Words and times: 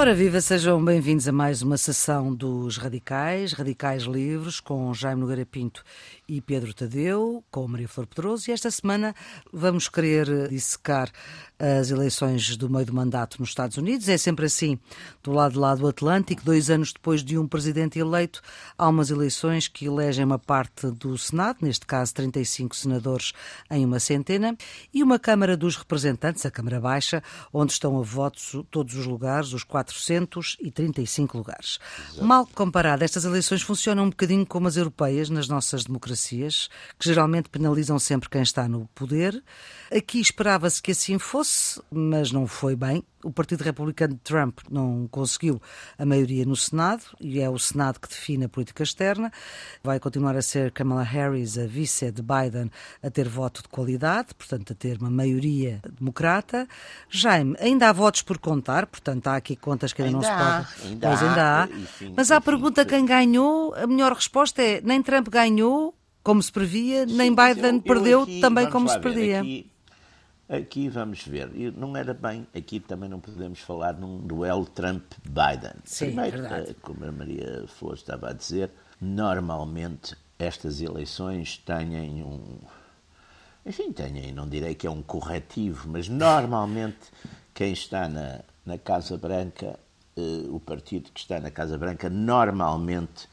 Ora 0.00 0.14
viva, 0.14 0.40
sejam 0.40 0.82
bem-vindos 0.82 1.28
a 1.28 1.32
mais 1.32 1.60
uma 1.60 1.76
sessão 1.76 2.34
dos 2.34 2.78
Radicais, 2.78 3.52
Radicais 3.52 4.04
Livres, 4.04 4.58
com 4.58 4.94
Jaime 4.94 5.20
Nogueira 5.20 5.44
Pinto 5.44 5.84
e 6.26 6.40
Pedro 6.40 6.72
Tadeu, 6.72 7.44
com 7.50 7.68
Maria 7.68 7.86
Flor 7.86 8.06
Pedroso, 8.06 8.48
e 8.48 8.52
esta 8.54 8.70
semana 8.70 9.14
vamos 9.52 9.90
querer 9.90 10.48
dissecar 10.48 11.10
as 11.58 11.90
eleições 11.90 12.56
do 12.56 12.70
meio 12.70 12.86
do 12.86 12.94
mandato 12.94 13.38
nos 13.38 13.50
Estados 13.50 13.76
Unidos. 13.76 14.08
É 14.08 14.16
sempre 14.16 14.46
assim, 14.46 14.78
do 15.22 15.32
lado 15.32 15.60
lá 15.60 15.74
do 15.74 15.86
Atlântico, 15.86 16.42
dois 16.42 16.70
anos 16.70 16.94
depois 16.94 17.22
de 17.22 17.36
um 17.36 17.46
presidente 17.46 17.98
eleito, 17.98 18.40
há 18.78 18.88
umas 18.88 19.10
eleições 19.10 19.68
que 19.68 19.84
elegem 19.84 20.24
uma 20.24 20.38
parte 20.38 20.86
do 20.86 21.18
Senado, 21.18 21.58
neste 21.60 21.84
caso 21.84 22.14
35 22.14 22.74
senadores 22.74 23.34
em 23.70 23.84
uma 23.84 24.00
centena, 24.00 24.56
e 24.94 25.02
uma 25.02 25.18
Câmara 25.18 25.54
dos 25.58 25.76
Representantes, 25.76 26.46
a 26.46 26.50
Câmara 26.50 26.80
Baixa, 26.80 27.22
onde 27.52 27.72
estão 27.72 27.98
a 27.98 28.02
votos 28.02 28.56
todos 28.70 28.94
os 28.94 29.04
lugares, 29.04 29.52
os 29.52 29.62
435 29.92 31.36
lugares. 31.36 31.78
Exato. 32.10 32.24
Mal 32.24 32.46
comparado, 32.46 33.04
estas 33.04 33.24
eleições 33.24 33.62
funcionam 33.62 34.04
um 34.04 34.10
bocadinho 34.10 34.46
como 34.46 34.68
as 34.68 34.76
europeias 34.76 35.28
nas 35.30 35.48
nossas 35.48 35.84
democracias, 35.84 36.68
que 36.98 37.06
geralmente 37.06 37.48
penalizam 37.48 37.98
sempre 37.98 38.28
quem 38.28 38.42
está 38.42 38.68
no 38.68 38.88
poder. 38.94 39.42
Aqui 39.90 40.20
esperava-se 40.20 40.82
que 40.82 40.92
assim 40.92 41.18
fosse, 41.18 41.80
mas 41.90 42.32
não 42.32 42.46
foi 42.46 42.76
bem. 42.76 43.04
O 43.22 43.30
Partido 43.30 43.62
Republicano 43.62 44.14
de 44.14 44.20
Trump 44.20 44.60
não 44.70 45.06
conseguiu 45.10 45.60
a 45.98 46.06
maioria 46.06 46.44
no 46.44 46.56
Senado 46.56 47.02
e 47.20 47.40
é 47.40 47.50
o 47.50 47.58
Senado 47.58 48.00
que 48.00 48.08
define 48.08 48.46
a 48.46 48.48
política 48.48 48.82
externa. 48.82 49.30
Vai 49.82 50.00
continuar 50.00 50.36
a 50.36 50.42
ser 50.42 50.70
Kamala 50.72 51.02
Harris, 51.02 51.58
a 51.58 51.66
vice 51.66 52.10
de 52.10 52.22
Biden, 52.22 52.70
a 53.02 53.10
ter 53.10 53.28
voto 53.28 53.62
de 53.62 53.68
qualidade, 53.68 54.34
portanto, 54.34 54.72
a 54.72 54.76
ter 54.76 54.98
uma 54.98 55.10
maioria 55.10 55.80
democrata. 55.98 56.66
Jaime, 57.08 57.56
ainda 57.60 57.88
há 57.88 57.92
votos 57.92 58.22
por 58.22 58.38
contar, 58.38 58.86
portanto, 58.86 59.26
há 59.26 59.36
aqui 59.36 59.54
contas 59.54 59.92
que 59.92 60.02
ainda, 60.02 60.18
ainda 60.18 60.28
não 60.28 60.64
se 60.64 60.74
podem. 60.74 60.90
Ainda 60.90 61.08
pois 61.08 61.22
ainda 61.22 61.62
há. 61.62 61.68
Mas 62.16 62.30
à 62.30 62.40
pergunta 62.40 62.84
quem 62.84 63.04
ganhou, 63.04 63.74
a 63.74 63.86
melhor 63.86 64.12
resposta 64.12 64.62
é 64.62 64.80
nem 64.80 65.02
Trump 65.02 65.28
ganhou, 65.28 65.94
como 66.22 66.42
se 66.42 66.52
previa, 66.52 67.06
Sim, 67.06 67.16
nem 67.16 67.34
Biden 67.34 67.76
eu, 67.76 67.82
perdeu 67.82 68.18
eu 68.18 68.22
aqui, 68.22 68.40
também 68.40 68.68
como 68.70 68.88
se 68.88 68.98
predia. 68.98 69.40
Aqui, 69.40 69.69
Aqui 70.50 70.88
vamos 70.88 71.24
ver, 71.24 71.48
não 71.76 71.96
era 71.96 72.12
bem, 72.12 72.44
aqui 72.52 72.80
também 72.80 73.08
não 73.08 73.20
podemos 73.20 73.60
falar 73.60 73.92
num 73.92 74.18
duelo 74.18 74.66
Trump-Biden. 74.66 75.74
Sim, 75.84 76.06
Primeiro, 76.06 76.42
verdade. 76.42 76.70
Eh, 76.70 76.74
como 76.82 77.04
a 77.04 77.12
Maria 77.12 77.64
Flor 77.68 77.94
estava 77.94 78.30
a 78.30 78.32
dizer, 78.32 78.68
normalmente 79.00 80.16
estas 80.36 80.80
eleições 80.80 81.56
têm 81.58 82.24
um. 82.24 82.58
Enfim, 83.64 83.92
têm, 83.92 84.32
não 84.32 84.48
direi 84.48 84.74
que 84.74 84.88
é 84.88 84.90
um 84.90 85.02
corretivo, 85.02 85.88
mas 85.88 86.08
normalmente 86.08 86.98
quem 87.54 87.72
está 87.72 88.08
na, 88.08 88.40
na 88.66 88.76
Casa 88.76 89.16
Branca, 89.16 89.78
eh, 90.16 90.46
o 90.48 90.58
partido 90.58 91.12
que 91.12 91.20
está 91.20 91.38
na 91.38 91.52
Casa 91.52 91.78
Branca, 91.78 92.10
normalmente 92.10 93.28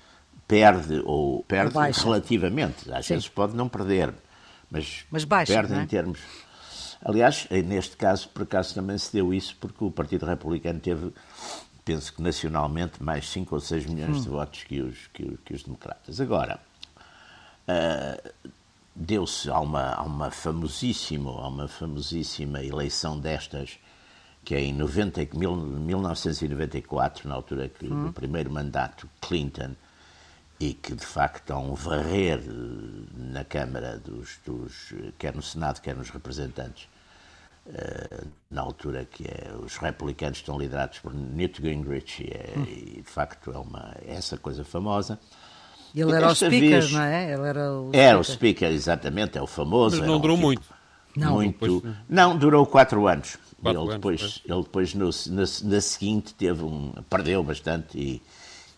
perde, 0.48 1.02
ou 1.04 1.44
perde 1.46 1.74
relativamente. 1.76 2.92
Às 2.94 3.08
Sim. 3.08 3.16
vezes 3.16 3.28
pode 3.28 3.56
não 3.56 3.68
perder, 3.68 4.14
mas, 4.70 5.04
mas 5.10 5.24
baixa, 5.24 5.52
perde 5.52 5.74
é? 5.74 5.82
em 5.82 5.88
termos 5.88 6.20
Aliás, 7.04 7.48
neste 7.66 7.96
caso, 7.96 8.30
por 8.30 8.44
acaso 8.44 8.74
também 8.74 8.98
se 8.98 9.14
deu 9.14 9.34
isso, 9.34 9.56
porque 9.60 9.84
o 9.84 9.92
Partido 9.92 10.26
Republicano 10.26 10.80
teve, 10.80 11.14
penso 11.86 12.14
que 12.14 12.22
nacionalmente, 12.22 13.02
mais 13.02 13.30
5 13.30 13.54
ou 13.54 13.62
6 13.62 13.86
milhões 13.86 14.18
hum. 14.18 14.22
de 14.22 14.30
votos 14.30 14.64
que 14.64 14.82
os, 14.82 15.08
que, 15.14 15.38
que 15.46 15.54
os 15.54 15.64
democratas. 15.64 16.20
Agora, 16.20 16.60
uh, 17.68 18.32
deu-se 18.96 19.50
a 19.50 19.60
uma, 19.60 19.94
a 19.94 20.04
uma 20.04 20.32
famosíssima, 20.32 21.30
a 21.30 21.48
uma 21.48 21.68
famosíssima 21.68 22.64
eleição 22.64 23.20
destas, 23.20 23.78
que 24.44 24.56
é 24.56 24.62
em 24.62 24.74
90, 24.74 25.28
1994, 25.34 27.28
na 27.30 27.36
altura 27.36 27.70
que, 27.70 27.86
hum. 27.86 28.06
do 28.06 28.14
primeiro 28.14 28.50
mandato 28.50 29.08
Clinton, 29.22 29.76
e 30.60 30.74
que 30.74 30.96
de 30.96 31.06
facto 31.06 31.42
estão 31.42 31.72
a 31.72 31.76
varrer 31.76 32.42
na 33.16 33.44
Câmara, 33.44 33.98
dos, 33.98 34.40
dos, 34.46 34.94
quer 35.18 35.36
no 35.36 35.42
Senado, 35.42 35.82
quer 35.82 35.96
nos 35.96 36.10
representantes, 36.10 36.88
uh, 37.68 38.28
na 38.50 38.62
altura 38.62 39.06
que 39.06 39.26
é, 39.26 39.54
os 39.64 39.78
republicanos 39.78 40.40
estão 40.40 40.58
liderados 40.58 41.00
por 41.00 41.14
Newt 41.14 41.62
Gingrich 41.62 42.24
e, 42.24 42.32
é, 42.32 42.54
hum. 42.58 42.64
e 42.64 43.02
de 43.02 43.10
facto 43.10 43.52
é, 43.52 43.58
uma, 43.58 43.96
é 44.04 44.16
essa 44.16 44.38
coisa 44.38 44.64
famosa. 44.64 45.20
Ele 45.96 46.12
era 46.12 46.28
o 46.28 46.36
speaker, 46.36 46.60
vez, 46.60 46.92
não 46.92 47.02
é? 47.02 47.34
Ele 47.34 47.48
era 47.48 47.72
o 47.72 47.88
speaker. 47.88 48.00
Era 48.00 48.20
o 48.20 48.24
speaker, 48.24 48.72
exatamente, 48.72 49.38
é 49.38 49.42
o 49.42 49.48
famoso. 49.48 49.98
Mas 49.98 50.08
não 50.08 50.20
durou 50.20 50.36
um 50.36 50.40
tipo, 50.40 50.48
muito. 50.48 50.78
Não, 51.16 51.34
muito, 51.34 51.54
depois, 51.54 51.96
não, 52.08 52.38
durou 52.38 52.66
quatro 52.66 53.08
anos. 53.08 53.38
Quatro 53.60 53.82
ele, 53.82 53.92
depois, 53.94 54.22
anos, 54.22 54.44
ele 54.46 54.62
depois, 54.62 54.94
no, 54.94 55.10
na, 55.30 55.42
na 55.64 55.82
seguinte, 55.82 56.34
teve 56.36 56.64
um, 56.64 56.92
perdeu 57.10 57.42
bastante 57.44 57.98
e 57.98 58.22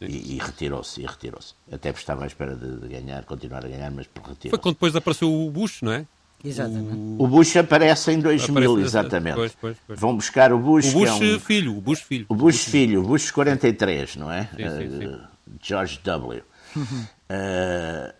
e, 0.01 0.35
e 0.35 0.37
retirou-se, 0.37 1.01
e 1.01 1.05
retirou-se. 1.05 1.53
Até 1.71 1.91
porque 1.91 2.01
estava 2.01 2.23
à 2.23 2.27
espera 2.27 2.55
de, 2.55 2.77
de, 2.77 2.87
ganhar, 2.87 3.23
continuar 3.25 3.65
a 3.65 3.67
ganhar, 3.67 3.91
mas 3.91 4.07
retirou-se. 4.07 4.49
Foi 4.49 4.59
quando 4.59 4.75
depois 4.75 4.95
apareceu 4.95 5.31
o 5.31 5.49
Bush, 5.49 5.81
não 5.81 5.91
é? 5.91 6.05
Exatamente. 6.43 6.95
O, 6.95 7.23
o 7.23 7.27
Bush 7.27 7.57
aparece 7.57 8.11
em 8.11 8.19
2000, 8.19 8.71
aparece, 8.71 8.87
exatamente. 8.87 9.35
Pois, 9.35 9.57
pois, 9.59 9.77
pois. 9.85 9.99
Vão 9.99 10.15
buscar 10.15 10.53
o 10.53 10.59
Bush. 10.59 10.93
O 10.93 10.99
Bush 10.99 11.09
é 11.09 11.13
um, 11.13 11.39
filho, 11.39 11.77
o 11.77 11.81
Bush 11.81 12.01
filho. 12.01 12.25
O 12.29 12.35
Bush, 12.35 12.55
Bush 12.55 12.63
filho, 12.65 13.01
o 13.01 13.07
Bush 13.07 13.31
43, 13.31 14.15
não 14.15 14.31
é? 14.31 14.43
Sim, 14.55 14.69
sim, 14.69 14.99
sim. 14.99 15.05
Uh, 15.05 15.21
George 15.61 15.99
W. 16.03 16.43
uh, 16.77 18.13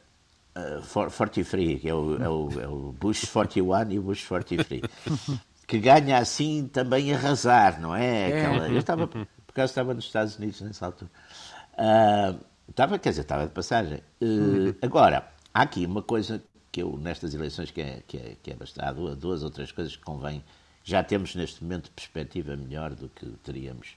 uh, 0.58 1.12
43, 1.12 1.80
que 1.80 1.88
é 1.88 1.94
o, 1.94 2.22
é, 2.22 2.28
o, 2.28 2.62
é 2.62 2.68
o 2.68 2.94
Bush 3.00 3.24
41 3.26 3.92
e 3.92 4.00
o 4.00 4.02
Bush 4.02 4.26
43. 4.26 4.82
que 5.66 5.78
ganha 5.80 6.18
assim 6.18 6.68
também 6.68 7.14
arrasar, 7.14 7.80
não 7.80 7.96
é? 7.96 8.32
é. 8.32 8.48
Aquela, 8.48 8.68
eu 8.68 8.80
estava, 8.80 9.08
por 9.08 9.28
acaso 9.50 9.72
estava 9.72 9.94
nos 9.94 10.06
Estados 10.06 10.38
Unidos 10.38 10.60
nessa 10.62 10.88
altura. 10.88 11.12
Uh, 11.80 12.44
estava, 12.70 13.00
quer 13.00 13.10
dizer, 13.10 13.22
estava 13.22 13.48
de 13.48 13.54
passagem. 13.54 14.02
Uh, 14.22 14.76
agora, 14.82 15.32
há 15.54 15.62
aqui 15.62 15.86
uma 15.86 16.02
coisa 16.02 16.44
que 16.72 16.84
eu, 16.84 16.98
nestas 16.98 17.34
eleições, 17.34 17.72
que 17.72 17.82
é, 17.82 18.04
que 18.06 18.18
é, 18.18 18.36
que 18.44 18.52
é 18.52 18.56
bastante, 18.56 19.16
duas 19.16 19.44
ou 19.44 19.50
três 19.50 19.72
coisas 19.72 19.96
que 19.96 20.04
convém. 20.04 20.44
Já 20.84 21.04
temos 21.04 21.36
neste 21.36 21.64
momento 21.64 21.90
perspectiva 21.92 22.56
melhor 22.56 22.94
do 22.94 23.10
que 23.10 23.26
teríamos 23.44 23.96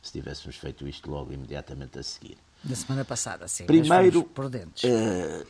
se 0.00 0.12
tivéssemos 0.12 0.56
feito 0.56 0.86
isto 0.86 1.10
logo 1.10 1.32
imediatamente 1.32 1.98
a 1.98 2.02
seguir. 2.02 2.38
Da 2.62 2.74
semana 2.74 3.04
passada, 3.04 3.48
sim. 3.48 3.66
Primeiro, 3.66 4.22
prudentes. 4.24 4.84
Uh, 4.84 5.46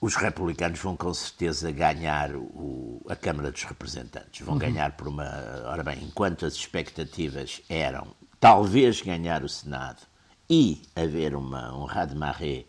os 0.00 0.16
republicanos 0.16 0.78
vão 0.80 0.96
com 0.96 1.12
certeza 1.12 1.70
ganhar 1.70 2.34
o, 2.36 3.00
a 3.08 3.16
Câmara 3.16 3.50
dos 3.50 3.64
Representantes. 3.64 4.44
Vão 4.44 4.54
uhum. 4.54 4.60
ganhar 4.60 4.92
por 4.92 5.08
uma. 5.08 5.24
Ora 5.66 5.82
bem, 5.82 6.02
enquanto 6.02 6.46
as 6.46 6.54
expectativas 6.54 7.62
eram 7.68 8.14
talvez 8.38 9.00
ganhar 9.00 9.42
o 9.42 9.48
Senado 9.48 10.02
e 10.48 10.82
haver 10.94 11.34
uma, 11.34 11.74
um 11.74 11.84
raz-de-marée 11.84 12.66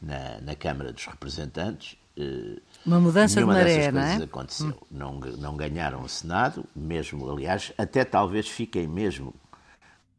na, 0.00 0.40
na 0.40 0.54
Câmara 0.54 0.92
dos 0.92 1.06
Representantes. 1.06 1.96
Eh, 2.16 2.60
uma 2.86 3.00
mudança 3.00 3.40
de 3.40 3.46
maré, 3.46 3.90
não 3.90 4.00
é? 4.00 4.16
aconteceu. 4.16 4.68
Hum. 4.68 4.86
Não, 4.90 5.20
não 5.20 5.56
ganharam 5.56 6.02
o 6.02 6.08
Senado, 6.08 6.64
mesmo, 6.74 7.30
aliás, 7.30 7.72
até 7.76 8.04
talvez 8.04 8.48
fiquem 8.48 8.86
mesmo 8.86 9.34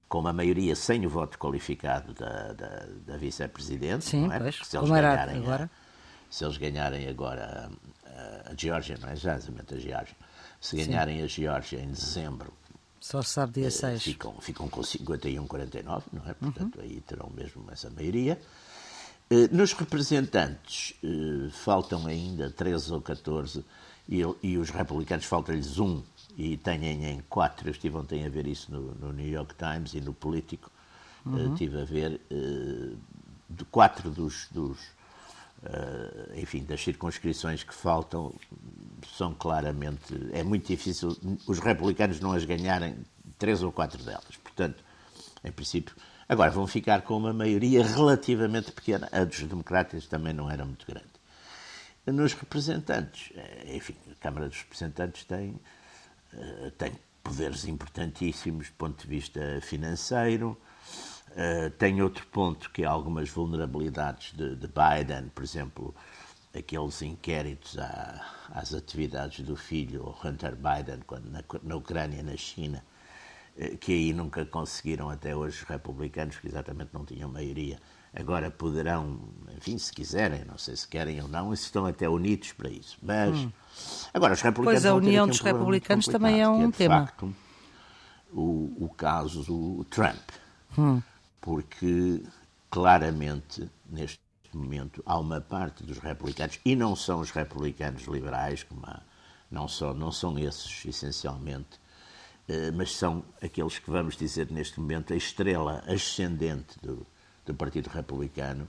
com 0.07 0.19
uma 0.19 0.33
maioria 0.33 0.75
sem 0.75 1.05
o 1.05 1.09
voto 1.09 1.37
qualificado 1.37 2.13
da, 2.13 2.53
da, 2.53 2.85
da 3.05 3.17
vice-presidente. 3.17 4.05
Sim, 4.05 4.27
não 4.27 4.33
é? 4.33 4.39
pois, 4.39 4.59
se 4.63 4.77
eles 4.77 4.89
ganharem 4.89 5.37
agora. 5.37 5.63
A, 5.65 5.89
se 6.29 6.45
eles 6.45 6.57
ganharem 6.57 7.07
agora 7.07 7.71
a, 8.05 8.51
a 8.51 8.55
Geórgia, 8.55 8.97
não 9.01 9.09
é 9.09 9.13
exatamente 9.13 9.73
a 9.73 9.77
Geórgia, 9.79 10.15
se 10.59 10.75
ganharem 10.75 11.17
Sim. 11.17 11.23
a 11.23 11.27
Geórgia 11.27 11.79
em 11.79 11.91
dezembro 11.91 12.53
só 12.99 13.21
se 13.21 13.29
sabe 13.29 13.53
dia 13.53 13.71
6. 13.71 13.95
Eh, 13.95 13.99
ficam, 13.99 14.33
ficam 14.41 14.67
com 14.67 14.83
51, 14.83 15.45
49, 15.47 16.05
não 16.11 16.29
é? 16.29 16.33
Portanto, 16.33 16.77
uhum. 16.77 16.81
aí 16.83 17.01
terão 17.01 17.31
mesmo 17.35 17.65
essa 17.71 17.89
maioria. 17.89 18.39
Eh, 19.29 19.47
nos 19.51 19.73
representantes 19.73 20.95
eh, 21.03 21.49
faltam 21.51 22.05
ainda 22.07 22.49
13 22.49 22.93
ou 22.93 23.01
14 23.01 23.63
e, 24.07 24.21
e 24.43 24.57
os 24.57 24.69
republicanos 24.69 25.25
faltam-lhes 25.25 25.79
um 25.79 26.03
e 26.37 26.57
têm 26.57 27.05
em 27.05 27.21
quatro. 27.29 27.67
Eu 27.67 27.71
estive 27.71 27.97
ontem 27.97 28.25
a 28.25 28.29
ver 28.29 28.47
isso 28.47 28.71
no, 28.71 28.93
no 28.95 29.13
New 29.13 29.27
York 29.27 29.55
Times 29.55 29.93
e 29.93 30.01
no 30.01 30.13
Político. 30.13 30.71
Uhum. 31.25 31.53
Estive 31.53 31.81
a 31.81 31.85
ver 31.85 32.21
de 33.49 33.65
quatro 33.65 34.09
dos, 34.09 34.47
dos 34.51 34.77
enfim, 36.35 36.63
das 36.63 36.81
circunscrições 36.81 37.63
que 37.63 37.73
faltam, 37.73 38.33
são 39.17 39.33
claramente. 39.33 40.15
É 40.31 40.43
muito 40.43 40.67
difícil 40.67 41.17
os 41.47 41.59
republicanos 41.59 42.19
não 42.19 42.31
as 42.31 42.45
ganharem 42.45 42.95
três 43.37 43.61
ou 43.61 43.71
quatro 43.71 44.03
delas. 44.03 44.37
Portanto, 44.43 44.83
em 45.43 45.51
princípio. 45.51 45.95
Agora, 46.27 46.51
vão 46.51 46.67
ficar 46.67 47.01
com 47.01 47.17
uma 47.17 47.33
maioria 47.33 47.83
relativamente 47.83 48.71
pequena. 48.71 49.09
A 49.11 49.23
dos 49.23 49.41
democratas 49.43 50.05
também 50.05 50.33
não 50.33 50.49
era 50.49 50.63
muito 50.63 50.85
grande. 50.85 51.07
Nos 52.05 52.33
representantes, 52.33 53.31
eh, 53.35 53.75
enfim, 53.75 53.95
a 54.11 54.15
Câmara 54.15 54.47
dos 54.47 54.59
Representantes 54.59 55.25
tem, 55.25 55.59
eh, 56.33 56.71
tem 56.77 56.91
poderes 57.23 57.65
importantíssimos 57.65 58.67
do 58.67 58.73
ponto 58.73 59.01
de 59.01 59.07
vista 59.07 59.59
financeiro. 59.61 60.59
Eh, 61.41 61.69
tem 61.69 62.01
outro 62.01 62.27
ponto 62.27 62.69
que 62.69 62.83
é 62.83 62.85
algumas 62.85 63.29
vulnerabilidades 63.29 64.33
de, 64.33 64.57
de 64.57 64.67
Biden, 64.67 65.29
por 65.33 65.41
exemplo, 65.41 65.95
aqueles 66.53 67.01
inquéritos 67.01 67.79
à, 67.79 68.21
às 68.51 68.73
atividades 68.73 69.45
do 69.45 69.55
filho 69.55 70.13
Hunter 70.21 70.53
Biden 70.57 70.99
quando 71.07 71.29
na, 71.31 71.41
na 71.63 71.75
Ucrânia, 71.77 72.21
na 72.21 72.35
China, 72.35 72.83
eh, 73.57 73.77
que 73.77 73.93
aí 73.93 74.11
nunca 74.11 74.45
conseguiram 74.45 75.09
até 75.09 75.33
hoje 75.33 75.63
os 75.63 75.63
republicanos, 75.63 76.35
que 76.35 76.47
exatamente 76.47 76.89
não 76.93 77.05
tinham 77.05 77.31
maioria. 77.31 77.79
Agora 78.13 78.51
poderão, 78.51 79.21
enfim, 79.55 79.77
se 79.77 79.93
quiserem, 79.93 80.43
não 80.43 80.57
sei 80.57 80.75
se 80.75 80.85
querem 80.85 81.21
ou 81.21 81.29
não, 81.29 81.53
estão 81.53 81.85
até 81.85 82.09
unidos 82.09 82.51
para 82.51 82.69
isso. 82.69 82.97
Mas, 83.01 83.37
hum. 83.37 83.51
agora, 84.13 84.33
os 84.33 84.41
republicanos. 84.41 84.81
Pois 84.81 84.85
a 84.85 84.93
união 84.93 85.25
dos 85.25 85.39
um 85.39 85.43
republicanos 85.45 86.05
também 86.05 86.41
é 86.41 86.49
um 86.49 86.63
é, 86.63 86.65
de 86.65 86.73
tema. 86.73 86.99
Facto, 86.99 87.33
o, 88.33 88.75
o 88.77 88.89
caso 88.89 89.41
do 89.43 89.85
Trump. 89.85 90.19
Hum. 90.77 91.01
Porque, 91.41 92.23
claramente, 92.69 93.69
neste 93.89 94.19
momento, 94.53 95.01
há 95.05 95.17
uma 95.17 95.39
parte 95.39 95.83
dos 95.83 95.99
republicanos, 95.99 96.59
e 96.65 96.75
não 96.75 96.95
são 96.95 97.19
os 97.19 97.31
republicanos 97.31 98.03
liberais, 98.03 98.63
como 98.63 98.85
há, 98.85 99.01
não, 99.49 99.67
são, 99.67 99.93
não 99.93 100.11
são 100.11 100.37
esses, 100.37 100.85
essencialmente, 100.85 101.79
eh, 102.47 102.71
mas 102.71 102.95
são 102.95 103.23
aqueles 103.41 103.79
que, 103.79 103.89
vamos 103.89 104.17
dizer, 104.17 104.51
neste 104.51 104.79
momento, 104.79 105.13
a 105.13 105.15
estrela 105.15 105.83
ascendente 105.87 106.79
do 106.81 107.05
do 107.49 107.55
Partido 107.55 107.89
Republicano 107.89 108.67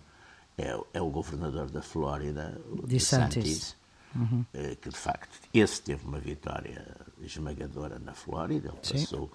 é, 0.57 0.79
é 0.95 1.01
o 1.01 1.11
governador 1.11 1.71
da 1.71 1.83
Flórida, 1.83 2.61
o 2.71 2.87
DeSantis, 2.87 3.77
uhum. 4.15 4.45
Eh, 4.53 4.75
que 4.77 4.89
de 4.89 4.97
facto 4.97 5.39
esse 5.53 5.83
teve 5.83 6.07
uma 6.07 6.19
vitória 6.19 6.97
esmagadora 7.21 7.99
na 7.99 8.15
Flórida. 8.15 8.69
Ele 8.69 8.79
Sim. 8.83 9.05
passou, 9.05 9.31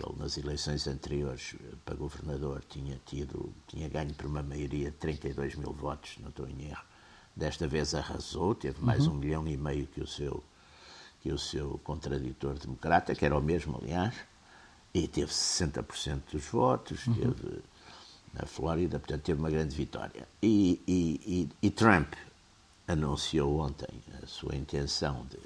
ele 0.00 0.18
nas 0.18 0.36
eleições 0.36 0.86
anteriores 0.86 1.54
para 1.84 1.94
governador 1.94 2.62
tinha 2.68 3.00
tido, 3.04 3.52
tinha 3.66 3.88
ganho 3.88 4.14
por 4.14 4.26
uma 4.26 4.42
maioria 4.42 4.90
de 4.90 4.96
32 4.96 5.56
mil 5.56 5.72
votos, 5.72 6.16
não 6.20 6.28
estou 6.28 6.48
em 6.48 6.68
erro. 6.68 6.84
Desta 7.34 7.66
vez 7.66 7.94
arrasou, 7.94 8.54
teve 8.54 8.82
mais 8.82 9.06
uhum. 9.06 9.14
um 9.14 9.16
milhão 9.16 9.48
e 9.48 9.56
meio 9.56 9.86
que 9.86 10.00
o 10.00 10.06
seu 10.06 10.42
que 11.22 11.30
o 11.30 11.38
seu 11.38 11.78
contraditor 11.84 12.58
democrata, 12.58 13.14
que 13.14 13.24
era 13.24 13.38
o 13.38 13.40
mesmo, 13.40 13.78
aliás, 13.80 14.12
e 14.92 15.06
teve 15.06 15.30
60% 15.30 16.20
dos 16.32 16.44
votos, 16.46 17.06
uhum. 17.06 17.14
teve 17.14 17.62
na 18.34 18.44
Flórida, 18.44 18.98
portanto 18.98 19.22
teve 19.22 19.38
uma 19.38 19.50
grande 19.50 19.74
vitória. 19.74 20.26
E, 20.42 20.82
e, 20.86 21.48
e, 21.62 21.66
e 21.66 21.70
Trump 21.70 22.12
anunciou 22.86 23.60
ontem 23.60 23.88
a 24.22 24.26
sua 24.26 24.56
intenção 24.56 25.26
de 25.30 25.38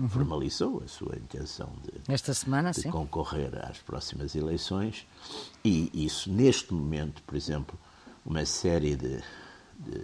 uhum. 0.00 0.08
formalizou 0.08 0.82
a 0.84 0.88
sua 0.88 1.16
intenção 1.16 1.72
de, 1.82 2.12
Esta 2.12 2.34
semana, 2.34 2.72
de 2.72 2.82
sim. 2.82 2.90
concorrer 2.90 3.50
às 3.64 3.78
próximas 3.78 4.34
eleições 4.34 5.06
e 5.64 5.90
isso 5.92 6.30
neste 6.30 6.72
momento, 6.72 7.22
por 7.22 7.36
exemplo, 7.36 7.78
uma 8.24 8.44
série 8.44 8.96
de, 8.96 9.22
de 9.78 9.98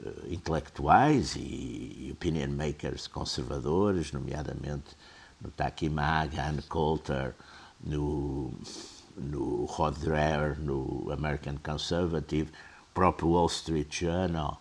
uh, 0.00 0.32
intelectuais 0.32 1.34
e, 1.36 1.40
e, 1.40 2.10
opinion 2.12 2.50
makers 2.50 3.06
conservadores, 3.06 4.12
nomeadamente 4.12 4.96
no 5.40 5.50
Taki 5.50 5.88
Ann 5.88 6.62
Coulter, 6.68 7.34
no 7.82 8.52
no 9.16 9.64
Rod 9.64 9.96
Dreher, 9.96 10.60
no 10.60 11.10
American 11.10 11.56
Conservative, 11.62 12.50
próprio 12.92 13.30
Wall 13.30 13.46
Street 13.46 14.00
Journal, 14.00 14.60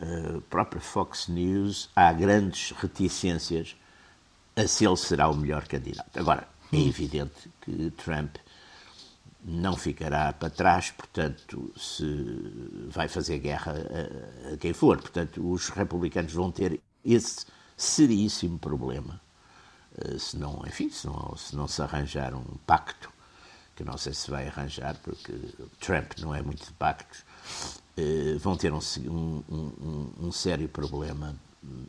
uh, 0.00 0.40
próprio 0.42 0.80
Fox 0.80 1.28
News, 1.28 1.90
há 1.94 2.12
grandes 2.12 2.72
reticências 2.72 3.76
a 4.54 4.66
se 4.66 4.86
ele 4.86 4.96
será 4.96 5.28
o 5.28 5.36
melhor 5.36 5.66
candidato. 5.66 6.18
Agora, 6.18 6.48
é 6.72 6.76
hum. 6.76 6.88
evidente 6.88 7.50
que 7.60 7.90
Trump 7.92 8.36
não 9.44 9.76
ficará 9.76 10.32
para 10.32 10.50
trás, 10.50 10.90
portanto, 10.90 11.72
se 11.76 12.88
vai 12.88 13.06
fazer 13.06 13.38
guerra 13.38 13.72
a, 13.72 14.54
a 14.54 14.56
quem 14.56 14.72
for. 14.72 15.00
Portanto, 15.00 15.48
os 15.48 15.68
republicanos 15.68 16.32
vão 16.32 16.50
ter 16.50 16.80
esse 17.04 17.46
seríssimo 17.76 18.58
problema 18.58 19.20
uh, 19.98 20.18
se 20.18 20.36
não, 20.36 20.62
enfim, 20.66 20.90
se 20.90 21.06
não, 21.06 21.36
se 21.36 21.54
não 21.54 21.68
se 21.68 21.80
arranjar 21.82 22.34
um 22.34 22.56
pacto 22.66 23.14
que 23.76 23.84
não 23.84 23.98
sei 23.98 24.14
se 24.14 24.30
vai 24.30 24.48
arranjar, 24.48 24.96
porque 25.02 25.32
Trump 25.78 26.12
não 26.18 26.34
é 26.34 26.40
muito 26.40 26.64
de 26.64 26.72
pactos, 26.72 27.22
eh, 27.96 28.36
vão 28.38 28.56
ter 28.56 28.72
um, 28.72 28.80
um, 29.08 30.12
um, 30.20 30.32
sério 30.32 30.68
problema, 30.68 31.34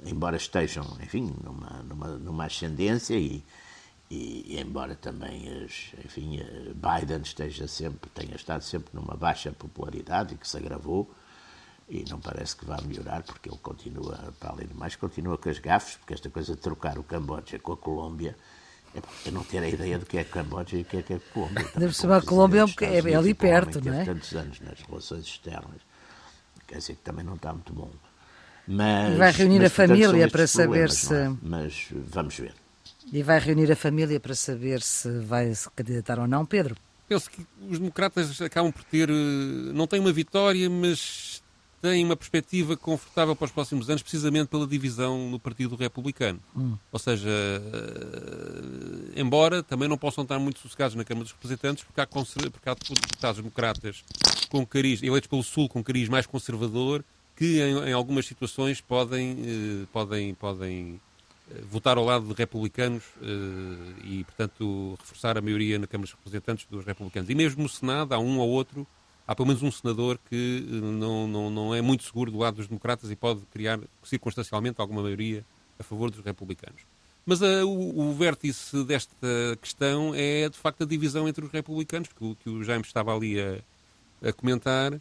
embora 0.06 0.38
estejam, 0.38 0.86
enfim, 1.01 1.33
numa, 1.44 1.83
numa, 1.83 2.07
numa 2.18 2.45
ascendência 2.45 3.15
e, 3.15 3.44
e, 4.09 4.56
e, 4.56 4.59
embora 4.59 4.95
também, 4.95 5.48
as, 5.63 5.92
enfim, 6.06 6.39
Biden 6.75 7.21
esteja 7.21 7.68
sempre, 7.68 8.09
tenha 8.09 8.36
estado 8.36 8.63
sempre 8.63 8.89
numa 8.94 9.15
baixa 9.15 9.51
popularidade 9.51 10.33
e 10.33 10.38
que 10.38 10.48
se 10.48 10.57
agravou, 10.57 11.12
e 11.89 12.04
não 12.10 12.19
parece 12.19 12.56
que 12.56 12.65
vá 12.65 12.81
melhorar, 12.81 13.24
porque 13.24 13.50
ele 13.50 13.60
continua, 13.60 14.33
para 14.39 14.51
além 14.51 14.68
de 14.68 14.74
mais, 14.74 14.95
continua 14.95 15.38
com 15.38 15.50
as 15.50 15.60
gafes, 15.60 15.98
porque 15.98 16.13
esta 16.13 16.30
coisa 16.30 16.56
de 16.56 16.62
trocar 16.62 16.98
o 16.98 17.03
Camboja 17.03 17.60
com 17.60 17.74
a 17.74 17.77
Colômbia 17.77 18.36
eu 19.25 19.31
não 19.31 19.44
ter 19.44 19.60
a 19.60 19.69
ideia 19.69 20.00
do 20.00 20.06
que 20.06 20.18
é 20.18 20.24
Camboja 20.24 20.77
e 20.77 20.81
o 20.81 20.86
que 20.86 20.98
é, 20.98 21.01
que 21.03 21.13
é 21.13 21.19
Colômbia. 21.33 21.68
Deve 21.75 21.94
ser 21.94 22.12
a 22.12 22.21
Colômbia 22.21 22.65
é, 22.81 22.86
é, 22.86 23.12
é 23.12 23.15
ali 23.15 23.33
perto, 23.33 23.83
não 23.83 23.94
é? 23.94 24.06
tantos 24.06 24.33
anos 24.33 24.60
nas 24.62 24.80
relações 24.81 25.25
externas, 25.25 25.81
quer 26.67 26.77
dizer 26.77 26.95
que 26.95 27.01
também 27.01 27.25
não 27.25 27.35
está 27.35 27.53
muito 27.53 27.73
bom. 27.73 27.89
Mas, 28.67 29.13
e 29.13 29.17
vai 29.17 29.31
reunir 29.31 29.59
mas, 29.59 29.71
a 29.71 29.75
família 29.75 30.27
para 30.29 30.45
saber 30.45 30.91
se. 30.91 31.13
É? 31.13 31.33
Mas 31.41 31.87
vamos 31.91 32.37
ver. 32.37 32.53
E 33.11 33.23
vai 33.23 33.39
reunir 33.39 33.71
a 33.71 33.75
família 33.75 34.19
para 34.19 34.35
saber 34.35 34.81
se 34.81 35.09
vai 35.19 35.55
se 35.55 35.69
candidatar 35.71 36.19
ou 36.19 36.27
não, 36.27 36.45
Pedro? 36.45 36.75
Penso 37.07 37.31
que 37.31 37.47
os 37.69 37.79
democratas 37.79 38.41
acabam 38.41 38.71
por 38.71 38.83
ter. 38.83 39.09
Eh, 39.09 39.73
não 39.73 39.87
têm 39.87 40.01
uma 40.01 40.11
vitória, 40.11 40.69
mas 40.69 41.41
têm 41.81 42.03
uma 42.03 42.15
perspectiva 42.15 42.75
confortável 42.75 43.35
para 43.35 43.45
os 43.45 43.51
próximos 43.51 43.89
anos, 43.89 44.01
precisamente 44.01 44.47
pela 44.47 44.65
divisão 44.65 45.29
no 45.29 45.39
Partido 45.39 45.75
Republicano. 45.75 46.39
Hum. 46.56 46.75
Ou 46.91 47.00
seja, 47.00 47.29
uh, 47.29 49.12
embora 49.15 49.62
também 49.62 49.88
não 49.88 49.97
possam 49.97 50.24
estar 50.24 50.39
muito 50.39 50.59
sossegados 50.59 50.95
na 50.95 51.03
Câmara 51.03 51.24
dos 51.25 51.33
Representantes, 51.33 51.83
porque 51.83 52.01
há, 52.01 52.07
porque 52.07 52.69
há 52.69 52.74
deputados 52.74 53.38
democratas 53.38 54.03
com 54.50 54.65
cariz, 54.65 55.03
eleitos 55.03 55.29
pelo 55.29 55.44
Sul 55.44 55.69
com 55.69 55.83
cariz 55.83 56.09
mais 56.09 56.25
conservador, 56.25 57.03
que 57.35 57.62
em, 57.62 57.89
em 57.89 57.94
algumas 57.94 58.25
situações 58.25 58.81
podem, 58.81 59.33
uh, 59.33 59.88
podem, 59.94 60.33
podem 60.33 61.00
uh, 61.51 61.65
votar 61.69 61.97
ao 61.97 62.06
lado 62.06 62.27
de 62.27 62.33
republicanos 62.33 63.03
e, 64.03 64.24
portanto, 64.24 64.97
reforçar 65.00 65.38
a 65.38 65.41
maioria 65.41 65.77
na 65.77 65.85
Câmara 65.85 66.07
dos 66.07 66.15
Representantes 66.18 66.65
dos 66.69 66.83
republicanos. 66.83 67.29
E 67.29 67.35
mesmo 67.35 67.62
no 67.62 67.69
Senado 67.69 68.13
há 68.13 68.19
um 68.19 68.39
ou 68.39 68.50
outro 68.50 68.88
há 69.27 69.35
pelo 69.35 69.47
menos 69.47 69.62
um 69.62 69.71
senador 69.71 70.18
que 70.29 70.65
eh, 70.65 70.71
não, 70.71 71.27
não, 71.27 71.50
não 71.50 71.75
é 71.75 71.81
muito 71.81 72.03
seguro 72.03 72.31
do 72.31 72.38
lado 72.38 72.56
dos 72.56 72.68
democratas 72.68 73.12
e 73.12 73.15
pode 73.15 73.41
criar 73.51 73.79
circunstancialmente 74.03 74.79
alguma 74.79 75.01
maioria 75.01 75.43
a 75.77 75.84
favor 75.84 76.10
dos 76.10 76.24
republicanos. 76.24 76.81
Mas 77.25 77.41
uh, 77.41 77.67
o, 77.67 78.10
o, 78.10 78.13
vértice 78.13 78.84
desta 78.86 79.17
questão 79.62 80.13
é, 80.15 80.48
de 80.48 80.57
facto, 80.57 80.84
a 80.84 80.86
divisão 80.88 81.27
entre 81.27 81.43
os 81.43 81.51
republicanos, 81.51 82.07
que 82.07 82.24
o, 82.24 82.36
que 82.36 82.50
o 82.50 82.63
Jaime 82.63 82.86
estava 82.86 83.13
ali 83.13 83.38
a, 83.38 83.60
a 84.29 84.31
comentar, 84.31 84.93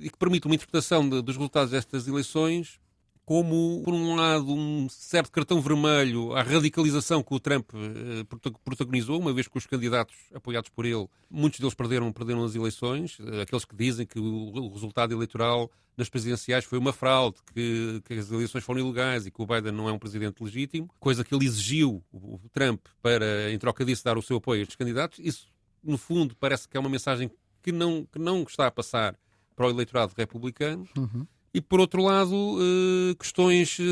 e 0.00 0.08
que 0.08 0.16
permite 0.16 0.46
uma 0.46 0.54
interpretação 0.54 1.06
de, 1.08 1.20
dos 1.20 1.36
resultados 1.36 1.72
destas 1.72 2.06
eleições 2.06 2.78
como, 3.24 3.82
por 3.84 3.94
um 3.94 4.14
lado, 4.14 4.52
um 4.52 4.86
certo 4.88 5.32
cartão 5.32 5.60
vermelho 5.60 6.34
à 6.34 6.42
radicalização 6.42 7.22
que 7.22 7.34
o 7.34 7.40
Trump 7.40 7.70
eh, 7.74 8.24
protagonizou, 8.62 9.18
uma 9.18 9.32
vez 9.32 9.48
que 9.48 9.56
os 9.56 9.66
candidatos 9.66 10.14
apoiados 10.34 10.68
por 10.68 10.84
ele, 10.84 11.08
muitos 11.30 11.58
deles 11.58 11.74
perderam, 11.74 12.12
perderam 12.12 12.44
as 12.44 12.54
eleições, 12.54 13.16
eh, 13.20 13.42
aqueles 13.42 13.64
que 13.64 13.74
dizem 13.74 14.06
que 14.06 14.18
o, 14.18 14.68
resultado 14.68 15.14
eleitoral 15.14 15.70
nas 15.96 16.08
presidenciais 16.10 16.64
foi 16.64 16.78
uma 16.78 16.92
fraude, 16.92 17.36
que, 17.54 18.02
que, 18.04 18.14
as 18.14 18.30
eleições 18.30 18.62
foram 18.62 18.80
ilegais 18.80 19.26
e 19.26 19.30
que 19.30 19.40
o 19.40 19.46
Biden 19.46 19.72
não 19.72 19.88
é 19.88 19.92
um 19.92 19.98
presidente 19.98 20.42
legítimo, 20.42 20.90
coisa 21.00 21.24
que 21.24 21.34
ele 21.34 21.46
exigiu, 21.46 22.04
o, 22.12 22.38
Trump, 22.52 22.84
para, 23.00 23.50
em 23.50 23.58
troca 23.58 23.84
disso, 23.84 24.04
dar 24.04 24.18
o 24.18 24.22
seu 24.22 24.36
apoio 24.36 24.60
a 24.60 24.62
estes 24.62 24.76
candidatos. 24.76 25.18
Isso, 25.22 25.46
no 25.82 25.96
fundo, 25.96 26.36
parece 26.38 26.68
que 26.68 26.76
é 26.76 26.80
uma 26.80 26.90
mensagem 26.90 27.30
que 27.62 27.72
não, 27.72 28.04
que 28.04 28.18
não 28.18 28.42
está 28.42 28.66
a 28.66 28.70
passar 28.70 29.16
para 29.56 29.66
o 29.66 29.70
eleitorado 29.70 30.12
republicano. 30.16 30.86
Uhum. 30.96 31.26
E, 31.54 31.60
por 31.60 31.78
outro 31.78 32.02
lado, 32.02 32.34
uh, 32.34 33.14
questões, 33.14 33.78
uh, 33.78 33.84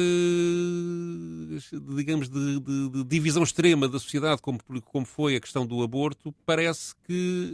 digamos, 1.95 2.28
de, 2.28 2.59
de, 2.59 2.88
de, 2.88 3.04
divisão 3.04 3.45
extrema 3.45 3.88
da 3.88 4.00
sociedade, 4.00 4.42
como, 4.42 4.59
como 4.85 5.07
foi 5.07 5.37
a 5.37 5.40
questão 5.40 5.64
do 5.64 5.81
aborto, 5.81 6.35
parece 6.45 6.92
que, 7.07 7.52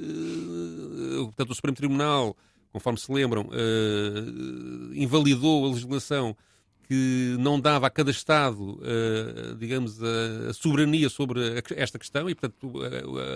uh, 1.20 1.24
portanto, 1.26 1.50
o 1.50 1.54
Supremo 1.54 1.76
Tribunal, 1.76 2.34
conforme 2.72 2.98
se 2.98 3.12
lembram, 3.12 3.50
invalidou 4.94 5.66
a 5.66 5.68
legislação 5.68 6.34
que 6.84 7.36
não 7.38 7.60
dava 7.60 7.86
a 7.86 7.90
cada 7.90 8.10
Estado, 8.10 8.80
digamos, 9.58 9.98
a, 10.02 10.52
soberania 10.54 11.10
sobre 11.10 11.40
esta 11.76 11.98
questão 11.98 12.30
e, 12.30 12.34
portanto, 12.34 12.72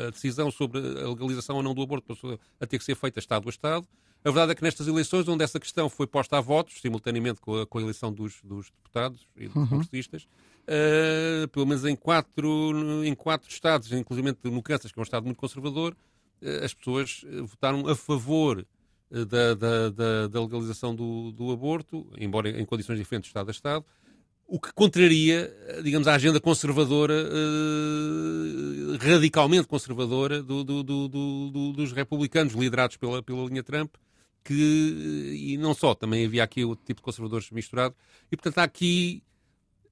a, 0.06 0.10
decisão 0.10 0.50
sobre 0.50 0.78
a 0.78 1.08
legalização 1.08 1.56
ou 1.56 1.62
não 1.62 1.74
do 1.74 1.82
aborto 1.82 2.14
passou 2.14 2.38
a 2.60 2.66
ter 2.66 2.78
que 2.78 2.84
ser 2.84 2.94
feita 2.94 3.18
Estado 3.18 3.46
a 3.46 3.50
Estado. 3.50 3.86
A 4.24 4.30
verdade 4.30 4.52
é 4.52 4.54
que 4.54 4.62
nestas 4.62 4.86
eleições, 4.86 5.26
onde 5.26 5.42
essa 5.42 5.58
questão 5.58 5.88
foi 5.88 6.06
posta 6.06 6.38
a 6.38 6.40
votos, 6.40 6.80
simultaneamente 6.80 7.40
com 7.40 7.60
a, 7.60 7.66
com 7.66 7.78
a 7.78 7.82
eleição 7.82 8.12
dos, 8.12 8.40
dos, 8.44 8.70
deputados 8.70 9.26
e 9.36 9.48
dos 9.48 9.56
uhum. 9.56 9.66
congressistas, 9.66 10.22
uh, 10.22 11.48
pelo 11.48 11.66
menos 11.66 11.84
em 11.84 11.96
quatro, 11.96 13.04
em 13.04 13.14
quatro 13.14 13.50
estados, 13.50 13.90
inclusive 13.90 14.36
no 14.44 14.62
Kansas, 14.62 14.92
que 14.92 14.98
é 14.98 15.00
um 15.00 15.02
estado 15.02 15.24
muito 15.24 15.38
conservador, 15.38 15.96
uh, 16.40 16.64
as 16.64 16.72
pessoas 16.72 17.24
eh, 17.26 17.40
votaram 17.40 17.88
a 17.88 17.96
favor 17.96 18.64
da, 19.10 19.54
da, 19.54 19.90
da, 19.90 20.28
da 20.28 20.40
legalização 20.40 20.94
do, 20.94 21.32
do, 21.32 21.50
aborto, 21.50 22.06
embora 22.16 22.48
em 22.48 22.64
condições 22.64 22.96
diferentes 22.96 23.26
de 23.26 23.30
Estado 23.30 23.48
a 23.48 23.50
Estado. 23.50 23.84
o 24.46 24.58
que 24.58 24.72
contraria, 24.72 25.54
digamos, 25.82 26.08
a 26.08 26.14
agenda 26.14 26.40
conservadora, 26.40 27.14
radicalmente 28.98 29.68
conservadora, 29.68 30.42
do, 30.42 30.64
do, 30.64 30.82
do, 30.82 31.72
dos 31.72 31.92
republicanos 31.92 32.54
liderados 32.54 32.96
pela, 32.96 33.22
pela 33.22 33.44
linha 33.44 33.62
Trump, 33.62 33.94
que, 34.44 35.34
e 35.34 35.56
não 35.56 35.75
só, 35.75 35.94
também 35.94 36.26
havia 36.26 36.42
aqui 36.42 36.64
o 36.64 36.75
tipo 36.75 37.00
de 37.00 37.02
conservadores 37.02 37.50
misturado, 37.50 37.94
e 38.30 38.37
portanto 38.37 38.58
há 38.58 38.64
aqui, 38.64 39.22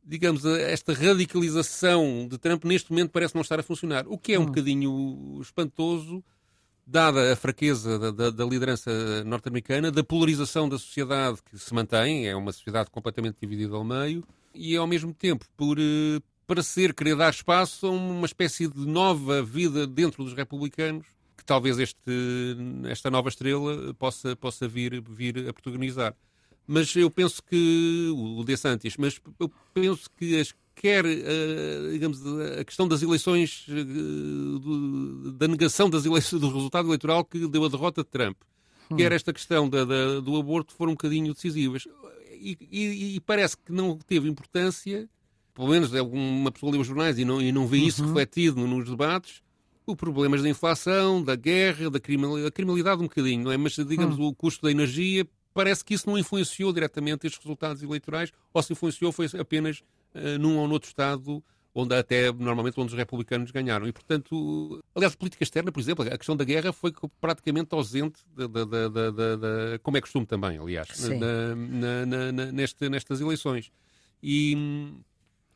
digamos, 0.04 0.44
esta 0.44 0.92
radicalização 0.92 2.26
de 2.28 2.38
Trump 2.38 2.64
neste 2.64 2.90
momento 2.90 3.10
parece 3.10 3.34
não 3.34 3.42
estar 3.42 3.60
a 3.60 3.62
funcionar, 3.62 4.06
o 4.08 4.18
que 4.18 4.32
é 4.32 4.38
um 4.38 4.42
hum. 4.42 4.46
bocadinho 4.46 5.38
espantoso, 5.40 6.22
dada 6.86 7.32
a 7.32 7.36
fraqueza 7.36 7.98
da, 7.98 8.10
da, 8.10 8.30
da 8.30 8.44
liderança 8.44 9.22
norte-americana, 9.24 9.92
da 9.92 10.02
polarização 10.02 10.68
da 10.68 10.78
sociedade 10.78 11.38
que 11.48 11.56
se 11.56 11.72
mantém, 11.72 12.26
é 12.26 12.34
uma 12.34 12.52
sociedade 12.52 12.90
completamente 12.90 13.36
dividida 13.40 13.76
ao 13.76 13.84
meio, 13.84 14.24
e 14.52 14.76
ao 14.76 14.86
mesmo 14.86 15.14
tempo 15.14 15.46
por 15.56 15.78
eh, 15.78 16.20
parecer 16.46 16.92
querer 16.92 17.14
dar 17.14 17.30
espaço 17.30 17.86
a 17.86 17.90
uma 17.90 18.26
espécie 18.26 18.66
de 18.66 18.84
nova 18.84 19.40
vida 19.40 19.86
dentro 19.86 20.24
dos 20.24 20.34
republicanos 20.34 21.06
talvez 21.50 21.80
este, 21.80 22.12
esta 22.88 23.10
nova 23.10 23.28
estrela 23.28 23.92
possa, 23.94 24.36
possa 24.36 24.68
vir, 24.68 25.02
vir 25.02 25.48
a 25.48 25.52
protagonizar. 25.52 26.14
Mas 26.64 26.94
eu 26.94 27.10
penso 27.10 27.42
que 27.42 28.08
o 28.14 28.44
DeSantis, 28.44 28.96
mas 28.96 29.20
eu 29.40 29.50
penso 29.74 30.08
que 30.16 30.38
as, 30.38 30.54
quer 30.76 31.04
uh, 31.04 31.90
digamos, 31.90 32.22
a 32.56 32.64
questão 32.64 32.86
das 32.86 33.02
eleições, 33.02 33.66
uh, 33.68 34.58
do, 34.60 35.32
da 35.32 35.48
negação 35.48 35.90
das 35.90 36.04
eleições, 36.04 36.40
do 36.40 36.46
resultado 36.46 36.86
eleitoral 36.86 37.24
que 37.24 37.48
deu 37.48 37.64
a 37.64 37.68
derrota 37.68 38.04
de 38.04 38.08
Trump, 38.08 38.36
hum. 38.88 38.94
quer 38.94 39.10
esta 39.10 39.32
questão 39.32 39.68
da, 39.68 39.84
da, 39.84 40.20
do 40.20 40.36
aborto 40.36 40.72
foram 40.72 40.92
um 40.92 40.94
bocadinho 40.94 41.34
decisivas. 41.34 41.88
E, 42.40 42.56
e, 42.70 43.16
e, 43.16 43.20
parece 43.20 43.56
que 43.56 43.72
não 43.72 43.98
teve 43.98 44.28
importância, 44.28 45.08
pelo 45.52 45.66
menos 45.66 45.92
alguma 45.96 46.52
pessoa 46.52 46.70
lê 46.70 46.78
os 46.78 46.86
jornais 46.86 47.18
e 47.18 47.24
não, 47.24 47.42
e 47.42 47.50
não 47.50 47.66
vê 47.66 47.78
isso 47.78 48.02
uhum. 48.02 48.10
refletido 48.10 48.64
nos 48.68 48.88
debates, 48.88 49.42
o 49.90 49.96
problemas 49.96 50.42
da 50.42 50.48
inflação, 50.48 51.22
da 51.22 51.36
guerra, 51.36 51.90
da 51.90 52.00
criminalidade, 52.00 52.44
da 52.44 52.50
criminalidade 52.50 53.00
um 53.00 53.06
bocadinho, 53.06 53.44
não 53.44 53.52
é? 53.52 53.56
Mas, 53.56 53.72
digamos, 53.74 54.18
hum. 54.18 54.28
o 54.28 54.34
custo 54.34 54.64
da 54.64 54.70
energia, 54.70 55.26
parece 55.52 55.84
que 55.84 55.94
isso 55.94 56.08
não 56.08 56.18
influenciou 56.18 56.72
diretamente 56.72 57.26
estes 57.26 57.42
resultados 57.42 57.82
eleitorais, 57.82 58.32
ou 58.52 58.62
se 58.62 58.72
influenciou 58.72 59.12
foi 59.12 59.26
apenas 59.38 59.82
uh, 60.14 60.38
num 60.38 60.58
ou 60.58 60.68
noutro 60.68 60.88
Estado, 60.88 61.42
onde 61.74 61.94
até, 61.94 62.32
normalmente, 62.32 62.78
onde 62.80 62.92
os 62.92 62.98
republicanos 62.98 63.50
ganharam. 63.50 63.86
E, 63.86 63.92
portanto, 63.92 64.82
aliás, 64.94 65.14
a 65.14 65.16
política 65.16 65.42
externa, 65.44 65.70
por 65.70 65.80
exemplo, 65.80 66.04
a 66.04 66.18
questão 66.18 66.36
da 66.36 66.44
guerra 66.44 66.72
foi 66.72 66.92
praticamente 67.20 67.74
ausente, 67.74 68.20
da, 68.34 68.46
da, 68.46 68.88
da, 68.88 69.10
da 69.10 69.78
como 69.82 69.96
é 69.96 70.00
costume 70.00 70.26
também, 70.26 70.58
aliás, 70.58 70.88
na, 71.08 72.06
na, 72.06 72.32
na, 72.32 72.52
neste, 72.52 72.88
nestas 72.88 73.20
eleições. 73.20 73.70
E, 74.22 74.92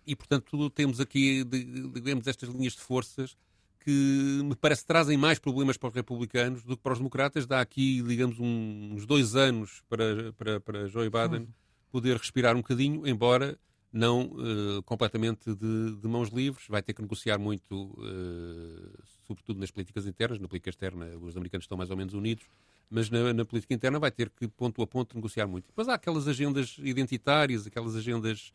e, 0.06 0.14
portanto, 0.14 0.70
temos 0.70 1.00
aqui, 1.00 1.44
digamos, 1.44 2.26
estas 2.26 2.48
linhas 2.48 2.74
de 2.74 2.80
forças 2.80 3.36
que 3.84 4.40
me 4.42 4.56
parece 4.56 4.80
que 4.80 4.88
trazem 4.88 5.16
mais 5.16 5.38
problemas 5.38 5.76
para 5.76 5.88
os 5.88 5.94
republicanos 5.94 6.64
do 6.64 6.76
que 6.76 6.82
para 6.82 6.94
os 6.94 6.98
democratas. 6.98 7.46
Dá 7.46 7.60
aqui, 7.60 8.02
digamos, 8.02 8.38
uns 8.40 9.04
dois 9.04 9.36
anos 9.36 9.82
para, 9.88 10.32
para, 10.32 10.60
para 10.60 10.88
Joe 10.88 11.10
Biden 11.10 11.46
poder 11.92 12.16
respirar 12.16 12.54
um 12.54 12.60
bocadinho, 12.60 13.06
embora 13.06 13.58
não 13.92 14.22
uh, 14.22 14.82
completamente 14.84 15.54
de, 15.54 15.96
de, 15.96 16.08
mãos 16.08 16.30
livres. 16.30 16.64
Vai 16.66 16.82
ter 16.82 16.94
que 16.94 17.02
negociar 17.02 17.38
muito, 17.38 17.74
uh, 17.74 19.02
sobretudo 19.26 19.60
nas 19.60 19.70
políticas 19.70 20.06
internas. 20.06 20.40
Na 20.40 20.48
política 20.48 20.70
externa, 20.70 21.06
os 21.20 21.36
americanos 21.36 21.64
estão 21.64 21.76
mais 21.76 21.90
ou 21.90 21.96
menos 21.96 22.14
unidos, 22.14 22.46
mas 22.90 23.10
na, 23.10 23.34
na 23.34 23.44
política 23.44 23.74
interna 23.74 23.98
vai 23.98 24.10
ter 24.10 24.30
que, 24.30 24.48
ponto 24.48 24.80
a 24.82 24.86
ponto, 24.86 25.14
negociar 25.14 25.46
muito. 25.46 25.66
Depois 25.66 25.88
há 25.88 25.94
aquelas 25.94 26.26
agendas 26.26 26.76
identitárias, 26.78 27.66
aquelas 27.66 27.94
agendas 27.94 28.52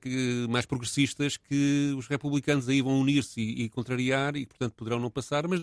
que, 0.00 0.46
mais 0.48 0.66
progressistas 0.66 1.36
que 1.36 1.94
os 1.96 2.08
republicanos 2.08 2.68
aí 2.68 2.82
vão 2.82 3.00
unir-se 3.00 3.40
e, 3.40 3.64
e, 3.64 3.68
contrariar 3.68 4.36
e, 4.36 4.44
portanto, 4.46 4.74
poderão 4.74 4.98
não 4.98 5.10
passar, 5.10 5.46
mas 5.46 5.60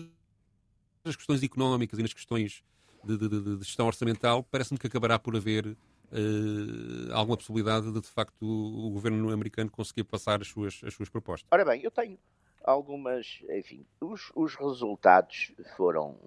nas 1.04 1.16
questões 1.16 1.42
económicas 1.42 1.98
e 1.98 2.02
nas 2.02 2.12
questões 2.12 2.62
de, 3.04 3.16
de, 3.16 3.28
de, 3.28 3.56
de 3.58 3.64
gestão 3.64 3.86
orçamental, 3.86 4.42
parece-me 4.42 4.78
que 4.78 4.86
acabará 4.86 5.18
por 5.18 5.36
haver 5.36 5.66
uh, 5.66 7.12
alguma 7.12 7.36
possibilidade 7.36 7.92
de, 7.92 8.00
de 8.00 8.08
facto, 8.08 8.42
o, 8.42 8.88
o, 8.88 8.90
governo 8.90 9.30
americano 9.30 9.70
conseguir 9.70 10.04
passar 10.04 10.40
as 10.40 10.48
suas, 10.48 10.80
as 10.84 10.94
suas 10.94 11.08
propostas. 11.08 11.46
Ora 11.50 11.64
bem, 11.64 11.82
eu 11.82 11.90
tenho 11.90 12.18
algumas, 12.64 13.40
enfim, 13.50 13.86
os, 14.00 14.32
os 14.34 14.54
resultados 14.56 15.52
foram, 15.76 16.18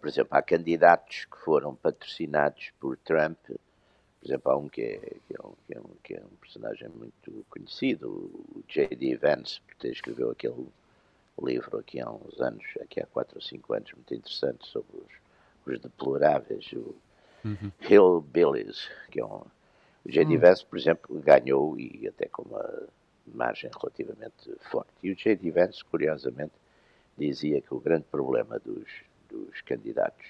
por 0.00 0.08
exemplo, 0.08 0.36
há 0.36 0.42
candidatos 0.42 1.24
que 1.24 1.38
foram 1.44 1.74
patrocinados 1.74 2.70
por 2.78 2.96
Trump 2.98 3.38
por 4.26 4.32
exemplo, 4.32 4.52
há 4.52 4.56
um 4.56 4.68
que 4.68 4.82
é, 4.82 4.98
que 4.98 5.36
é, 5.36 5.46
um, 5.46 5.52
que 5.66 5.74
é, 5.74 5.80
um, 5.80 5.90
que 6.02 6.14
é 6.14 6.20
um 6.20 6.36
personagem 6.40 6.88
muito 6.88 7.46
conhecido, 7.48 8.08
o 8.08 8.64
J.D. 8.66 9.16
Vance, 9.18 9.60
que 9.78 9.86
escreveu 9.86 10.32
aquele 10.32 10.66
livro 11.40 11.78
aqui 11.78 12.00
há 12.00 12.10
uns 12.10 12.40
anos, 12.40 12.64
aqui 12.80 13.00
há 13.00 13.06
4 13.06 13.36
ou 13.36 13.40
5 13.40 13.74
anos, 13.74 13.92
muito 13.92 14.12
interessante, 14.12 14.66
sobre 14.66 14.96
os, 14.96 15.72
os 15.72 15.80
deploráveis, 15.80 16.72
o 16.72 16.96
uhum. 17.44 17.70
Hillbillies, 17.80 18.90
que 19.12 19.20
é 19.20 19.24
um... 19.24 19.44
O 20.04 20.10
J.D. 20.10 20.34
Uhum. 20.34 20.40
Vance, 20.40 20.66
por 20.66 20.76
exemplo, 20.76 21.20
ganhou 21.20 21.78
e 21.78 22.08
até 22.08 22.26
com 22.26 22.42
uma 22.42 22.88
margem 23.28 23.70
relativamente 23.80 24.52
forte. 24.72 24.90
E 25.04 25.10
o 25.12 25.14
J.D. 25.14 25.52
Vance, 25.52 25.84
curiosamente, 25.84 26.54
dizia 27.16 27.60
que 27.60 27.72
o 27.72 27.78
grande 27.78 28.06
problema 28.10 28.58
dos, 28.58 28.88
dos 29.28 29.60
candidatos 29.62 30.26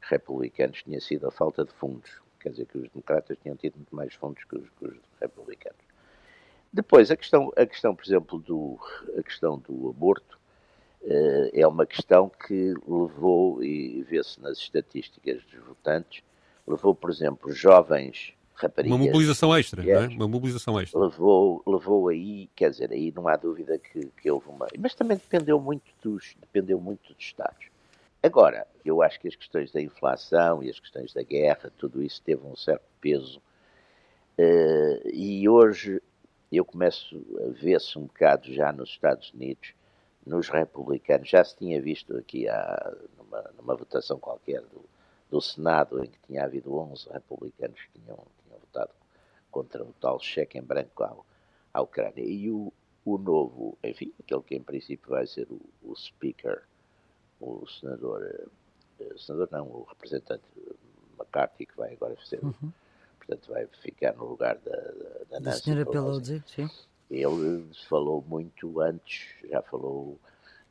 republicanos 0.00 0.82
tinha 0.82 1.00
sido 1.00 1.28
a 1.28 1.30
falta 1.30 1.64
de 1.64 1.72
fundos 1.74 2.25
quer 2.46 2.50
dizer 2.50 2.66
que 2.66 2.78
os 2.78 2.88
democratas 2.90 3.36
tinham 3.42 3.56
tido 3.56 3.74
muito 3.74 3.94
mais 3.94 4.14
fundos 4.14 4.44
que 4.44 4.56
os, 4.56 4.68
que 4.78 4.86
os 4.86 4.96
republicanos. 5.20 5.80
Depois, 6.72 7.10
a 7.10 7.16
questão, 7.16 7.52
a 7.56 7.66
questão, 7.66 7.92
por 7.92 8.04
exemplo, 8.06 8.38
do, 8.38 8.78
a 9.18 9.22
questão 9.22 9.58
do 9.58 9.88
aborto 9.88 10.38
uh, 11.02 11.50
é 11.52 11.66
uma 11.66 11.84
questão 11.84 12.30
que 12.46 12.72
levou, 12.86 13.64
e 13.64 14.00
vê-se 14.02 14.40
nas 14.40 14.58
estatísticas 14.58 15.42
dos 15.46 15.64
votantes, 15.64 16.22
levou, 16.68 16.94
por 16.94 17.10
exemplo, 17.10 17.50
jovens 17.50 18.32
raparigas... 18.54 18.96
Uma 18.96 19.04
mobilização 19.04 19.56
extra, 19.56 19.82
não 19.82 19.90
é? 19.90 20.06
Uma 20.06 20.28
mobilização 20.28 20.80
extra. 20.80 21.00
Levou, 21.00 21.64
levou 21.66 22.08
aí, 22.08 22.48
quer 22.54 22.70
dizer, 22.70 22.92
aí 22.92 23.12
não 23.12 23.26
há 23.26 23.34
dúvida 23.34 23.76
que, 23.76 24.06
que 24.22 24.30
houve 24.30 24.48
uma... 24.48 24.68
Mas 24.78 24.94
também 24.94 25.16
dependeu 25.16 25.60
muito 25.60 25.90
dos, 26.00 26.36
dependeu 26.40 26.80
muito 26.80 27.12
dos 27.12 27.24
Estados. 27.24 27.66
Agora, 28.26 28.66
eu 28.84 29.02
acho 29.02 29.20
que 29.20 29.28
as 29.28 29.36
questões 29.36 29.70
da 29.70 29.80
inflação 29.80 30.60
e 30.60 30.68
as 30.68 30.80
questões 30.80 31.14
da 31.14 31.22
guerra, 31.22 31.72
tudo 31.78 32.02
isso 32.02 32.20
teve 32.20 32.44
um 32.44 32.56
certo 32.56 32.84
peso. 33.00 33.38
Uh, 34.36 35.08
e 35.12 35.48
hoje 35.48 36.02
eu 36.50 36.64
começo 36.64 37.24
a 37.38 37.52
ver-se 37.52 37.96
um 37.96 38.06
bocado 38.06 38.52
já 38.52 38.72
nos 38.72 38.88
Estados 38.90 39.32
Unidos, 39.32 39.74
nos 40.26 40.48
republicanos, 40.48 41.28
já 41.28 41.44
se 41.44 41.56
tinha 41.56 41.80
visto 41.80 42.16
aqui 42.16 42.48
há, 42.48 42.96
numa, 43.16 43.42
numa 43.56 43.76
votação 43.76 44.18
qualquer 44.18 44.60
do, 44.62 44.84
do, 45.30 45.40
Senado, 45.40 46.02
em 46.02 46.08
que 46.08 46.18
tinha 46.26 46.42
havido 46.42 46.74
11 46.74 47.08
republicanos 47.08 47.80
que 47.80 48.00
tinham, 48.00 48.18
tinham 48.42 48.58
votado 48.58 48.90
contra 49.52 49.84
o 49.84 49.92
tal 50.00 50.18
cheque 50.18 50.58
em 50.58 50.62
branco 50.62 51.04
à, 51.04 51.16
à 51.72 51.80
Ucrânia. 51.80 52.24
E 52.24 52.50
o, 52.50 52.72
o 53.04 53.18
novo, 53.18 53.78
enfim, 53.84 54.12
aquele 54.18 54.42
que 54.42 54.56
em 54.56 54.62
princípio 54.64 55.10
vai 55.10 55.28
ser 55.28 55.46
o, 55.48 55.60
o 55.80 55.94
Speaker 55.94 56.64
o 57.40 57.66
senador, 57.66 58.22
eh, 59.00 59.14
senador 59.18 59.48
não, 59.50 59.66
o 59.66 59.86
representante 59.88 60.44
McCarthy, 61.18 61.66
que 61.66 61.76
vai 61.76 61.92
agora 61.92 62.16
ser, 62.24 62.42
uhum. 62.42 62.72
portanto, 63.18 63.52
vai 63.52 63.66
ficar 63.82 64.14
no 64.14 64.24
lugar 64.24 64.56
da, 64.58 64.76
da, 64.76 65.24
da 65.30 65.40
Nancy 65.40 65.62
senhora 65.62 65.86
Pelosi, 65.86 66.42
sim. 66.46 66.68
Ele 67.10 67.68
falou 67.88 68.24
muito 68.26 68.80
antes, 68.80 69.28
já 69.48 69.62
falou 69.62 70.18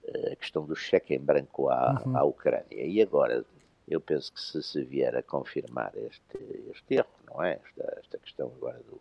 eh, 0.03 0.33
a 0.33 0.35
questão 0.35 0.65
do 0.65 0.75
cheque 0.75 1.15
em 1.15 1.19
branco 1.19 1.69
à, 1.69 2.03
uhum. 2.05 2.17
à 2.17 2.23
Ucrânia. 2.23 2.65
E 2.85 3.01
agora, 3.01 3.45
eu 3.87 4.01
penso 4.01 4.33
que 4.33 4.41
se 4.41 4.61
se 4.61 4.83
vier 4.83 5.15
a 5.15 5.23
confirmar 5.23 5.93
este, 5.95 6.71
este 6.71 6.95
erro, 6.95 7.07
não 7.27 7.41
é? 7.41 7.59
Esta, 7.63 7.99
esta 7.99 8.17
questão 8.17 8.51
agora 8.57 8.79
do, 8.79 8.99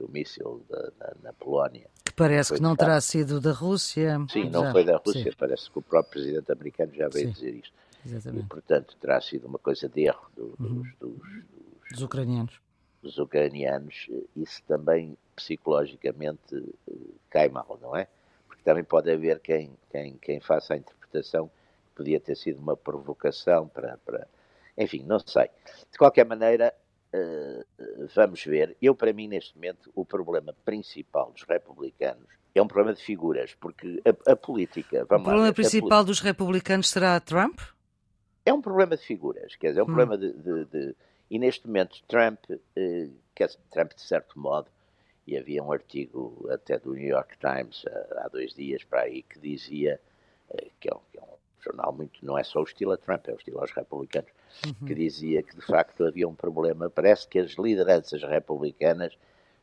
do 0.00 0.08
míssil 0.08 0.64
na, 0.98 1.12
na, 1.22 1.32
Polónia. 1.34 1.86
Que 2.04 2.12
parece 2.12 2.54
que 2.54 2.60
não 2.60 2.74
terá 2.74 3.00
sido 3.00 3.40
da 3.40 3.52
Rússia. 3.52 4.18
Sim, 4.30 4.48
não 4.48 4.64
já. 4.64 4.72
foi 4.72 4.84
da 4.84 4.96
Rússia, 4.96 5.30
Sim. 5.30 5.36
parece 5.38 5.70
que 5.70 5.78
o 5.78 5.82
próprio 5.82 6.12
presidente 6.12 6.50
americano 6.50 6.92
já 6.94 7.08
veio 7.08 7.26
Sim. 7.28 7.32
dizer 7.32 7.54
isto. 7.54 7.74
Exatamente. 8.04 8.44
E, 8.44 8.48
portanto, 8.48 8.96
terá 8.98 9.20
sido 9.20 9.46
uma 9.46 9.58
coisa 9.58 9.88
de 9.88 10.04
erro 10.06 10.30
do, 10.34 10.54
uhum. 10.58 10.82
dos, 10.82 10.94
dos, 10.98 11.44
dos, 11.90 12.02
ucranianos. 12.02 12.58
Dos 13.02 13.18
ucranianos. 13.18 14.08
Isso 14.34 14.62
também, 14.66 15.16
psicologicamente, 15.36 16.56
eh, 16.88 16.94
cai 17.28 17.50
mal, 17.50 17.78
não 17.82 17.94
é? 17.94 18.08
Porque 18.46 18.62
também 18.62 18.84
pode 18.84 19.10
haver 19.10 19.38
quem, 19.40 19.70
quem, 19.90 20.16
quem 20.16 20.40
faça 20.40 20.72
a 20.72 20.76
interpretação 20.78 21.48
que 21.48 21.94
podia 21.94 22.18
ter 22.18 22.36
sido 22.36 22.58
uma 22.58 22.76
provocação 22.76 23.68
para, 23.68 23.98
para... 23.98 24.26
Enfim, 24.78 25.04
não 25.06 25.18
sei. 25.18 25.50
De 25.92 25.98
qualquer 25.98 26.24
maneira, 26.24 26.72
vamos 28.14 28.44
ver. 28.44 28.76
Eu, 28.80 28.94
para 28.94 29.12
mim, 29.12 29.28
neste 29.28 29.54
momento, 29.54 29.90
o 29.94 30.04
problema 30.04 30.54
principal 30.64 31.32
dos 31.32 31.42
republicanos 31.42 32.28
é 32.54 32.62
um 32.62 32.66
problema 32.66 32.94
de 32.94 33.02
figuras, 33.02 33.54
porque 33.54 34.02
a, 34.04 34.32
a 34.32 34.36
política. 34.36 35.02
o 35.02 35.06
problema 35.06 35.46
lá, 35.46 35.52
principal 35.52 36.04
dos 36.04 36.20
republicanos 36.20 36.90
será 36.90 37.18
Trump? 37.20 37.60
É 38.44 38.52
um 38.52 38.60
problema 38.60 38.96
de 38.96 39.04
figuras, 39.04 39.54
quer 39.56 39.68
dizer, 39.68 39.80
é 39.80 39.82
um 39.82 39.86
hum. 39.86 39.94
problema 39.94 40.18
de, 40.18 40.32
de, 40.32 40.64
de, 40.66 40.96
E 41.30 41.38
neste 41.38 41.66
momento, 41.66 42.02
Trump, 42.08 42.38
uh, 42.50 43.12
quer 43.34 43.50
Trump, 43.70 43.92
de 43.92 44.02
certo 44.02 44.38
modo, 44.38 44.68
e 45.26 45.36
havia 45.36 45.62
um 45.62 45.70
artigo 45.70 46.48
até 46.50 46.78
do 46.78 46.94
New 46.94 47.06
York 47.06 47.36
Times 47.38 47.84
há 48.16 48.28
dois 48.28 48.52
dias 48.54 48.82
para 48.82 49.02
aí 49.02 49.22
que 49.22 49.38
dizia 49.38 50.00
que 50.80 50.88
é, 50.88 50.94
um, 50.94 51.00
que 51.12 51.18
é 51.18 51.22
um 51.22 51.36
jornal 51.62 51.92
muito, 51.92 52.24
não 52.24 52.36
é 52.36 52.42
só 52.42 52.60
o 52.60 52.64
estilo 52.64 52.92
a 52.92 52.96
Trump, 52.96 53.28
é 53.28 53.32
o 53.32 53.36
estilo 53.36 53.60
aos 53.60 53.70
republicanos, 53.70 54.30
uhum. 54.66 54.86
que 54.86 54.94
dizia 54.94 55.42
que 55.42 55.56
de 55.56 55.62
facto 55.62 56.04
havia 56.04 56.28
um 56.28 56.34
problema. 56.34 56.90
Parece 56.90 57.26
que 57.26 57.38
as 57.38 57.52
lideranças 57.52 58.22
republicanas 58.22 59.16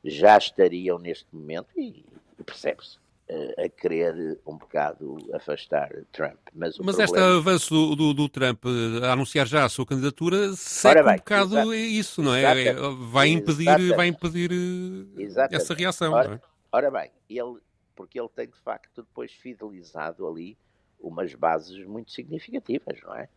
já 0.03 0.37
estariam 0.37 0.99
neste 0.99 1.27
momento, 1.33 1.69
e, 1.75 2.05
e 2.39 2.43
percebe-se, 2.43 2.97
eh, 3.29 3.65
a 3.65 3.69
querer 3.69 4.39
um 4.45 4.57
bocado 4.57 5.17
afastar 5.33 5.89
Trump. 6.13 6.39
Mas, 6.53 6.77
Mas 6.77 6.95
problema... 6.95 7.03
este 7.03 7.19
avanço 7.19 7.73
do, 7.73 7.95
do, 7.95 8.13
do, 8.13 8.29
Trump 8.29 8.63
a 9.03 9.11
anunciar 9.11 9.45
já 9.45 9.65
a 9.65 9.69
sua 9.69 9.85
candidatura 9.85 10.53
segue 10.53 11.03
bem, 11.03 11.13
um 11.13 11.17
bocado 11.17 11.73
isso, 11.73 12.21
não 12.23 12.33
é? 12.33 12.73
vai 13.11 13.27
impedir, 13.27 13.95
vai 13.97 14.07
impedir 14.07 14.51
eh, 14.53 15.47
essa 15.51 15.73
reação. 15.73 16.13
Ora, 16.13 16.35
é? 16.35 16.41
ora 16.71 16.89
bem, 16.89 17.11
ele, 17.29 17.57
porque 17.93 18.17
ele 18.17 18.29
tem 18.29 18.47
de 18.47 18.57
facto 18.59 19.01
depois 19.01 19.33
fidelizado 19.33 20.25
ali 20.25 20.57
umas 20.97 21.35
bases 21.35 21.85
muito 21.85 22.11
significativas, 22.11 22.97
não 23.03 23.13
é? 23.13 23.27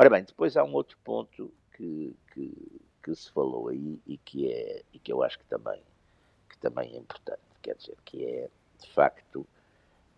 Ora 0.00 0.10
bem, 0.10 0.22
depois 0.22 0.56
há 0.56 0.62
um 0.62 0.74
outro 0.74 0.96
ponto 1.02 1.52
que, 1.76 2.14
que, 2.32 2.80
que 3.02 3.14
se 3.16 3.32
falou 3.32 3.66
aí 3.66 4.00
e 4.06 4.16
que, 4.16 4.48
é, 4.48 4.84
e 4.92 4.98
que 5.00 5.12
eu 5.12 5.24
acho 5.24 5.36
que 5.36 5.44
também, 5.46 5.82
que 6.48 6.56
também 6.58 6.94
é 6.94 6.98
importante, 6.98 7.40
quer 7.60 7.74
dizer, 7.74 7.96
que 8.04 8.24
é 8.24 8.48
de 8.78 8.88
facto, 8.92 9.44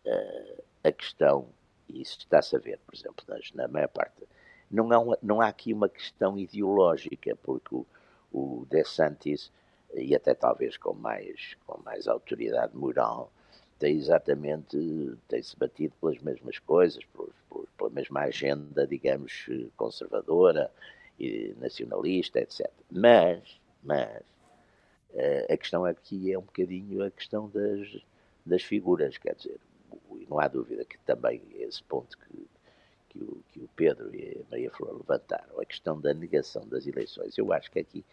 uh, 0.05 0.63
a 0.85 0.93
questão, 0.93 1.49
e 1.89 2.03
isso 2.03 2.19
está-se 2.19 2.55
a 2.55 2.59
ver, 2.59 2.79
por 2.81 2.95
exemplo, 2.95 3.25
nas, 3.27 3.51
na 3.55 3.69
maior 3.69 3.89
parte, 3.89 4.29
não 4.71 4.93
há, 4.93 4.99
uma, 4.99 5.19
não 5.23 5.41
há 5.41 5.49
aqui 5.49 5.73
uma 5.73 5.89
questão 5.89 6.39
ideológica, 6.39 7.35
porque 7.37 7.75
o, 7.75 7.87
o 8.31 8.67
DeSantis, 8.69 9.51
e 9.95 10.15
até 10.15 10.35
talvez 10.35 10.77
com 10.77 10.93
mais, 10.93 11.57
com 11.67 11.81
mais 11.83 12.07
autoridade 12.07 12.77
moral, 12.77 13.33
tem 13.81 13.97
exatamente, 13.97 14.77
tem-se 15.27 15.57
batido 15.57 15.95
pelas 16.01 16.19
mesmas 16.19 16.59
coisas, 16.59 17.03
por, 17.07 17.31
por, 17.49 17.67
pela 17.79 17.91
mesma 17.91 18.21
agenda, 18.21 18.87
digamos, 18.87 19.49
conservadora 19.75 20.71
e 21.19 21.55
nacionalista, 21.59 22.41
etc. 22.41 22.71
Mas, 22.91 23.59
mas, 23.83 24.23
eh, 25.15 25.47
a 25.51 25.57
questão 25.57 25.87
aqui 25.87 26.31
é 26.31 26.39
um 26.39 26.43
bocadinho 26.43 27.03
a 27.03 27.11
questão 27.11 27.49
das, 27.49 28.05
das 28.45 28.63
figuras, 28.63 29.17
quer 29.17 29.35
dizer, 29.35 29.59
e 30.13 30.27
não 30.29 30.39
há 30.39 30.47
dúvida 30.47 30.85
que 30.85 30.99
também 30.99 31.43
esse 31.55 31.83
ponto 31.83 32.19
que, 32.19 32.47
que, 33.09 33.19
o, 33.19 33.43
que 33.51 33.61
o 33.61 33.69
Pedro 33.75 34.15
e 34.15 34.43
a 34.47 34.51
Maria 34.51 34.71
Flor 34.71 34.93
levantaram, 34.93 35.59
a 35.59 35.65
questão 35.65 35.99
da 35.99 36.13
negação 36.13 36.69
das 36.69 36.87
eleições, 36.87 37.37
eu 37.39 37.51
acho 37.51 37.71
que 37.71 37.79
aqui 37.79 38.05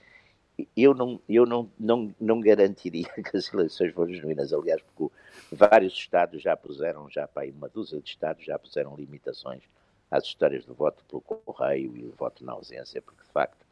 eu 0.75 0.93
não, 0.93 1.19
eu 1.29 1.45
não, 1.45 1.69
não, 1.79 2.15
não 2.19 2.39
garantiria 2.39 3.07
que 3.13 3.37
as 3.37 3.53
eleições 3.53 3.93
foram 3.93 4.13
genuínas, 4.13 4.53
aliás, 4.53 4.81
porque 4.81 5.13
vários 5.51 5.93
Estados 5.93 6.41
já 6.41 6.55
puseram, 6.57 7.09
já 7.09 7.27
para 7.27 7.43
aí 7.43 7.51
uma 7.51 7.69
dúzia 7.69 8.01
de 8.01 8.09
Estados 8.09 8.43
já 8.43 8.57
puseram 8.57 8.95
limitações 8.95 9.63
às 10.09 10.23
histórias 10.23 10.65
do 10.65 10.73
voto 10.73 11.03
pelo 11.05 11.21
correio 11.21 11.95
e 11.95 12.05
o 12.05 12.11
voto 12.11 12.43
na 12.43 12.53
ausência, 12.53 13.01
porque 13.01 13.21
de 13.21 13.29
facto 13.29 13.65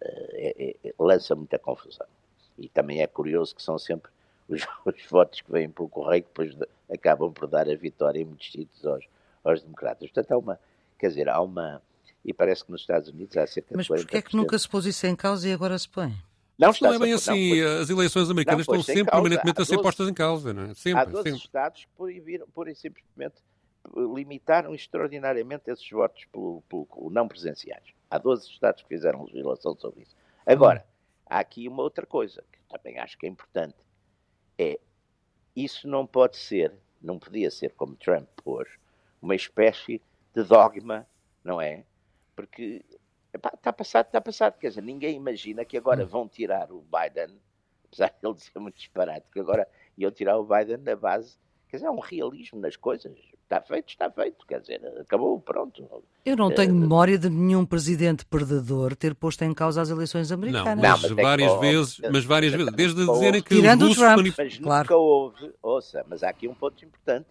eh, 0.00 0.54
é, 0.82 0.88
é, 0.88 0.94
lança 0.98 1.34
muita 1.34 1.58
confusão. 1.58 2.06
E 2.56 2.68
também 2.68 3.00
é 3.00 3.06
curioso 3.06 3.54
que 3.54 3.62
são 3.62 3.78
sempre 3.78 4.10
os, 4.48 4.62
os, 4.86 5.06
votos 5.10 5.40
que 5.40 5.50
vêm 5.50 5.68
pelo 5.68 5.88
correio, 5.88 6.22
que 6.22 6.28
depois 6.28 6.54
de, 6.54 6.66
acabam 6.92 7.32
por 7.32 7.48
dar 7.48 7.68
a 7.68 7.74
vitória 7.74 8.20
em 8.20 8.24
muitos 8.24 8.50
sítios 8.50 8.86
aos, 8.86 9.04
aos 9.44 9.62
democratas. 9.62 10.10
Portanto, 10.10 10.32
há 10.32 10.38
uma, 10.38 10.60
quer 10.98 11.08
dizer, 11.08 11.28
há 11.28 11.40
uma. 11.40 11.82
E 12.24 12.32
parece 12.32 12.64
que 12.64 12.70
nos 12.70 12.82
Estados 12.82 13.08
Unidos 13.08 13.36
há 13.36 13.46
cerca 13.46 13.74
Mas 13.74 13.86
de 13.86 13.92
Mas 13.92 14.02
porquê 14.02 14.18
é 14.18 14.22
que 14.22 14.36
nunca 14.36 14.58
se 14.58 14.68
pôs 14.68 14.84
isso 14.84 15.06
em 15.06 15.16
causa 15.16 15.48
e 15.48 15.52
agora 15.52 15.78
se 15.78 15.88
põe? 15.88 16.14
Não, 16.60 16.72
não 16.80 16.94
é 16.94 16.98
bem 16.98 17.12
assim. 17.14 17.60
Não, 17.62 17.80
as 17.80 17.88
eleições 17.88 18.30
americanas 18.30 18.66
não, 18.66 18.76
estão 18.76 18.94
sempre 18.94 19.10
permanentemente 19.10 19.62
a 19.62 19.64
ser 19.64 19.80
postas 19.80 20.08
em 20.08 20.14
causa. 20.14 20.52
Não 20.52 20.64
é? 20.64 20.74
sempre, 20.74 21.00
há 21.00 21.04
12 21.04 21.22
sempre. 21.22 21.38
Estados 21.38 21.88
que 21.96 22.70
e 22.70 22.74
simplesmente 22.74 23.36
limitaram 23.96 24.74
extraordinariamente 24.74 25.70
esses 25.70 25.88
votos 25.88 26.24
pelo, 26.30 26.62
pelo, 26.68 27.10
não 27.10 27.26
presenciais. 27.26 27.84
Há 28.10 28.18
12 28.18 28.48
Estados 28.48 28.82
que 28.82 28.88
fizeram 28.88 29.24
legislação 29.24 29.74
sobre 29.76 30.02
isso. 30.02 30.14
Agora, 30.44 30.84
há 31.26 31.38
aqui 31.38 31.66
uma 31.66 31.82
outra 31.82 32.04
coisa 32.04 32.44
que 32.52 32.58
também 32.68 32.98
acho 32.98 33.16
que 33.16 33.26
é 33.26 33.28
importante 33.28 33.76
é 34.58 34.78
isso 35.56 35.88
não 35.88 36.06
pode 36.06 36.36
ser, 36.36 36.72
não 37.00 37.18
podia 37.18 37.50
ser 37.50 37.72
como 37.74 37.96
Trump 37.96 38.28
pôs, 38.44 38.68
uma 39.20 39.34
espécie 39.34 40.00
de 40.34 40.42
dogma, 40.44 41.06
não 41.42 41.60
é? 41.60 41.84
Porque 42.36 42.84
está 43.34 43.72
passado, 43.72 44.06
está 44.06 44.20
passado. 44.20 44.58
Quer 44.58 44.68
dizer, 44.68 44.82
ninguém 44.82 45.16
imagina 45.16 45.64
que 45.64 45.76
agora 45.76 46.04
vão 46.04 46.28
tirar 46.28 46.70
o 46.72 46.82
Biden, 46.82 47.36
apesar 47.86 48.08
de 48.08 48.26
ele 48.26 48.34
dizer 48.34 48.58
muito 48.58 48.76
disparate, 48.76 49.26
que 49.32 49.40
agora 49.40 49.66
iam 49.96 50.10
tirar 50.10 50.38
o 50.38 50.44
Biden 50.44 50.78
da 50.78 50.96
base. 50.96 51.36
Quer 51.68 51.76
dizer, 51.76 51.86
há 51.86 51.92
um 51.92 52.00
realismo 52.00 52.60
nas 52.60 52.76
coisas. 52.76 53.16
Está 53.44 53.60
feito, 53.60 53.88
está 53.88 54.10
feito. 54.10 54.46
Quer 54.46 54.60
dizer, 54.60 54.80
acabou, 55.00 55.40
pronto. 55.40 56.04
Eu 56.24 56.36
não 56.36 56.52
tenho 56.52 56.72
uh, 56.72 56.76
memória 56.76 57.18
de 57.18 57.28
nenhum 57.28 57.64
presidente 57.64 58.24
perdedor 58.24 58.94
ter 58.94 59.14
posto 59.14 59.42
em 59.42 59.52
causa 59.52 59.82
as 59.82 59.90
eleições 59.90 60.30
americanas. 60.30 60.76
Não, 60.76 60.90
mas, 60.90 61.02
não, 61.02 61.08
mas 61.10 61.18
é 61.18 61.22
várias 61.22 61.60
vezes, 61.60 62.00
mas 62.12 62.24
várias 62.24 62.52
vezes, 62.52 62.72
desde 62.72 63.06
dizerem 63.06 63.42
que 63.42 63.54
Tirando 63.54 63.90
o 63.90 63.94
Trump, 63.94 64.26
mas 64.36 64.58
claro. 64.58 64.84
nunca 64.84 64.96
houve, 64.96 65.52
ouça, 65.62 66.04
mas 66.08 66.22
há 66.22 66.28
aqui 66.28 66.46
um 66.46 66.54
ponto 66.54 66.84
importante, 66.84 67.26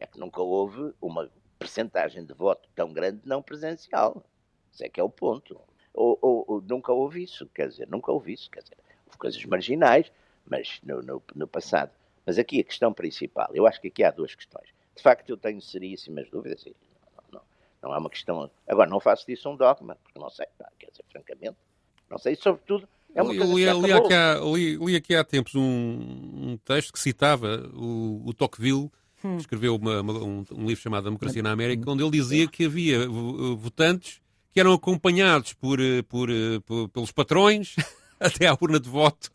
é 0.00 0.06
que 0.06 0.18
nunca 0.18 0.40
houve 0.42 0.92
uma 1.00 1.28
percentagem 1.58 2.24
de 2.24 2.34
voto 2.34 2.68
tão 2.74 2.92
grande 2.92 3.20
não 3.24 3.40
presencial. 3.40 4.24
Isso 4.72 4.84
é 4.84 4.88
que 4.88 5.00
é 5.00 5.02
o 5.02 5.10
ponto. 5.10 5.60
Ou, 5.94 6.18
ou, 6.22 6.44
ou, 6.48 6.62
nunca 6.62 6.92
houve 6.92 7.22
isso, 7.22 7.46
quer 7.54 7.68
dizer, 7.68 7.88
nunca 7.88 8.10
houve 8.10 8.32
isso, 8.32 8.50
quer 8.50 8.62
dizer, 8.62 8.78
houve 9.06 9.18
coisas 9.18 9.44
marginais, 9.44 10.10
mas 10.46 10.80
no, 10.82 11.02
no, 11.02 11.22
no 11.34 11.46
passado. 11.46 11.90
Mas 12.24 12.38
aqui 12.38 12.60
a 12.60 12.64
questão 12.64 12.92
principal, 12.92 13.50
eu 13.52 13.66
acho 13.66 13.80
que 13.80 13.88
aqui 13.88 14.02
há 14.02 14.10
duas 14.10 14.34
questões 14.34 14.72
de 14.94 15.02
facto 15.02 15.28
eu 15.28 15.36
tenho 15.36 15.60
seríssimas 15.60 16.28
dúvidas. 16.30 16.64
E 16.66 16.74
não, 17.04 17.24
não, 17.32 17.40
não 17.82 17.94
é 17.94 17.98
uma 17.98 18.10
questão. 18.10 18.50
Agora, 18.66 18.88
não 18.88 19.00
faço 19.00 19.26
disso 19.26 19.48
um 19.48 19.56
dogma, 19.56 19.96
porque 20.02 20.18
não 20.18 20.30
sei, 20.30 20.46
pá, 20.58 20.68
quer 20.78 20.90
dizer, 20.90 21.04
francamente, 21.10 21.56
não 22.10 22.18
sei, 22.18 22.36
sobretudo. 22.36 22.88
É 23.14 23.22
uma 23.22 23.34
coisa 23.34 23.52
li, 23.52 23.64
li, 23.64 23.86
li, 23.86 23.92
aqui 23.92 24.14
há, 24.14 24.40
li, 24.40 24.76
li, 24.76 24.96
aqui 24.96 25.14
há 25.14 25.22
tempos 25.22 25.54
um, 25.54 25.60
um 25.62 26.58
texto 26.64 26.92
que 26.92 26.98
citava 26.98 27.68
o, 27.74 28.22
o 28.26 28.32
Tocqueville, 28.32 28.90
hum. 29.22 29.36
que 29.36 29.42
escreveu 29.42 29.76
uma, 29.76 30.00
uma, 30.00 30.12
um, 30.14 30.44
um, 30.50 30.66
livro 30.66 30.82
chamado 30.82 31.04
Democracia 31.04 31.42
na 31.42 31.50
América, 31.52 31.90
onde 31.90 32.02
ele 32.02 32.10
dizia 32.10 32.48
que 32.48 32.64
havia 32.64 33.06
votantes 33.56 34.21
que 34.52 34.60
eram 34.60 34.72
acompanhados 34.72 35.52
por, 35.54 35.80
eh, 35.80 36.02
por, 36.02 36.30
eh, 36.30 36.60
por 36.66 36.88
pelos 36.90 37.10
patrões 37.10 37.74
até 38.20 38.46
à 38.46 38.56
urna 38.60 38.78
de 38.78 38.88
voto 38.88 39.30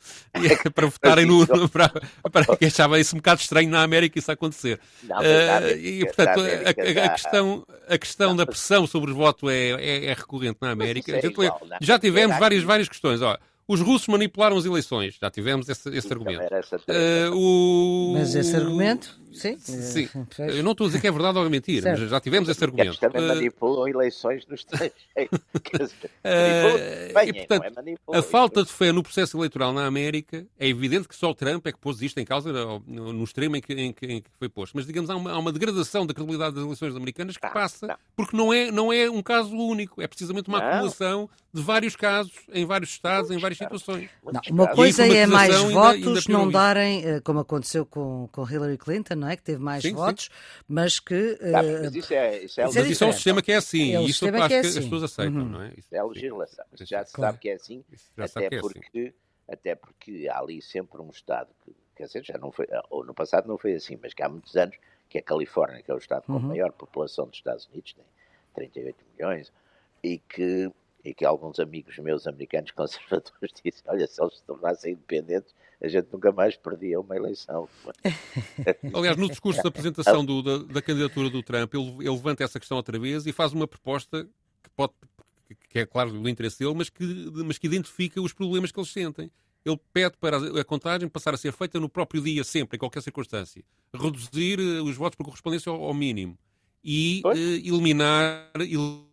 para 0.73 0.87
votarem 0.87 1.25
no, 1.25 1.45
para, 1.69 1.91
para 2.31 2.57
que 2.57 2.65
achava 2.65 2.99
isso 2.99 3.15
um 3.15 3.19
bocado 3.19 3.41
estranho 3.41 3.69
na 3.69 3.81
América 3.81 4.17
isso 4.17 4.31
acontecer. 4.31 4.79
Não, 5.03 5.17
uh, 5.17 5.77
e 5.77 6.05
portanto 6.05 6.39
a, 6.39 7.01
a, 7.01 7.05
a, 7.05 7.09
questão, 7.09 7.65
a 7.87 7.97
questão 7.97 8.35
da 8.35 8.45
pressão 8.45 8.87
sobre 8.87 9.11
o 9.11 9.15
voto 9.15 9.49
é, 9.49 9.71
é, 9.71 10.05
é 10.05 10.13
recorrente 10.13 10.59
na 10.61 10.71
América. 10.71 11.11
É 11.11 11.25
igual, 11.25 11.59
já 11.81 11.99
tivemos 11.99 12.37
várias, 12.37 12.63
várias 12.63 12.87
questões. 12.87 13.21
Olha, 13.21 13.39
os 13.67 13.81
russos 13.81 14.07
manipularam 14.07 14.55
as 14.57 14.65
eleições. 14.65 15.17
Já 15.19 15.29
tivemos 15.29 15.67
esse, 15.67 15.89
esse 15.89 16.11
argumento. 16.11 16.41
Uh, 16.41 17.35
o... 17.35 18.13
Mas 18.13 18.33
esse 18.33 18.55
argumento, 18.55 19.19
sim. 19.33 19.57
sim. 19.59 20.09
Eu 20.37 20.63
não 20.63 20.71
estou 20.71 20.85
a 20.85 20.87
dizer 20.87 21.01
que 21.01 21.07
é 21.07 21.11
verdade 21.11 21.37
ou 21.37 21.45
é 21.45 21.49
mentira, 21.49 21.83
certo. 21.83 22.01
mas 22.01 22.09
já 22.09 22.19
tivemos 22.19 22.49
esse 22.49 22.63
argumento. 22.63 22.89
Eles 22.89 22.99
também 22.99 23.23
uh, 23.23 23.27
manipulam 23.27 23.87
eleições 23.87 24.45
no 24.47 24.55
estrangeiro. 24.55 24.93
uh, 25.17 25.29
e, 27.25 27.33
portanto, 27.33 27.79
é 28.13 28.17
a 28.17 28.21
falta 28.21 28.63
de 28.63 28.71
fé 28.71 28.91
no 28.91 29.03
processo 29.03 29.37
eleitoral 29.37 29.73
na 29.73 29.85
América, 29.85 30.45
é 30.59 30.67
evidente 30.67 31.07
que 31.07 31.15
só 31.15 31.31
o 31.31 31.35
Trump 31.35 31.65
é 31.67 31.71
que 31.71 31.79
pôs 31.79 32.01
isto 32.01 32.19
em 32.19 32.25
causa 32.25 32.51
no, 32.85 33.23
extremo 33.23 33.55
em 33.55 33.61
que, 33.61 33.73
em, 33.73 33.93
que, 33.93 34.05
em 34.05 34.21
que, 34.21 34.29
foi 34.37 34.49
posto. 34.49 34.73
Mas, 34.75 34.85
digamos, 34.85 35.09
há 35.09 35.15
uma, 35.15 35.31
há 35.31 35.37
uma, 35.37 35.51
degradação 35.51 36.05
da 36.05 36.13
credibilidade 36.13 36.55
das 36.55 36.63
eleições 36.63 36.95
americanas 36.95 37.37
que 37.37 37.45
não, 37.45 37.53
passa, 37.53 37.87
não. 37.87 37.95
porque 38.15 38.35
não 38.35 38.53
é, 38.53 38.71
não 38.71 38.93
é 38.93 39.09
um 39.09 39.21
caso 39.21 39.55
único. 39.55 40.01
É 40.01 40.07
precisamente 40.07 40.47
uma 40.47 40.59
não. 40.59 40.67
acumulação 40.67 41.29
de 41.53 41.63
vários 41.63 41.95
casos, 41.95 42.33
em 42.53 42.65
vários 42.65 42.91
estados, 42.91 43.31
em 43.31 43.39
várias 43.39 43.57
situações. 43.57 44.09
Não, 44.23 44.41
uma 44.51 44.67
coisa 44.67 45.07
é 45.07 45.25
mais 45.25 45.55
ainda, 45.55 45.73
votos 45.73 46.07
ainda 46.07 46.21
não 46.29 46.49
darem, 46.49 47.03
eh, 47.03 47.19
como 47.21 47.39
aconteceu 47.39 47.85
com, 47.85 48.29
com 48.31 48.47
Hillary 48.47 48.77
Clinton, 48.77 49.15
não 49.27 49.33
é? 49.33 49.35
Que 49.35 49.43
teve 49.43 49.61
mais 49.61 49.81
sim, 49.81 49.93
votos, 49.93 50.25
sim. 50.25 50.63
mas 50.67 50.99
que. 50.99 51.35
Tá, 51.35 51.61
mas 51.61 51.95
isso 51.95 52.13
é, 52.13 52.43
isso 52.43 52.61
é, 52.61 52.63
mas 52.63 52.75
isso 52.75 53.03
é 53.03 53.07
um 53.07 53.11
sistema 53.11 53.41
que 53.41 53.51
é 53.51 53.55
assim, 53.57 53.95
é 53.95 54.01
isso 54.01 54.25
acho 54.25 54.47
que, 54.47 54.53
é 54.53 54.59
assim. 54.59 54.79
as 54.79 54.85
pessoas 54.85 55.03
aceitam, 55.03 55.41
uhum. 55.41 55.49
não 55.49 55.61
é? 55.61 55.73
Isso 55.77 55.93
é 55.93 55.97
a 55.97 56.05
legislação. 56.05 56.65
já 56.79 57.05
se 57.05 57.13
claro. 57.13 57.33
sabe 57.33 57.41
que 57.41 57.49
é 57.49 57.53
assim, 57.53 57.83
até 58.17 58.45
é 58.45 58.59
porque, 58.61 58.79
assim. 58.79 59.13
até 59.47 59.75
porque 59.75 60.27
há 60.31 60.39
ali 60.39 60.61
sempre 60.61 61.01
um 61.01 61.09
Estado 61.09 61.49
que, 61.65 61.75
quer 61.95 62.05
dizer, 62.05 62.23
já 62.23 62.37
não 62.37 62.51
foi, 62.51 62.67
ou 62.89 63.05
no 63.05 63.13
passado 63.13 63.47
não 63.47 63.57
foi 63.57 63.73
assim, 63.73 63.99
mas 64.01 64.13
que 64.13 64.23
há 64.23 64.29
muitos 64.29 64.55
anos, 64.55 64.77
que 65.09 65.17
é 65.17 65.21
a 65.21 65.23
Califórnia, 65.23 65.81
que 65.83 65.91
é 65.91 65.93
o 65.93 65.97
Estado 65.97 66.23
com 66.23 66.33
a 66.33 66.35
uhum. 66.37 66.41
maior 66.43 66.71
população 66.71 67.27
dos 67.27 67.37
Estados 67.37 67.67
Unidos, 67.67 67.93
tem 67.93 68.69
38 68.69 68.97
milhões, 69.13 69.51
e 70.01 70.19
que 70.19 70.71
e 71.07 71.13
que 71.13 71.23
alguns 71.23 71.57
amigos 71.57 71.97
meus 71.99 72.27
americanos 72.27 72.71
conservadores 72.75 73.53
dizem, 73.63 73.83
olha, 73.87 74.05
se 74.05 74.21
eles 74.21 74.35
se 74.35 74.43
tornassem 74.43 74.93
independentes, 74.93 75.55
a 75.81 75.87
gente 75.87 76.07
nunca 76.11 76.31
mais 76.31 76.57
perdia 76.57 76.99
uma 76.99 77.15
eleição. 77.15 77.69
Aliás, 78.93 79.15
no 79.15 79.29
discurso 79.29 79.63
da 79.63 79.69
apresentação 79.69 80.25
do, 80.25 80.41
da, 80.41 80.57
da, 80.57 80.81
candidatura 80.81 81.29
do 81.29 81.41
Trump, 81.41 81.73
ele, 81.73 81.89
ele, 81.99 82.09
levanta 82.09 82.43
essa 82.43 82.59
questão 82.59 82.75
outra 82.75 82.99
vez 82.99 83.25
e 83.25 83.31
faz 83.31 83.53
uma 83.53 83.67
proposta 83.67 84.27
que 84.61 84.69
pode 84.75 84.93
que 85.69 85.79
é 85.79 85.85
claro 85.85 86.11
do 86.11 86.27
interesse 86.27 86.59
dele, 86.59 86.73
mas 86.73 86.89
que, 86.89 87.03
mas 87.45 87.57
que 87.57 87.67
identifica 87.67 88.21
os 88.21 88.33
problemas 88.33 88.69
que 88.69 88.77
eles 88.77 88.91
sentem. 88.91 89.31
ele 89.63 89.79
pede 89.93 90.17
para 90.17 90.37
a 90.59 90.63
contagem 90.65 91.07
passar 91.07 91.33
a 91.33 91.37
ser 91.37 91.53
feita 91.53 91.79
no 91.79 91.87
próprio 91.87 92.21
dia, 92.21 92.43
sempre, 92.43 92.75
em 92.75 92.79
qualquer 92.79 93.01
circunstância. 93.01 93.63
Reduzir 93.93 94.59
eh, 94.59 94.81
os 94.81 94.97
votos 94.97 95.15
por 95.15 95.23
correspondência 95.23 95.71
ao, 95.71 95.81
ao 95.81 95.93
mínimo. 95.93 96.37
E 96.83 97.21
eliminar, 97.63 98.51
eliminar 98.55 99.07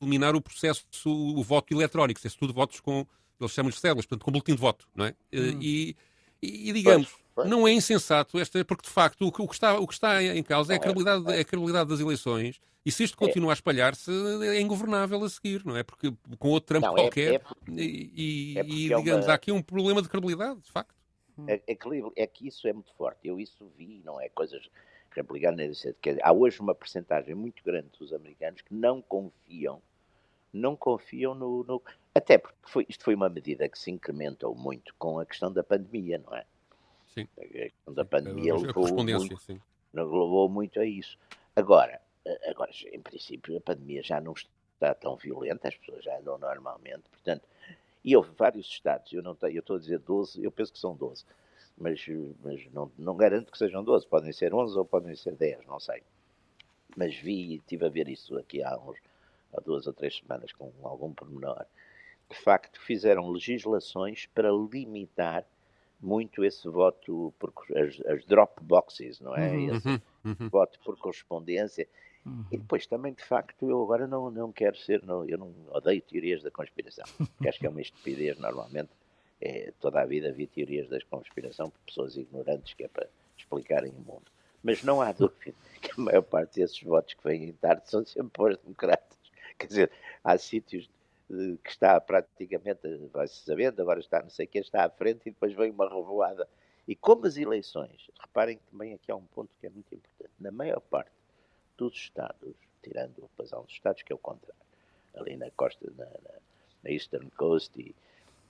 o 0.00 0.40
processo, 0.40 0.84
o 1.06 1.42
voto 1.42 1.72
eletrónico, 1.74 2.20
se 2.20 2.28
é 2.28 2.30
tudo 2.30 2.52
votos 2.52 2.80
com, 2.80 3.06
eles 3.40 3.52
chamam 3.52 3.70
de 3.70 3.78
células, 3.78 4.06
portanto, 4.06 4.24
com 4.24 4.32
boletim 4.32 4.54
de 4.54 4.60
voto, 4.60 4.88
não 4.94 5.06
é? 5.06 5.10
Hum. 5.32 5.58
E, 5.60 5.96
e, 6.40 6.72
digamos, 6.72 7.08
pois, 7.08 7.24
pois. 7.34 7.48
não 7.48 7.66
é 7.66 7.72
insensato, 7.72 8.38
esta, 8.38 8.64
porque 8.64 8.86
de 8.86 8.92
facto 8.92 9.26
o 9.26 9.32
que, 9.32 9.42
o 9.42 9.48
que, 9.48 9.54
está, 9.54 9.78
o 9.78 9.86
que 9.86 9.94
está 9.94 10.22
em 10.22 10.42
causa 10.42 10.72
é 10.72 10.76
a, 10.76 10.78
credibilidade, 10.78 11.32
é 11.32 11.40
a 11.40 11.44
credibilidade 11.44 11.90
das 11.90 12.00
eleições 12.00 12.60
e 12.84 12.92
se 12.92 13.04
isto 13.04 13.22
é. 13.22 13.26
continua 13.26 13.52
a 13.52 13.54
espalhar-se 13.54 14.10
é 14.44 14.60
ingovernável 14.60 15.22
a 15.22 15.28
seguir, 15.28 15.64
não 15.64 15.76
é? 15.76 15.82
Porque 15.82 16.12
com 16.38 16.48
outro 16.48 16.68
Trump 16.68 16.84
não, 16.84 16.96
é- 16.96 17.02
qualquer, 17.02 17.34
é 17.34 17.38
porque, 17.38 17.70
e, 17.70 18.12
e, 18.16 18.58
e 18.60 18.94
digamos, 18.94 19.26
uma... 19.26 19.32
há 19.32 19.34
aqui 19.34 19.52
um 19.52 19.60
problema 19.60 20.00
de 20.00 20.08
credibilidade, 20.08 20.60
de 20.60 20.70
facto. 20.70 20.94
É, 21.46 21.60
é, 22.16 22.26
que 22.26 22.48
isso 22.48 22.66
é 22.66 22.72
muito 22.72 22.92
forte. 22.94 23.20
Eu 23.22 23.38
isso 23.38 23.70
vi, 23.76 24.02
não 24.04 24.20
é 24.20 24.28
coisas 24.28 24.68
republicanas. 25.10 25.86
Há 26.22 26.32
hoje 26.32 26.60
uma 26.60 26.74
percentagem 26.74 27.34
muito 27.34 27.62
grande 27.64 27.88
dos 27.98 28.12
americanos 28.12 28.60
que 28.62 28.74
não 28.74 29.00
confiam, 29.02 29.82
não 30.52 30.76
confiam 30.76 31.34
no, 31.34 31.64
no 31.64 31.82
até 32.14 32.38
porque 32.38 32.56
foi, 32.62 32.86
isto 32.88 33.04
foi 33.04 33.14
uma 33.14 33.28
medida 33.28 33.68
que 33.68 33.78
se 33.78 33.90
incrementou 33.90 34.54
muito 34.54 34.94
com 34.98 35.18
a 35.18 35.26
questão 35.26 35.52
da 35.52 35.62
pandemia, 35.62 36.18
não 36.18 36.34
é? 36.36 36.44
Sim. 37.14 37.28
A 37.38 37.46
questão 37.46 37.94
da 37.94 38.04
pandemia 38.04 38.54
a 38.54 38.56
levou, 38.56 39.04
muito, 39.04 39.38
sim. 39.38 39.60
levou 39.92 40.48
muito 40.48 40.80
a 40.80 40.84
isso. 40.84 41.18
Agora, 41.54 42.00
agora, 42.46 42.70
em 42.92 43.00
princípio, 43.00 43.56
a 43.56 43.60
pandemia 43.60 44.02
já 44.02 44.20
não 44.20 44.32
está 44.32 44.94
tão 44.94 45.16
violenta, 45.16 45.68
as 45.68 45.76
pessoas 45.76 46.04
já 46.04 46.18
andam 46.18 46.38
normalmente, 46.38 47.08
portanto, 47.10 47.46
e 48.04 48.16
houve 48.16 48.30
vários 48.36 48.66
estados, 48.66 49.12
eu 49.12 49.22
não 49.22 49.34
tenho, 49.34 49.56
eu 49.56 49.60
estou 49.60 49.76
a 49.76 49.78
dizer 49.78 49.98
12, 49.98 50.42
eu 50.42 50.50
penso 50.50 50.72
que 50.72 50.78
são 50.78 50.94
12, 50.94 51.24
mas, 51.80 52.04
mas 52.42 52.72
não, 52.72 52.90
não 52.98 53.16
garanto 53.16 53.52
que 53.52 53.58
sejam 53.58 53.82
12, 53.84 54.06
podem 54.06 54.32
ser 54.32 54.52
11 54.52 54.78
ou 54.78 54.84
podem 54.84 55.14
ser 55.14 55.34
10, 55.34 55.66
não 55.66 55.78
sei. 55.78 56.02
Mas 56.96 57.14
vi, 57.14 57.56
estive 57.56 57.86
a 57.86 57.88
ver 57.88 58.08
isso 58.08 58.36
aqui 58.36 58.62
há 58.62 58.76
uns, 58.76 58.98
há 59.52 59.60
duas 59.60 59.86
ou 59.86 59.92
três 59.92 60.16
semanas 60.16 60.52
com 60.52 60.72
algum 60.82 61.12
pormenor, 61.12 61.64
de 62.30 62.36
facto, 62.36 62.80
fizeram 62.80 63.30
legislações 63.30 64.26
para 64.34 64.50
limitar 64.50 65.46
muito 66.00 66.44
esse 66.44 66.68
voto 66.68 67.32
por 67.38 67.52
as, 67.76 68.00
as 68.06 68.24
drop 68.26 68.62
boxes, 68.62 69.20
não 69.20 69.34
é? 69.34 69.50
Uhum, 69.50 69.74
esse 69.74 69.88
uhum, 69.88 70.00
uhum. 70.24 70.48
voto 70.48 70.78
por 70.84 70.96
correspondência. 70.98 71.88
Uhum. 72.24 72.44
E 72.52 72.58
depois 72.58 72.86
também, 72.86 73.12
de 73.12 73.24
facto, 73.24 73.68
eu 73.68 73.82
agora 73.82 74.06
não, 74.06 74.30
não 74.30 74.52
quero 74.52 74.76
ser, 74.76 75.02
não, 75.02 75.24
eu 75.26 75.38
não 75.38 75.52
odeio 75.70 76.02
teorias 76.02 76.42
da 76.42 76.50
conspiração, 76.50 77.04
porque 77.16 77.48
acho 77.48 77.58
que 77.58 77.66
é 77.66 77.70
uma 77.70 77.80
estupidez 77.80 78.38
normalmente. 78.38 78.90
É, 79.40 79.72
toda 79.80 80.00
a 80.00 80.06
vida 80.06 80.28
havia 80.28 80.46
teorias 80.46 80.88
da 80.88 80.98
conspiração 81.08 81.70
por 81.70 81.80
pessoas 81.86 82.16
ignorantes 82.16 82.74
que 82.74 82.84
é 82.84 82.88
para 82.88 83.08
explicarem 83.36 83.90
o 83.90 84.00
mundo. 84.00 84.30
Mas 84.62 84.82
não 84.82 85.00
há 85.00 85.12
dúvida 85.12 85.56
que 85.80 85.92
a 85.92 86.02
maior 86.02 86.22
parte 86.22 86.60
desses 86.60 86.82
votos 86.82 87.14
que 87.14 87.22
vêm 87.24 87.52
tarde 87.52 87.88
são 87.88 88.04
sempre 88.04 88.32
para 88.32 88.52
os 88.52 88.58
democratas. 88.58 89.18
Quer 89.58 89.66
dizer, 89.66 89.92
há 90.22 90.36
sítios 90.38 90.88
que 91.28 91.70
está 91.70 92.00
praticamente, 92.00 92.80
vai-se 93.12 93.44
sabendo, 93.44 93.82
agora 93.82 94.00
está 94.00 94.22
não 94.22 94.30
sei 94.30 94.46
o 94.46 94.48
que, 94.48 94.58
está 94.58 94.84
à 94.84 94.90
frente 94.90 95.28
e 95.28 95.30
depois 95.30 95.52
vem 95.52 95.70
uma 95.70 95.88
revoada. 95.88 96.48
E 96.86 96.96
como 96.96 97.26
as 97.26 97.36
eleições, 97.36 98.10
reparem 98.18 98.56
que 98.56 98.64
também 98.70 98.94
aqui 98.94 99.12
há 99.12 99.16
um 99.16 99.26
ponto 99.26 99.50
que 99.60 99.66
é 99.66 99.70
muito 99.70 99.94
importante, 99.94 100.32
na 100.40 100.50
maior 100.50 100.80
parte 100.80 101.12
dos 101.76 101.94
Estados, 101.94 102.54
tirando 102.82 103.14
depois 103.14 103.52
há 103.52 103.60
uns 103.60 103.70
Estados 103.70 104.02
que 104.02 104.10
é 104.10 104.16
o 104.16 104.18
contrário, 104.18 104.62
ali 105.14 105.36
na 105.36 105.50
costa, 105.50 105.86
na, 105.96 106.06
na 106.82 106.90
Eastern 106.90 107.30
Coast 107.32 107.78
e, 107.78 107.94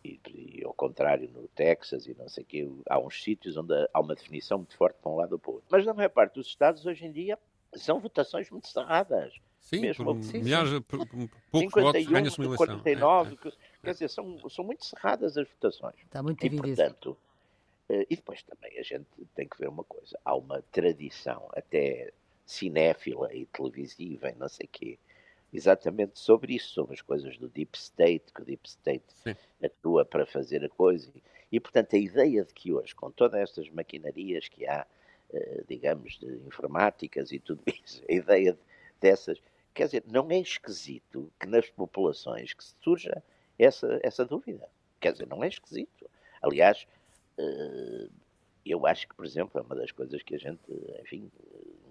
e, 0.04 0.20
e, 0.28 0.64
ao 0.64 0.72
contrário 0.72 1.28
no 1.30 1.48
Texas 1.48 2.06
e 2.06 2.14
não 2.14 2.28
sei 2.28 2.44
o 2.44 2.46
que, 2.46 2.70
há 2.88 2.98
uns 2.98 3.22
sítios 3.22 3.56
onde 3.56 3.72
há 3.92 4.00
uma 4.00 4.14
definição 4.14 4.58
muito 4.58 4.76
forte 4.76 4.96
para 5.02 5.10
um 5.10 5.16
lado 5.16 5.32
ou 5.32 5.38
para 5.38 5.50
o 5.50 5.54
outro. 5.54 5.68
Mas 5.70 5.84
na 5.84 5.94
maior 5.94 6.10
parte 6.10 6.34
dos 6.34 6.46
Estados, 6.46 6.86
hoje 6.86 7.06
em 7.06 7.12
dia, 7.12 7.38
são 7.74 8.00
votações 8.00 8.50
muito 8.50 8.68
cerradas. 8.68 9.34
Sim, 9.60 9.80
mesmo 9.80 10.04
por, 10.04 10.22
sim, 10.22 10.38
milhares, 10.38 10.70
sim. 10.70 10.80
por, 10.82 11.06
por 11.06 11.28
poucos 11.50 11.72
51, 11.74 11.82
votos 11.82 12.06
ganha-se 12.06 12.38
uma 12.38 12.46
eleição. 12.46 12.66
49, 12.66 13.30
é, 13.30 13.48
é. 13.48 13.52
quer 13.82 13.92
dizer, 13.92 14.08
são, 14.08 14.48
são 14.48 14.64
muito 14.64 14.84
cerradas 14.84 15.36
as 15.36 15.48
votações. 15.48 15.96
Está 16.04 16.22
muito 16.22 16.40
dividido. 16.40 16.68
E, 16.68 16.76
portanto, 16.76 17.18
eh, 17.88 18.06
e 18.08 18.16
depois 18.16 18.42
também 18.42 18.78
a 18.78 18.82
gente 18.82 19.06
tem 19.34 19.48
que 19.48 19.58
ver 19.58 19.68
uma 19.68 19.84
coisa, 19.84 20.18
há 20.24 20.34
uma 20.34 20.62
tradição 20.72 21.48
até 21.54 22.12
cinéfila 22.46 23.34
e 23.34 23.44
televisiva 23.46 24.30
e 24.30 24.34
não 24.34 24.48
sei 24.48 24.66
o 24.66 24.68
quê, 24.70 24.98
exatamente 25.52 26.18
sobre 26.18 26.54
isso, 26.54 26.70
sobre 26.70 26.94
as 26.94 27.02
coisas 27.02 27.36
do 27.38 27.48
Deep 27.48 27.76
State, 27.78 28.32
que 28.32 28.42
o 28.42 28.44
Deep 28.44 28.68
State 28.68 29.04
sim. 29.08 29.34
atua 29.62 30.04
para 30.04 30.26
fazer 30.26 30.64
a 30.64 30.68
coisa. 30.68 31.10
E, 31.50 31.58
portanto, 31.58 31.96
a 31.96 31.98
ideia 31.98 32.44
de 32.44 32.52
que 32.52 32.72
hoje, 32.72 32.94
com 32.94 33.10
todas 33.10 33.40
estas 33.40 33.70
maquinarias 33.70 34.48
que 34.48 34.66
há, 34.66 34.86
eh, 35.32 35.64
digamos, 35.66 36.18
de 36.18 36.26
informáticas 36.46 37.32
e 37.32 37.38
tudo 37.38 37.62
isso, 37.84 38.02
a 38.08 38.12
ideia 38.12 38.52
de, 38.52 38.58
dessas 39.00 39.40
Quer 39.78 39.84
dizer, 39.84 40.04
não 40.08 40.28
é 40.28 40.40
esquisito 40.40 41.32
que 41.38 41.46
nas 41.46 41.70
populações 41.70 42.52
que 42.52 42.64
surja 42.82 43.22
essa, 43.56 44.00
essa 44.02 44.24
dúvida. 44.24 44.68
Quer 44.98 45.12
dizer, 45.12 45.28
não 45.28 45.44
é 45.44 45.46
esquisito. 45.46 46.10
Aliás, 46.42 46.84
eh, 47.38 48.08
eu 48.66 48.84
acho 48.84 49.06
que, 49.06 49.14
por 49.14 49.24
exemplo, 49.24 49.56
é 49.60 49.62
uma 49.62 49.76
das 49.76 49.92
coisas 49.92 50.20
que 50.20 50.34
a 50.34 50.38
gente, 50.38 50.60
enfim. 51.00 51.30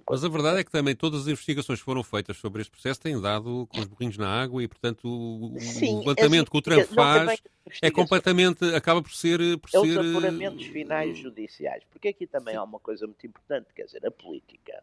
Mas 0.09 0.23
a 0.23 0.29
verdade 0.29 0.59
é 0.59 0.63
que 0.63 0.71
também 0.71 0.95
todas 0.95 1.21
as 1.21 1.27
investigações 1.27 1.79
que 1.79 1.85
foram 1.85 2.01
feitas 2.01 2.37
sobre 2.37 2.61
este 2.61 2.71
processo 2.71 3.01
têm 3.01 3.19
dado 3.19 3.67
com 3.69 3.79
os 3.79 3.85
burrinhos 3.85 4.17
na 4.17 4.29
água 4.29 4.63
e, 4.63 4.67
portanto, 4.67 5.05
o, 5.05 5.59
Sim, 5.59 5.99
levantamento 5.99 6.49
que 6.49 6.57
o 6.57 6.61
Trump 6.61 6.85
faz 6.93 7.41
é 7.81 7.91
completamente. 7.91 8.63
acaba 8.73 9.01
por 9.01 9.11
ser. 9.11 9.39
Por 9.59 9.69
é 9.73 9.79
ser... 9.79 9.99
os 9.99 10.15
apuramentos 10.15 10.65
finais 10.67 11.17
judiciais. 11.17 11.83
Porque 11.91 12.07
aqui 12.07 12.25
também 12.25 12.53
Sim. 12.53 12.59
há 12.59 12.63
uma 12.63 12.79
coisa 12.79 13.05
muito 13.05 13.27
importante, 13.27 13.67
quer 13.75 13.83
dizer, 13.83 14.05
a 14.05 14.11
política 14.11 14.81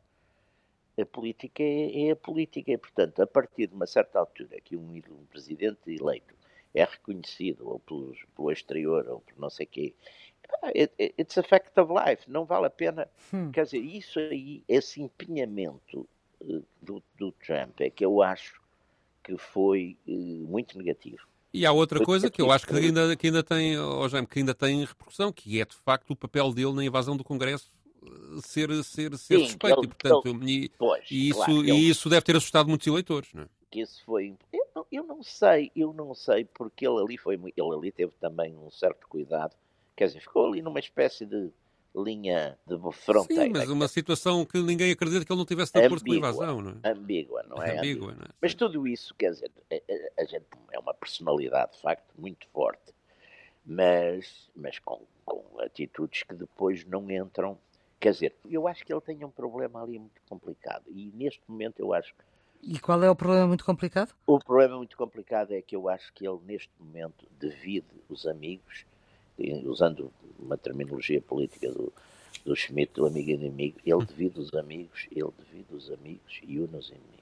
a 1.00 1.04
política 1.04 1.62
é, 1.62 2.06
é, 2.06 2.10
a 2.12 2.16
política 2.16 2.70
e, 2.70 2.78
portanto, 2.78 3.20
a 3.20 3.26
partir 3.26 3.66
de 3.66 3.74
uma 3.74 3.86
certa 3.86 4.18
altura 4.18 4.60
que 4.60 4.76
um, 4.76 4.92
um 4.92 5.26
presidente 5.26 5.80
eleito 5.86 6.34
é 6.72 6.84
reconhecido 6.84 7.68
ou 7.68 7.78
pelos, 7.80 8.18
pelo 8.34 8.50
exterior 8.50 9.06
ou 9.08 9.20
por 9.20 9.38
não 9.38 9.50
sei 9.50 9.66
quê, 9.66 9.94
it, 10.74 10.92
it's 10.98 11.36
a 11.38 11.42
fact 11.42 11.78
of 11.78 11.92
life, 11.92 12.30
não 12.30 12.44
vale 12.44 12.66
a 12.66 12.70
pena. 12.70 13.08
Hum. 13.32 13.50
Quer 13.50 13.64
dizer, 13.64 13.78
isso 13.78 14.18
aí, 14.18 14.62
esse 14.68 15.00
empenhamento 15.00 16.08
uh, 16.40 16.64
do, 16.80 17.02
do, 17.18 17.32
Trump 17.32 17.80
é 17.80 17.90
que 17.90 18.04
eu 18.04 18.22
acho 18.22 18.60
que 19.22 19.36
foi 19.36 19.96
uh, 20.06 20.12
muito 20.12 20.76
negativo. 20.78 21.26
E 21.52 21.64
há 21.64 21.72
outra 21.72 22.04
coisa 22.04 22.28
que 22.28 22.42
eu 22.42 22.50
acho 22.50 22.66
que 22.66 22.74
ainda, 22.74 23.14
que 23.14 23.28
ainda 23.28 23.42
tem, 23.42 23.78
oh, 23.78 24.08
Jaime, 24.08 24.26
que 24.26 24.40
ainda 24.40 24.54
tem 24.54 24.84
repercussão, 24.84 25.32
que 25.32 25.60
é 25.60 25.64
de 25.64 25.76
facto 25.76 26.10
o 26.10 26.16
papel 26.16 26.52
dele 26.52 26.72
na 26.72 26.84
invasão 26.84 27.16
do 27.16 27.22
Congresso 27.22 27.70
ser, 28.42 28.70
ser, 28.82 29.16
ser 29.16 29.38
Sim, 29.38 29.46
suspeito. 29.46 29.80
Ele, 29.80 29.86
e, 29.86 29.88
portanto, 29.88 30.28
ele, 30.28 30.52
e, 30.52 30.68
pois, 30.70 31.04
e, 31.10 31.28
isso, 31.28 31.44
claro, 31.44 31.64
e 31.64 31.88
isso 31.88 32.08
deve 32.08 32.22
ter 32.22 32.36
assustado 32.36 32.68
muitos 32.68 32.86
eleitores, 32.86 33.32
não 33.32 33.44
é? 33.44 33.48
Isso 33.72 34.02
foi. 34.04 34.36
Eu 34.52 34.68
não, 34.74 34.86
eu 34.90 35.04
não 35.04 35.22
sei, 35.22 35.70
eu 35.74 35.92
não 35.92 36.14
sei, 36.14 36.44
porque 36.44 36.86
ele 36.86 37.00
ali 37.00 37.18
foi 37.18 37.34
ele 37.34 37.74
ali 37.74 37.90
teve 37.90 38.12
também 38.20 38.56
um 38.56 38.70
certo 38.70 39.08
cuidado. 39.08 39.54
Quer 39.96 40.06
dizer, 40.06 40.20
ficou 40.20 40.46
ali 40.46 40.62
numa 40.62 40.80
espécie 40.80 41.24
de 41.24 41.50
linha 41.94 42.58
de 42.66 42.76
fronteira. 42.92 43.44
Sim, 43.44 43.50
mas 43.50 43.68
uma 43.68 43.86
situação 43.86 44.44
que 44.44 44.58
ninguém 44.58 44.90
acredita 44.90 45.24
que 45.24 45.32
ele 45.32 45.38
não 45.38 45.46
tivesse 45.46 45.72
de 45.72 45.80
acordo 45.80 46.04
com 46.04 46.12
a 46.12 46.16
invasão, 46.16 46.60
não 46.60 46.80
é? 46.82 46.90
Ambígua, 46.90 47.42
não 47.44 47.62
é? 47.62 47.78
Ambígua, 47.78 48.12
não 48.12 48.22
é? 48.22 48.28
Mas 48.42 48.54
tudo 48.54 48.86
isso, 48.86 49.14
quer 49.14 49.30
dizer, 49.30 49.50
a, 49.70 49.74
a, 49.74 50.22
a, 50.22 50.24
gente 50.24 50.44
é 50.72 50.78
uma 50.78 50.92
personalidade, 50.92 51.72
de 51.72 51.80
facto, 51.80 52.12
muito 52.18 52.48
forte, 52.48 52.92
mas, 53.64 54.50
mas 54.56 54.80
com, 54.80 55.00
com 55.24 55.44
atitudes 55.60 56.24
que 56.24 56.34
depois 56.34 56.84
não 56.84 57.08
entram 57.08 57.56
Quer 58.04 58.12
dizer, 58.12 58.34
eu 58.50 58.68
acho 58.68 58.84
que 58.84 58.92
ele 58.92 59.00
tem 59.00 59.24
um 59.24 59.30
problema 59.30 59.82
ali 59.82 59.98
muito 59.98 60.20
complicado 60.28 60.84
e 60.88 61.10
neste 61.14 61.40
momento 61.48 61.80
eu 61.80 61.94
acho. 61.94 62.14
E 62.62 62.78
qual 62.78 63.02
é 63.02 63.08
o 63.08 63.16
problema 63.16 63.46
muito 63.46 63.64
complicado? 63.64 64.14
O 64.26 64.38
problema 64.38 64.76
muito 64.76 64.94
complicado 64.94 65.52
é 65.52 65.62
que 65.62 65.74
eu 65.74 65.88
acho 65.88 66.12
que 66.12 66.28
ele 66.28 66.38
neste 66.44 66.70
momento 66.78 67.26
divide 67.40 67.86
os 68.06 68.26
amigos, 68.26 68.84
usando 69.64 70.12
uma 70.38 70.56
terminologia 70.56 71.20
política 71.20 71.70
do, 71.70 71.92
do 72.44 72.54
Schmidt, 72.54 72.92
do 72.94 73.06
amigo 73.06 73.30
e 73.30 73.34
inimigo, 73.34 73.78
ele 73.84 74.04
divide 74.04 74.40
os 74.40 74.52
amigos, 74.54 75.06
ele 75.10 75.30
divide 75.38 75.74
os 75.74 75.90
amigos 75.90 76.40
e 76.42 76.58
une 76.58 76.76
os 76.76 76.88
inimigos. 76.88 77.14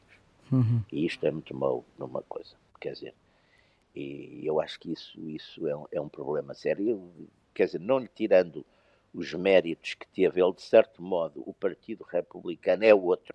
Uhum. 0.51 0.83
E 0.91 1.07
isto 1.07 1.25
é 1.27 1.31
muito 1.31 1.55
mau 1.55 1.85
numa 1.99 2.23
coisa, 2.23 2.55
quer 2.79 2.93
dizer, 2.93 3.15
e 3.95 4.41
eu 4.45 4.61
acho 4.61 4.81
que 4.81 4.91
isso, 4.93 5.21
isso 5.29 5.67
é, 5.67 5.77
um, 5.77 5.87
é 5.93 6.01
um 6.01 6.09
problema 6.09 6.55
sério. 6.55 6.89
Eu, 6.89 7.29
quer 7.53 7.67
dizer, 7.67 7.81
não 7.81 7.99
lhe 7.99 8.09
tirando 8.09 8.65
os 9.13 9.33
méritos 9.35 9.95
que 9.95 10.07
teve. 10.09 10.43
Ele, 10.43 10.53
de 10.55 10.63
certo 10.63 11.03
modo, 11.03 11.43
o 11.47 11.53
Partido 11.53 12.03
Republicano 12.05 12.85
é 12.85 12.95
outro. 12.95 13.35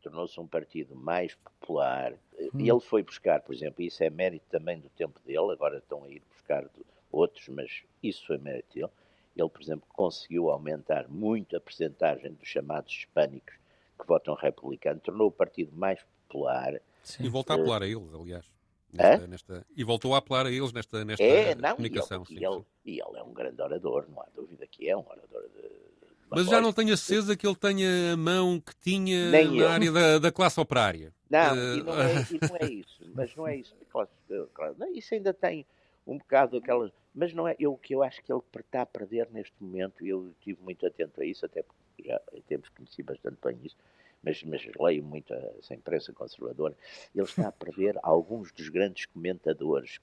Tornou-se 0.00 0.40
um 0.40 0.46
partido 0.46 0.96
mais 0.96 1.34
popular. 1.34 2.14
Hum. 2.38 2.60
Ele 2.60 2.80
foi 2.80 3.02
buscar, 3.02 3.42
por 3.42 3.54
exemplo, 3.54 3.82
isso 3.82 4.02
é 4.02 4.08
mérito 4.08 4.46
também 4.48 4.78
do 4.78 4.88
tempo 4.90 5.20
dele, 5.20 5.52
agora 5.52 5.78
estão 5.78 6.04
a 6.04 6.08
ir 6.08 6.22
buscar 6.30 6.64
outros, 7.10 7.48
mas 7.48 7.82
isso 8.02 8.26
foi 8.26 8.38
mérito 8.38 8.74
dele. 8.74 8.90
Ele, 9.36 9.48
por 9.48 9.62
exemplo, 9.62 9.86
conseguiu 9.92 10.50
aumentar 10.50 11.08
muito 11.08 11.56
a 11.56 11.60
percentagem 11.60 12.32
dos 12.32 12.48
chamados 12.48 12.92
hispânicos 12.92 13.54
que 13.98 14.06
votam 14.06 14.34
republicano, 14.34 15.00
tornou 15.00 15.28
o 15.28 15.32
partido 15.32 15.76
mais 15.76 16.00
popular. 16.26 16.80
Sim. 17.02 17.24
E 17.24 17.28
volta 17.28 17.52
a 17.54 17.56
apelar 17.56 17.82
a 17.82 17.86
eles, 17.86 18.12
aliás. 18.12 18.44
nesta, 18.92 19.26
nesta, 19.26 19.66
e 19.76 19.84
voltou 19.84 20.14
a 20.14 20.18
apelar 20.18 20.46
a 20.46 20.50
eles 20.50 20.72
nesta, 20.72 21.04
nesta 21.04 21.22
é, 21.22 21.54
não, 21.54 21.70
comunicação. 21.72 22.24
E 22.28 22.34
ele, 22.34 22.44
e, 22.44 22.46
ele, 22.46 22.64
e 22.84 23.00
ele 23.00 23.18
é 23.18 23.22
um 23.22 23.32
grande 23.32 23.60
orador, 23.62 24.06
não 24.08 24.20
há 24.20 24.26
dúvida 24.34 24.66
que 24.66 24.88
é 24.88 24.96
um 24.96 25.04
orador 25.06 25.42
de. 25.54 25.68
Mas 26.30 26.46
já 26.46 26.60
não 26.60 26.72
tenho 26.74 26.92
a 26.92 26.96
certeza 26.96 27.34
que 27.36 27.46
ele 27.46 27.56
tenha 27.56 28.12
a 28.12 28.16
mão 28.16 28.60
que 28.60 28.76
tinha 28.76 29.30
Nem 29.30 29.50
na 29.50 29.56
eu. 29.62 29.68
área 29.68 29.90
da, 29.92 30.18
da 30.18 30.32
classe 30.32 30.60
operária. 30.60 31.10
Não, 31.30 31.56
Eh, 31.56 31.76
e, 31.76 31.82
não 31.82 32.00
é, 32.00 32.12
e 32.12 32.48
não 32.48 32.56
é 32.60 32.66
isso. 32.72 33.10
Mas 33.14 33.34
não 33.36 33.48
é 33.48 33.56
isso. 33.56 33.74
Claro, 33.88 34.08
claro, 34.52 34.74
não, 34.78 34.92
isso 34.92 35.14
ainda 35.14 35.32
tem 35.32 35.64
um 36.08 36.18
bocado 36.18 36.56
aquelas. 36.56 36.90
Mas 37.14 37.32
não 37.32 37.46
é. 37.46 37.54
Eu, 37.58 37.72
o 37.72 37.78
que 37.78 37.94
eu 37.94 38.02
acho 38.02 38.22
que 38.22 38.32
ele 38.32 38.40
está 38.56 38.82
a 38.82 38.86
perder 38.86 39.28
neste 39.30 39.54
momento, 39.60 40.04
e 40.04 40.08
eu 40.08 40.30
estive 40.30 40.60
muito 40.62 40.86
atento 40.86 41.20
a 41.20 41.24
isso, 41.24 41.44
até 41.46 41.62
porque 41.62 42.04
já 42.04 42.20
em 42.32 42.40
tempos 42.42 42.68
conheci 42.70 43.02
bastante 43.02 43.36
bem 43.42 43.58
isso, 43.64 43.76
mas, 44.22 44.42
mas 44.42 44.68
leio 44.78 45.02
muito 45.02 45.32
essa 45.58 45.74
imprensa 45.74 46.12
conservadora. 46.12 46.74
Ele 47.14 47.24
está 47.24 47.48
a 47.48 47.52
perder 47.52 47.96
alguns 48.02 48.50
dos 48.52 48.68
grandes 48.68 49.06
comentadores, 49.06 49.98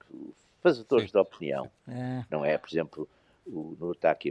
fazedores 0.62 1.06
Sim. 1.08 1.12
de 1.12 1.18
opinião. 1.18 1.72
É. 1.88 2.24
Não 2.30 2.44
é? 2.46 2.58
Por 2.58 2.70
exemplo, 2.70 3.08
o 3.46 3.76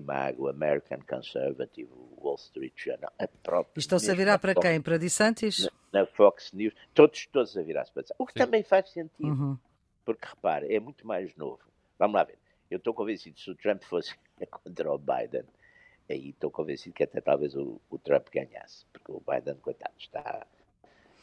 Mag, 0.02 0.36
o 0.40 0.48
American 0.48 0.98
Conservative, 1.08 1.88
o 1.92 2.18
Wall 2.20 2.34
Street 2.36 2.72
Journal, 2.76 3.12
a 3.18 3.28
própria. 3.28 3.78
Estão-se 3.80 4.10
a 4.10 4.14
virar 4.14 4.38
para 4.38 4.52
Fox- 4.54 4.66
quem? 4.68 4.80
Para 4.80 4.98
DeSantis? 4.98 5.70
na, 5.92 6.00
na 6.00 6.06
Fox 6.06 6.52
News, 6.52 6.74
todos, 6.92 7.26
todos 7.26 7.56
a 7.56 7.62
virar-se 7.62 7.92
para. 7.92 8.04
O 8.18 8.26
que 8.26 8.32
Sim. 8.32 8.38
também 8.40 8.62
faz 8.62 8.90
sentido, 8.90 9.28
Uhum. 9.28 9.58
Porque 10.04 10.26
repare, 10.26 10.74
é 10.74 10.80
muito 10.80 11.06
mais 11.06 11.34
novo. 11.36 11.60
Vamos 11.98 12.14
lá 12.14 12.24
ver. 12.24 12.38
Eu 12.70 12.78
estou 12.78 12.94
convencido, 12.94 13.38
se 13.38 13.50
o 13.50 13.54
Trump 13.54 13.82
fosse 13.82 14.14
contra 14.50 14.92
o 14.92 14.98
Biden, 14.98 15.44
aí 16.10 16.30
estou 16.30 16.50
convencido 16.50 16.94
que 16.94 17.04
até 17.04 17.20
talvez 17.20 17.54
o, 17.54 17.80
o 17.90 17.98
Trump 17.98 18.28
ganhasse, 18.32 18.84
porque 18.92 19.12
o 19.12 19.20
Biden, 19.20 19.56
coitado, 19.60 19.94
está. 19.98 20.46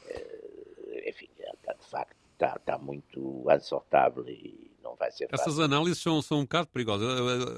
eh, 0.08 1.10
enfim, 1.10 1.30
está 1.38 1.74
de 1.74 1.86
facto, 1.86 2.16
está, 2.34 2.56
está 2.56 2.78
muito 2.78 3.46
insortável 3.56 4.28
e 4.30 4.71
não 4.82 4.96
vai 4.96 5.12
ser 5.12 5.28
fácil. 5.30 5.44
Essas 5.44 5.60
análises 5.60 6.02
são, 6.02 6.22
são 6.22 6.40
um 6.40 6.42
bocado 6.42 6.68
perigosas. 6.70 7.08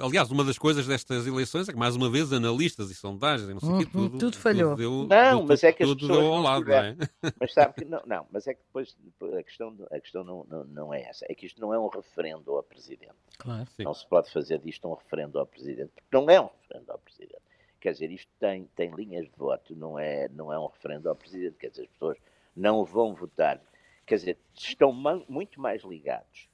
Aliás, 0.02 0.30
uma 0.32 0.44
das 0.44 0.58
coisas 0.58 0.86
destas 0.88 1.26
eleições 1.28 1.68
é 1.68 1.72
que, 1.72 1.78
mais 1.78 1.96
uma 1.96 2.10
vez, 2.10 2.32
analistas 2.34 2.90
e 2.92 2.96
sondagens, 2.96 3.50
e 3.50 3.54
não 3.54 3.60
sei 3.60 3.70
o 3.70 3.78
quê, 3.80 3.84
Uhum, 3.86 4.10
tudo, 4.10 4.18
tudo 4.20 4.38
falhou. 4.38 4.76
deu- 4.76 5.08
Não, 5.08 5.38
tudo- 5.40 5.48
mas 5.48 5.64
é 5.64 5.72
que 5.72 5.84
as 5.84 5.90
tudo 5.90 6.00
pessoas 6.02 6.20
deu 6.20 6.34
ao 6.34 6.42
lado, 6.42 6.66
não 6.66 6.74
é? 6.74 6.96
Mas 7.40 7.54
sabe 7.54 7.74
que 7.76 7.86
não, 7.86 8.02
não, 8.06 8.28
mas 8.32 8.48
é 8.48 8.54
que 8.54 8.62
depois 8.62 8.96
a 9.38 9.44
questão, 9.44 9.76
a 9.92 10.00
questão 10.00 10.24
não, 10.24 10.46
não, 10.50 10.64
não 10.66 10.94
é 10.94 11.02
essa. 11.04 11.26
É 11.30 11.34
que 11.36 11.46
isto 11.46 11.60
não 11.62 11.74
é 11.74 11.80
um 11.80 11.88
referendo 11.88 12.52
ao 12.56 12.64
presidente. 12.64 13.14
Claro. 13.38 13.68
Sim. 13.76 13.84
Não 13.84 13.94
se 13.94 14.08
pode 14.08 14.30
fazer 14.32 14.60
disto 14.60 14.88
um 14.88 14.94
referendo 14.94 15.40
ao 15.40 15.46
presidente, 15.46 15.92
porque 15.96 16.08
não 16.12 16.30
é 16.30 16.40
um 16.42 16.50
referendo 16.62 16.92
ao 16.92 16.98
presidente. 17.00 17.42
Quer 17.80 17.92
dizer, 17.92 18.12
isto 18.12 18.30
tem, 18.40 18.70
tem 18.76 18.92
linhas 18.92 19.26
de 19.26 19.36
voto, 19.38 19.76
não 19.76 20.00
é, 20.00 20.30
não 20.30 20.54
é 20.54 20.58
um 20.58 20.68
referendo 20.68 21.10
ao 21.10 21.16
presidente. 21.16 21.58
Quer 21.58 21.70
dizer, 21.70 21.82
as 21.84 21.90
pessoas 21.90 22.18
não 22.56 22.86
vão 22.86 23.14
votar. 23.14 23.60
Quer 24.06 24.16
dizer, 24.16 24.38
estão 24.56 24.94
muito 25.28 25.60
mais 25.60 25.84
ligados 25.84 26.48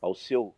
ao 0.00 0.14
seu, 0.14 0.54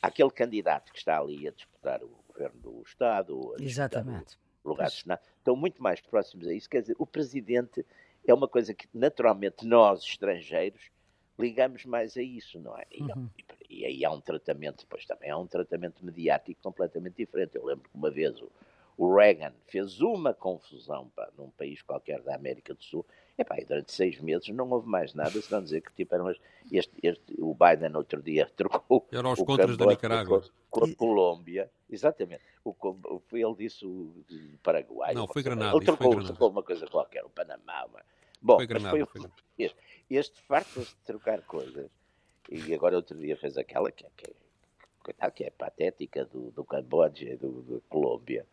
àquele 0.00 0.30
candidato 0.30 0.92
que 0.92 0.98
está 0.98 1.18
ali 1.18 1.48
a 1.48 1.52
disputar 1.52 2.02
o 2.02 2.08
governo 2.28 2.60
do 2.60 2.82
Estado, 2.86 3.54
Exatamente. 3.58 4.38
o 4.64 4.70
lugar 4.70 4.88
do 4.88 4.92
Senado, 4.92 5.20
estão 5.38 5.56
muito 5.56 5.82
mais 5.82 6.00
próximos 6.00 6.46
a 6.48 6.54
isso. 6.54 6.68
Quer 6.68 6.82
dizer, 6.82 6.96
o 6.98 7.06
presidente 7.06 7.84
é 8.26 8.32
uma 8.32 8.48
coisa 8.48 8.72
que, 8.74 8.88
naturalmente, 8.94 9.66
nós, 9.66 10.02
estrangeiros, 10.02 10.90
ligamos 11.38 11.84
mais 11.84 12.16
a 12.16 12.22
isso, 12.22 12.60
não 12.60 12.76
é? 12.76 12.84
E, 12.90 13.02
Uhum. 13.02 13.28
e 13.68 13.84
aí 13.84 14.04
há 14.04 14.10
um 14.10 14.20
tratamento, 14.20 14.80
depois 14.84 15.04
também 15.06 15.30
há 15.30 15.36
um 15.36 15.46
tratamento 15.46 16.04
mediático 16.04 16.60
completamente 16.62 17.16
diferente. 17.16 17.56
Eu 17.56 17.64
lembro 17.64 17.88
que 17.88 17.96
uma 17.96 18.10
vez 18.10 18.40
o, 18.40 18.50
o 18.96 19.14
Reagan 19.14 19.52
fez 19.66 20.00
uma 20.00 20.34
confusão 20.34 21.08
pá, 21.16 21.28
num 21.36 21.50
país 21.50 21.82
qualquer 21.82 22.20
da 22.22 22.34
América 22.34 22.74
do 22.74 22.82
Sul, 22.84 23.04
Epá, 23.38 23.58
e 23.58 23.64
durante 23.64 23.92
seis 23.92 24.20
meses 24.20 24.48
não 24.50 24.68
houve 24.70 24.86
mais 24.88 25.14
nada, 25.14 25.30
senão 25.40 25.62
dizer 25.62 25.80
que 25.80 25.92
tipo, 25.94 26.14
eram 26.14 26.26
as- 26.28 26.38
este, 26.70 26.92
este, 27.02 27.34
o 27.40 27.54
Biden 27.54 27.96
outro 27.96 28.22
dia 28.22 28.46
trocou 28.56 29.06
Eram 29.10 29.32
os 29.32 29.38
o 29.38 29.44
contras 29.44 29.76
da 29.76 29.86
Nicarágua. 29.86 30.44
Com, 30.70 30.84
a 30.84 30.94
Colômbia, 30.94 31.70
exatamente. 31.90 32.42
O, 32.64 32.70
o- 32.70 33.22
ele 33.32 33.54
disse 33.56 33.84
o 33.86 34.12
Paraguai. 34.62 35.14
Não, 35.14 35.26
foi 35.26 35.42
Granada, 35.42 35.74
Ele 35.76 35.78
isso 35.84 35.86
foi 35.86 35.96
trocou, 35.96 36.10
Granada. 36.10 36.28
trocou 36.34 36.50
uma 36.50 36.62
coisa 36.62 36.86
qualquer, 36.86 37.24
o 37.24 37.30
Panamá. 37.30 37.86
mas- 37.92 38.04
Bom, 38.40 38.56
Foi 38.56 38.66
mas 38.66 38.68
Granada, 38.68 38.90
foi, 38.96 39.06
foi 39.06 39.20
Granada. 39.22 39.42
este, 39.58 39.78
este 40.10 40.40
farto-se 40.42 40.94
de 40.94 41.00
trocar 41.02 41.40
coisas. 41.42 41.90
E 42.50 42.74
agora 42.74 42.96
outro 42.96 43.16
dia 43.18 43.36
fez 43.36 43.56
aquela 43.56 43.90
que 43.90 44.04
é, 44.04 44.10
que 44.16 44.30
é, 45.18 45.30
que 45.30 45.44
é 45.44 45.50
patética 45.50 46.24
do, 46.26 46.50
do 46.50 46.64
Camboja 46.64 47.24
e 47.30 47.36
do, 47.36 47.62
da 47.62 47.80
Colômbia. 47.88 48.44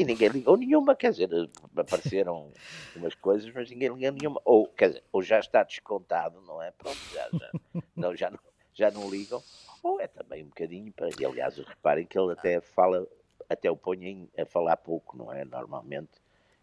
E 0.00 0.04
ninguém 0.04 0.30
ligou 0.30 0.56
nenhuma, 0.56 0.96
quer 0.96 1.10
dizer, 1.10 1.28
apareceram 1.76 2.50
umas 2.96 3.14
coisas, 3.14 3.52
mas 3.52 3.68
ninguém 3.68 3.90
ligou 3.90 4.12
nenhuma. 4.12 4.40
Ou, 4.46 4.66
quer 4.66 4.88
dizer, 4.88 5.04
ou 5.12 5.22
já 5.22 5.38
está 5.38 5.62
descontado, 5.62 6.40
não 6.40 6.62
é? 6.62 6.70
Pronto, 6.70 6.96
já, 7.12 7.28
já, 7.38 7.50
não, 7.94 8.16
já, 8.16 8.30
não, 8.30 8.38
já 8.72 8.90
não 8.90 9.10
ligam. 9.10 9.42
Ou 9.82 10.00
é 10.00 10.06
também 10.06 10.42
um 10.42 10.46
bocadinho, 10.48 10.90
para, 10.90 11.10
e 11.20 11.24
aliás, 11.24 11.58
reparem 11.58 12.06
que 12.06 12.18
ele 12.18 12.32
até 12.32 12.62
fala, 12.62 13.06
até 13.46 13.70
o 13.70 13.76
põe 13.76 14.26
a 14.38 14.46
falar 14.46 14.78
pouco, 14.78 15.18
não 15.18 15.30
é? 15.30 15.44
Normalmente, 15.44 16.12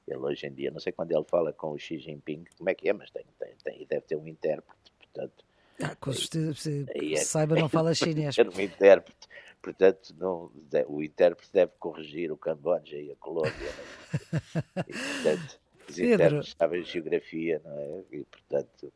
ele 0.07 0.17
hoje 0.17 0.47
em 0.47 0.51
dia, 0.53 0.71
não 0.71 0.79
sei 0.79 0.91
quando 0.91 1.11
ele 1.11 1.23
fala 1.25 1.53
com 1.53 1.71
o 1.73 1.77
Xi 1.77 1.99
Jinping, 1.99 2.43
como 2.57 2.69
é 2.71 2.73
que 2.73 2.89
é, 2.89 2.93
mas 2.93 3.11
tem, 3.11 3.23
tem, 3.37 3.53
tem 3.63 3.85
deve 3.85 4.01
ter 4.01 4.15
um 4.15 4.27
intérprete, 4.27 4.91
portanto, 4.99 5.45
Ah, 5.83 5.95
com 5.95 6.11
certeza, 6.11 6.53
se 6.55 6.85
é- 6.89 7.17
saiba, 7.17 7.55
não 7.55 7.69
fala 7.69 7.93
chinês. 7.95 8.35
ter 8.35 8.49
um 8.49 8.59
intérprete. 8.59 9.27
Portanto, 9.67 10.15
não, 10.17 10.49
o 10.87 11.03
intérprete 11.03 11.51
deve 11.51 11.73
corrigir 11.77 12.31
o 12.31 12.37
Camboja 12.37 12.95
e 12.95 13.11
a 13.11 13.15
Colômbia. 13.17 13.51
é? 13.53 14.79
E, 14.87 14.93
portanto, 14.93 15.59
os 15.89 15.95
Pedro. 15.95 16.13
intérpretes 16.13 16.55
sabem 16.57 16.83
geografia, 16.83 17.61
não 17.65 17.77
é? 17.77 18.03
E, 18.11 18.23
portanto, 18.23 18.93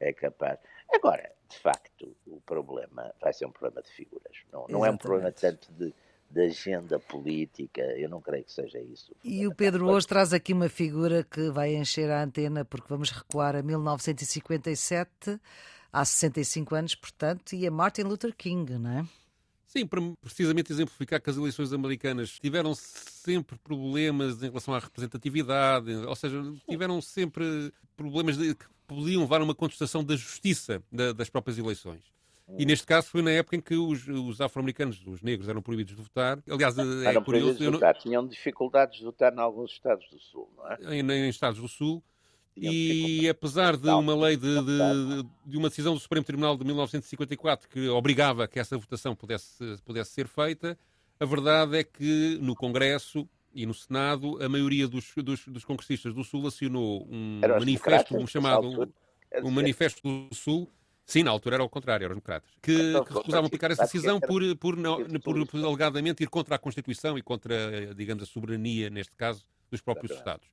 é 0.00 0.12
capaz. 0.12 0.58
Agora, 0.92 1.30
de 1.48 1.56
facto, 1.56 2.16
o 2.26 2.40
problema 2.40 3.14
vai 3.20 3.32
ser 3.32 3.46
um 3.46 3.52
problema 3.52 3.80
de 3.82 3.90
figuras. 3.90 4.36
Não, 4.52 4.66
não 4.68 4.84
é 4.84 4.90
um 4.90 4.96
problema 4.96 5.30
tanto 5.30 5.70
de, 5.72 5.94
de 6.28 6.40
agenda 6.40 6.98
política, 6.98 7.80
eu 7.80 8.08
não 8.08 8.20
creio 8.20 8.44
que 8.44 8.52
seja 8.52 8.80
isso. 8.80 9.14
E 9.22 9.46
o 9.46 9.54
Pedro 9.54 9.88
hoje 9.88 10.06
traz 10.06 10.32
aqui 10.32 10.52
uma 10.52 10.68
figura 10.68 11.22
que 11.22 11.48
vai 11.50 11.76
encher 11.76 12.10
a 12.10 12.22
antena, 12.22 12.64
porque 12.64 12.88
vamos 12.88 13.10
recuar 13.10 13.54
a 13.54 13.62
1957, 13.62 15.40
há 15.92 16.04
65 16.04 16.74
anos, 16.74 16.94
portanto, 16.96 17.52
e 17.54 17.66
a 17.66 17.70
Martin 17.70 18.02
Luther 18.02 18.34
King, 18.34 18.78
não 18.78 18.98
é? 18.98 19.04
Sim, 19.68 19.86
para 19.86 20.00
precisamente 20.22 20.72
exemplificar 20.72 21.20
que 21.20 21.28
as 21.28 21.36
eleições 21.36 21.74
americanas 21.74 22.38
tiveram 22.40 22.74
sempre 22.74 23.58
problemas 23.58 24.42
em 24.42 24.46
relação 24.48 24.72
à 24.74 24.78
representatividade, 24.78 25.92
ou 25.94 26.16
seja, 26.16 26.42
tiveram 26.68 27.00
sempre 27.02 27.70
problemas 27.94 28.38
de- 28.38 28.54
que 28.54 28.64
podiam 28.86 29.20
levar 29.20 29.42
a 29.42 29.44
uma 29.44 29.54
contestação 29.54 30.02
da 30.02 30.16
justiça 30.16 30.82
da- 30.90 31.12
das 31.12 31.28
próprias 31.28 31.58
eleições. 31.58 32.00
E 32.56 32.64
neste 32.64 32.86
caso 32.86 33.08
foi 33.08 33.20
na 33.20 33.30
época 33.30 33.56
em 33.56 33.60
que 33.60 33.74
os, 33.74 34.08
os 34.08 34.40
afro-americanos, 34.40 35.06
os 35.06 35.20
negros, 35.20 35.50
eram 35.50 35.60
proibidos 35.60 35.94
de 35.94 36.00
votar. 36.02 36.42
Aliás, 36.48 36.78
é 36.78 36.80
Eram 36.80 37.22
curioso, 37.22 37.24
proibidos 37.24 37.58
de 37.58 37.64
eu 37.64 37.70
não- 37.70 37.78
votar. 37.78 37.94
Tinham 37.98 38.26
dificuldades 38.26 38.98
de 38.98 39.04
votar 39.04 39.34
em 39.34 39.38
alguns 39.38 39.72
estados 39.72 40.08
do 40.08 40.18
Sul, 40.18 40.50
não 40.56 40.66
é? 40.66 40.98
em, 40.98 41.10
em 41.10 41.28
Estados 41.28 41.60
do 41.60 41.68
Sul. 41.68 42.02
Tinham 42.58 42.72
E 42.72 43.28
apesar 43.28 43.76
de 43.76 43.88
uma 43.88 44.14
lei 44.14 44.36
de, 44.36 44.46
não 44.46 44.64
de, 44.64 45.28
de 45.46 45.56
uma 45.56 45.68
decisão 45.68 45.94
do 45.94 46.00
Supremo 46.00 46.24
Tribunal 46.24 46.56
de 46.56 46.64
1954 46.64 47.68
que 47.68 47.88
obrigava 47.88 48.48
que 48.48 48.58
essa 48.58 48.76
votação 48.76 49.14
pudesse, 49.14 49.76
pudesse 49.84 50.10
ser 50.10 50.26
feita, 50.26 50.78
a 51.20 51.24
verdade 51.24 51.78
é 51.78 51.84
que 51.84 52.38
no 52.40 52.54
Congresso 52.54 53.28
e 53.52 53.66
no 53.66 53.74
Senado 53.74 54.42
a 54.42 54.48
maioria 54.48 54.86
dos, 54.86 55.12
dos, 55.16 55.46
dos 55.46 55.64
congressistas 55.64 56.14
do 56.14 56.22
Sul 56.22 56.46
assinou 56.46 57.06
um 57.10 57.40
manifesto, 57.40 58.16
um 58.16 58.26
chamado 58.26 58.88
um 59.42 59.50
manifesto 59.50 60.00
do 60.02 60.34
Sul. 60.34 60.68
Sim, 61.04 61.22
na 61.22 61.30
altura 61.30 61.56
era 61.56 61.62
ao 61.62 61.70
contrário, 61.70 62.04
eram 62.04 62.12
os 62.12 62.16
democratas. 62.16 62.50
Que, 62.62 62.72
Então, 62.72 63.04
que 63.04 63.14
recusavam 63.14 63.46
aplicar 63.46 63.70
essa 63.70 63.84
decisão 63.84 64.20
por, 64.20 64.42
por, 64.56 64.76
não, 64.76 65.00
Era 65.00 65.18
por, 65.18 65.46
por 65.46 65.64
alegadamente 65.64 66.22
ir 66.22 66.28
contra 66.28 66.56
a 66.56 66.58
Constituição 66.58 67.16
e 67.16 67.22
contra, 67.22 67.94
digamos, 67.94 68.22
a 68.22 68.26
soberania, 68.26 68.90
neste 68.90 69.16
caso, 69.16 69.42
dos 69.70 69.80
próprios. 69.80 70.12
Estados. 70.12 70.46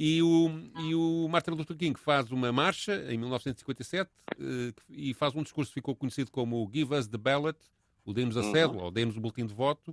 E 0.00 0.22
o, 0.22 0.48
e 0.86 0.94
o 0.94 1.26
Martin 1.28 1.50
Luther 1.50 1.76
King 1.76 1.98
faz 1.98 2.30
uma 2.30 2.52
marcha 2.52 3.04
em 3.12 3.18
1957 3.18 4.08
eh, 4.38 4.72
e 4.88 5.12
faz 5.12 5.34
um 5.34 5.42
discurso 5.42 5.72
que 5.72 5.80
ficou 5.80 5.96
conhecido 5.96 6.30
como 6.30 6.70
Give 6.72 6.94
Us 6.94 7.08
the 7.08 7.18
Ballot, 7.18 7.58
o 8.04 8.12
Demos 8.14 8.36
a 8.36 8.42
Uhum. 8.42 8.52
Cédula, 8.52 8.84
ou 8.84 8.90
Demos 8.92 9.16
o 9.16 9.20
Boletim 9.20 9.44
de 9.44 9.52
Voto, 9.52 9.92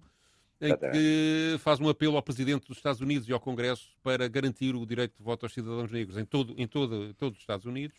em 0.61 0.77
que 0.77 1.57
faz 1.57 1.79
um 1.79 1.89
apelo 1.89 2.17
ao 2.17 2.21
Presidente 2.21 2.67
dos 2.67 2.77
Estados 2.77 3.01
Unidos 3.01 3.27
e 3.27 3.33
ao 3.33 3.39
Congresso 3.39 3.95
para 4.03 4.27
garantir 4.27 4.75
o 4.75 4.85
direito 4.85 5.17
de 5.17 5.23
voto 5.23 5.43
aos 5.43 5.53
cidadãos 5.55 5.91
negros 5.91 6.19
em, 6.19 6.23
todo, 6.23 6.53
em 6.55 6.67
todo, 6.67 7.11
todos 7.15 7.39
os 7.39 7.41
Estados 7.41 7.65
Unidos. 7.65 7.97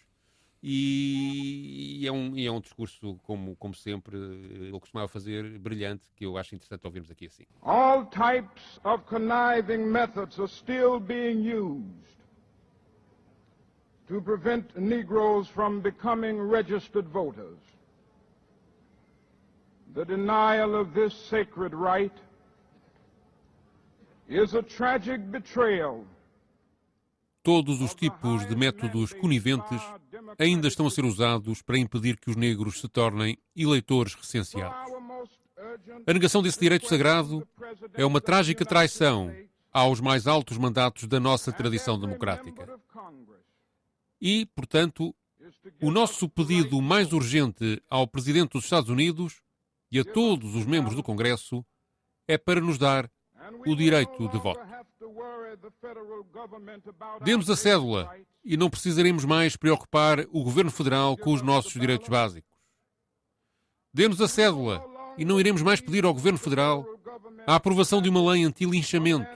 E, 0.69 2.01
e 2.01 2.09
é 2.09 2.11
um, 2.11 2.37
e 2.37 2.45
é 2.45 2.51
um 2.51 2.61
discurso, 2.61 3.21
como, 3.23 3.55
como 3.55 3.73
sempre, 3.73 4.17
ele 4.17 4.73
costumava 4.73 5.07
fazer, 5.07 5.61
brilhante, 5.61 6.09
que 6.17 6.27
eu 6.27 6.37
acho 6.37 6.57
interessante 6.57 6.85
ouvirmos 6.85 7.09
aqui 7.09 7.27
assim. 7.27 7.45
All 7.63 8.05
types 8.07 8.81
of 8.83 9.05
conniving 9.05 9.85
methods 9.87 10.41
are 10.41 10.49
still 10.49 10.99
being 10.99 11.41
used 11.49 11.85
to 14.09 14.21
prevent 14.21 14.77
Negroes 14.77 15.49
from 15.49 15.81
becoming 15.81 16.41
registered 16.41 17.07
voters. 17.07 17.61
The 19.95 20.05
denial 20.05 20.75
of 20.75 20.95
this 20.95 21.15
sacred 21.31 21.75
right 21.75 22.13
is 24.29 24.55
a 24.55 24.63
tragic 24.65 25.31
betrayal 25.31 26.05
Todos 27.47 27.81
os 27.81 27.95
tipos 27.95 28.45
de 28.49 28.57
métodos 28.57 29.13
coniventes 29.13 29.81
ainda 30.39 30.69
estão 30.69 30.87
a 30.87 30.91
ser 30.91 31.05
usados 31.05 31.63
para 31.63 31.79
impedir 31.79 32.19
que 32.19 32.31
os 32.31 32.37
negros 32.37 32.81
se 32.81 32.89
tornem 32.89 33.39
eleitores 33.55 34.15
recenseados. 34.15 34.93
A 36.07 36.13
negação 36.13 36.43
desse 36.43 36.61
direito 36.61 36.89
sagrado 36.89 37.47
é 37.95 38.05
uma 38.05 38.21
trágica 38.21 38.65
traição 38.65 39.35
aos 39.73 40.01
mais 40.01 40.27
altos 40.27 40.57
mandatos 40.57 41.05
da 41.05 41.21
nossa 41.21 41.53
tradição 41.53 41.99
democrática. 41.99 42.79
E, 44.21 44.47
portanto, 44.55 45.15
o 45.83 45.91
nosso 45.91 46.29
pedido 46.29 46.81
mais 46.81 47.13
urgente 47.13 47.83
ao 47.89 48.07
Presidente 48.07 48.53
dos 48.53 48.65
Estados 48.65 48.89
Unidos 48.89 49.43
e 49.91 49.99
a 49.99 50.05
todos 50.05 50.55
os 50.55 50.65
membros 50.65 50.95
do 50.95 51.03
Congresso 51.03 51.65
é 52.27 52.39
para 52.39 52.61
nos 52.61 52.79
dar 52.79 53.11
o 53.67 53.77
direito 53.77 54.29
de 54.29 54.39
voto. 54.39 54.61
Demos 57.23 57.49
a 57.51 57.57
cédula 57.57 58.11
e 58.47 58.57
não 58.57 58.71
precisaremos 58.71 59.25
mais 59.25 59.57
preocupar 59.57 60.21
o 60.31 60.45
Governo 60.45 60.71
Federal 60.71 61.17
com 61.17 61.33
os 61.33 61.43
nossos 61.43 61.73
direitos 61.73 62.09
básicos. 62.09 62.49
Demos 63.93 64.21
a 64.21 64.29
cédula 64.29 64.85
e 65.19 65.25
não 65.25 65.41
iremos 65.41 65.63
mais 65.63 65.81
pedir 65.81 66.05
ao 66.05 66.15
Governo 66.15 66.39
Federal 66.39 66.87
a 67.45 67.57
aprovação 67.57 68.01
de 68.01 68.09
uma 68.09 68.33
lei 68.33 68.45
anti-linchamento. 68.45 69.27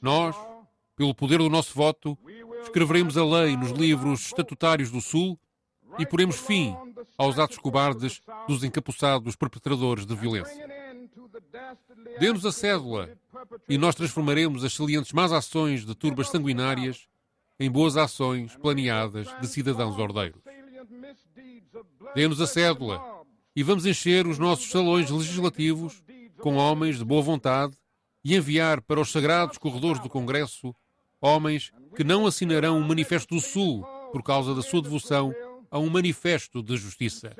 Nós, 0.00 0.34
pelo 0.96 1.14
poder 1.14 1.38
do 1.38 1.48
nosso 1.48 1.72
voto, 1.72 2.18
escreveremos 2.64 3.16
a 3.16 3.24
lei 3.24 3.56
nos 3.56 3.70
livros 3.70 4.26
estatutários 4.26 4.90
do 4.90 5.00
Sul 5.00 5.38
e 5.98 6.04
poremos 6.04 6.36
fim 6.36 6.76
aos 7.16 7.38
atos 7.38 7.58
cobardes 7.58 8.20
dos 8.48 8.64
encapuçados 8.64 9.36
perpetradores 9.36 10.04
de 10.04 10.16
violência. 10.16 10.68
Dê-nos 12.18 12.44
a 12.44 12.50
cédula 12.50 13.10
e 13.68 13.78
nós 13.78 13.94
transformaremos 13.94 14.64
as 14.64 14.72
salientes 14.72 15.12
más 15.12 15.32
ações 15.32 15.84
de 15.86 15.94
turbas 15.94 16.28
sanguinárias 16.28 17.06
em 17.62 17.70
boas 17.70 17.96
ações 17.96 18.56
planeadas 18.56 19.28
de 19.40 19.46
cidadãos 19.46 19.96
ordeiros. 19.96 20.42
Dê-nos 22.12 22.40
a 22.40 22.46
cédula 22.46 23.00
e 23.54 23.62
vamos 23.62 23.86
encher 23.86 24.26
os 24.26 24.36
nossos 24.36 24.68
salões 24.68 25.08
legislativos 25.08 26.02
com 26.40 26.56
homens 26.56 26.98
de 26.98 27.04
boa 27.04 27.22
vontade 27.22 27.76
e 28.24 28.34
enviar 28.34 28.80
para 28.80 29.00
os 29.00 29.12
sagrados 29.12 29.58
corredores 29.58 30.02
do 30.02 30.08
Congresso 30.08 30.74
homens 31.20 31.70
que 31.94 32.02
não 32.02 32.26
assinarão 32.26 32.78
o 32.78 32.82
Manifesto 32.82 33.36
do 33.36 33.40
Sul 33.40 33.86
por 34.10 34.24
causa 34.24 34.56
da 34.56 34.62
sua 34.62 34.82
devoção 34.82 35.32
a 35.70 35.78
um 35.78 35.88
manifesto 35.88 36.64
de 36.64 36.76
justiça. 36.76 37.32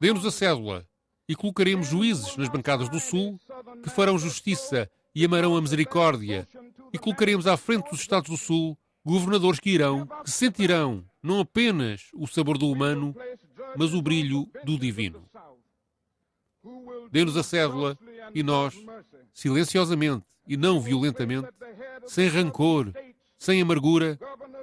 Dê-nos 0.00 0.26
a 0.26 0.32
cédula 0.32 0.84
e 1.28 1.36
colocaremos 1.36 1.86
juízes 1.86 2.36
nas 2.36 2.48
bancadas 2.48 2.88
do 2.88 2.98
Sul 2.98 3.38
que 3.84 3.88
farão 3.88 4.18
justiça 4.18 4.90
e 5.14 5.24
amarão 5.24 5.56
a 5.56 5.60
misericórdia, 5.62 6.48
e 6.92 6.98
colocaremos 6.98 7.46
à 7.46 7.56
frente 7.56 7.90
dos 7.90 8.00
Estados 8.00 8.30
do 8.30 8.36
Sul 8.36 8.78
governadores 9.04 9.58
que 9.58 9.70
irão, 9.70 10.06
que 10.24 10.30
sentirão 10.30 11.04
não 11.22 11.40
apenas 11.40 12.08
o 12.14 12.26
sabor 12.26 12.58
do 12.58 12.68
humano, 12.68 13.14
mas 13.76 13.94
o 13.94 14.02
brilho 14.02 14.48
do 14.64 14.78
divino. 14.78 15.24
Dê-nos 17.10 17.36
a 17.36 17.42
cédula 17.42 17.98
e 18.34 18.42
nós, 18.42 18.74
silenciosamente 19.32 20.26
e 20.46 20.56
não 20.56 20.80
violentamente, 20.80 21.48
sem 22.06 22.28
rancor, 22.28 22.92
sem 23.38 23.60
amargura, 23.60 24.18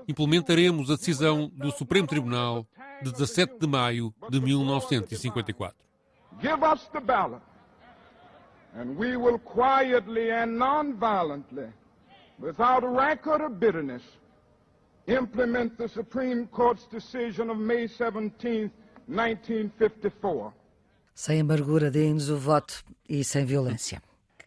implementaremos 0.08 0.90
a 0.90 0.96
decisão 0.96 1.52
do 1.54 1.72
Supremo 1.72 2.08
Tribunal 2.08 2.66
de 3.02 3.12
17 3.12 3.60
de 3.60 3.68
maio 3.68 4.14
de 4.30 4.40
1954. 4.40 5.76
Give 6.42 6.64
us 6.64 6.88
the 6.94 7.00
ballot, 7.02 7.42
and 8.74 8.98
we 8.98 9.18
will 9.18 9.40
quietly 9.40 10.32
and 10.32 10.58
non-violently, 10.58 11.68
without 12.40 12.84
record 12.84 13.42
of 13.42 13.60
bitterness, 13.60 14.04
implement 15.08 15.78
the 15.78 15.88
Supreme 15.88 16.48
Court's 16.48 16.88
decision 16.88 17.50
of 17.50 17.58
May 17.60 17.88
17, 17.88 18.72
1954. 19.08 20.54
Sem 21.14 21.42
amargura, 21.42 21.92
deem-nos 21.92 22.30
o 22.30 22.38
voto 22.38 22.84
e 23.08 23.24
sem 23.24 23.46
violência. 23.46 24.02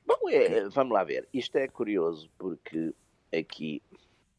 Bom, 0.06 0.30
é, 0.30 0.68
vamos 0.70 0.92
lá 0.94 1.04
ver. 1.04 1.28
Isto 1.32 1.58
é 1.58 1.68
curioso 1.68 2.30
porque 2.38 2.94
aqui, 3.30 3.82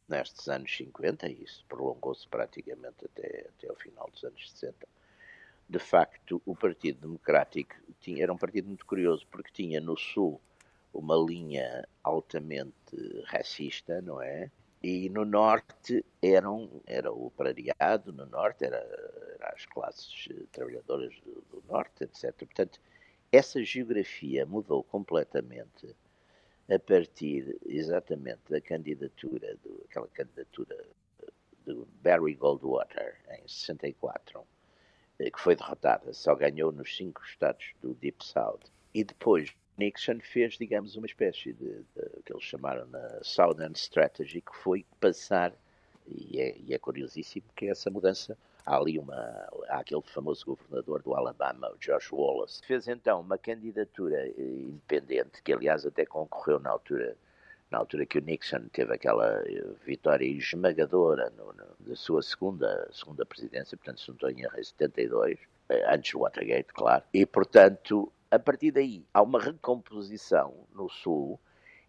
nestes 0.09 0.47
anos 0.47 0.75
50, 0.75 1.27
e 1.29 1.43
isso 1.43 1.63
prolongou-se 1.67 2.27
praticamente 2.27 3.05
até, 3.05 3.47
até 3.49 3.71
o 3.71 3.75
final 3.75 4.09
dos 4.11 4.23
anos 4.23 4.49
60, 4.51 4.87
de 5.69 5.79
facto, 5.79 6.41
o 6.45 6.55
Partido 6.55 7.01
Democrático 7.01 7.75
tinha, 7.99 8.23
era 8.23 8.33
um 8.33 8.37
partido 8.37 8.67
muito 8.67 8.85
curioso, 8.85 9.25
porque 9.31 9.51
tinha 9.53 9.79
no 9.79 9.97
Sul 9.97 10.41
uma 10.93 11.15
linha 11.15 11.87
altamente 12.03 13.23
racista, 13.25 14.01
não 14.01 14.21
é? 14.21 14.51
E 14.81 15.09
no 15.09 15.23
Norte 15.23 16.05
eram, 16.21 16.69
era 16.85 17.11
o 17.11 17.27
operariado, 17.27 18.11
no 18.11 18.25
Norte 18.25 18.65
era, 18.65 18.77
era 19.35 19.53
as 19.55 19.65
classes 19.65 20.27
trabalhadoras 20.51 21.13
do, 21.21 21.41
do, 21.49 21.63
Norte, 21.69 22.03
etc. 22.03 22.35
Portanto, 22.35 22.81
essa 23.31 23.63
geografia 23.63 24.45
mudou 24.45 24.83
completamente 24.83 25.95
a 26.69 26.77
partir 26.77 27.57
exatamente 27.65 28.41
da 28.49 28.59
candidatura, 28.59 29.55
do, 29.63 29.85
aquela 29.89 30.07
candidatura 30.09 30.85
do 31.65 31.87
Barry 32.01 32.35
Goldwater 32.35 33.15
em 33.29 33.47
64, 33.47 34.45
eh, 35.19 35.31
que 35.31 35.39
foi 35.39 35.55
derrotada, 35.55 36.13
só 36.13 36.35
ganhou 36.35 36.71
nos 36.71 36.95
cinco 36.95 37.23
estados 37.23 37.73
do 37.81 37.93
Deep 37.95 38.23
South. 38.23 38.59
E 38.93 39.03
depois 39.03 39.55
Nixon 39.77 40.19
fez, 40.19 40.53
digamos, 40.53 40.95
uma 40.95 41.05
espécie 41.05 41.53
de, 41.53 41.73
de 41.73 42.23
que 42.23 42.33
eles 42.33 42.43
chamaram 42.43 42.85
na 42.87 43.23
Southern 43.23 43.73
Strategy, 43.73 44.41
que 44.41 44.55
foi 44.55 44.85
passar, 44.99 45.53
e 46.07 46.39
é, 46.39 46.57
e 46.57 46.73
é 46.73 46.77
curiosíssimo 46.77 47.45
que 47.55 47.67
essa 47.67 47.89
mudança 47.89 48.37
há 48.65 48.77
ali 48.77 48.97
uma 48.99 49.15
há 49.67 49.79
aquele 49.79 50.01
famoso 50.01 50.45
governador 50.45 51.01
do 51.01 51.13
Alabama, 51.13 51.71
o 51.73 51.77
Josh 51.77 52.11
Wallace, 52.11 52.61
fez 52.65 52.87
então 52.87 53.21
uma 53.21 53.37
candidatura 53.37 54.27
eh, 54.27 54.33
independente, 54.37 55.41
que 55.43 55.53
aliás 55.53 55.85
até 55.85 56.05
concorreu 56.05 56.59
na 56.59 56.69
altura 56.69 57.15
na 57.73 57.79
altura 57.79 58.05
que 58.05 58.19
o 58.19 58.21
Nixon 58.21 58.67
teve 58.71 58.93
aquela 58.93 59.41
eh, 59.47 59.65
vitória 59.85 60.25
esmagadora 60.25 61.31
no, 61.31 61.53
no, 61.53 61.65
da 61.79 61.95
sua 61.95 62.21
segunda, 62.21 62.87
segunda 62.91 63.25
presidência, 63.25 63.75
portanto, 63.75 63.99
se 63.99 64.07
não 64.09 64.15
estou 64.15 64.29
em 64.29 64.41
erro, 64.41 64.59
em 64.59 64.63
72, 64.63 65.39
eh, 65.69 65.93
antes 65.93 66.11
do 66.11 66.19
Watergate, 66.19 66.71
claro, 66.71 67.03
e, 67.11 67.25
portanto, 67.25 68.11
a 68.33 68.39
partir 68.39 68.71
daí 68.71 69.05
há 69.13 69.21
uma 69.21 69.39
recomposição 69.39 70.65
no 70.73 70.89
Sul 70.89 71.39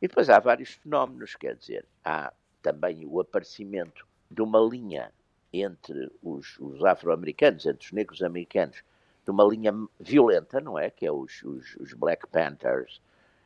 e 0.02 0.06
depois 0.06 0.28
há 0.28 0.38
vários 0.38 0.72
fenómenos, 0.72 1.34
quer 1.34 1.56
dizer, 1.56 1.86
há 2.04 2.34
também 2.60 3.06
o 3.06 3.18
aparecimento 3.18 4.06
de 4.30 4.42
uma 4.42 4.60
linha 4.60 5.10
entre 5.50 6.10
os, 6.22 6.58
os 6.58 6.84
afro-americanos, 6.84 7.64
entre 7.64 7.86
os 7.86 7.92
negros 7.92 8.22
americanos, 8.22 8.82
de 9.24 9.30
uma 9.30 9.44
linha 9.44 9.72
violenta, 9.98 10.60
não 10.60 10.78
é? 10.78 10.90
Que 10.90 11.06
é 11.06 11.12
os, 11.12 11.42
os, 11.42 11.76
os 11.76 11.94
Black 11.94 12.26
Panthers, 12.26 13.00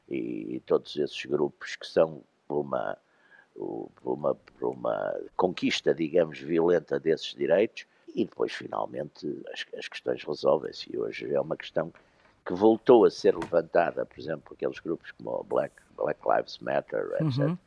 e 0.08 0.60
todos 0.66 0.96
esses 0.96 1.24
grupos 1.26 1.76
que 1.76 1.86
são 1.86 2.24
por 2.48 2.62
uma, 2.62 2.98
uma, 3.54 4.36
uma 4.60 5.20
conquista, 5.36 5.94
digamos, 5.94 6.40
violenta 6.40 6.98
desses 6.98 7.32
direitos, 7.32 7.86
e 8.12 8.24
depois, 8.24 8.52
finalmente, 8.52 9.40
as, 9.52 9.64
as 9.78 9.86
questões 9.86 10.24
resolvem-se. 10.24 10.92
E 10.92 10.98
hoje 10.98 11.32
é 11.32 11.40
uma 11.40 11.56
questão 11.56 11.92
que 12.48 12.54
voltou 12.54 13.04
a 13.04 13.10
ser 13.10 13.36
levantada, 13.36 14.06
por 14.06 14.18
exemplo, 14.18 14.54
aqueles 14.54 14.80
grupos 14.80 15.10
como 15.12 15.38
o 15.38 15.44
Black, 15.44 15.74
Black 15.94 16.18
Lives 16.26 16.58
Matter, 16.60 17.06
etc. 17.20 17.38
Uhum. 17.40 17.58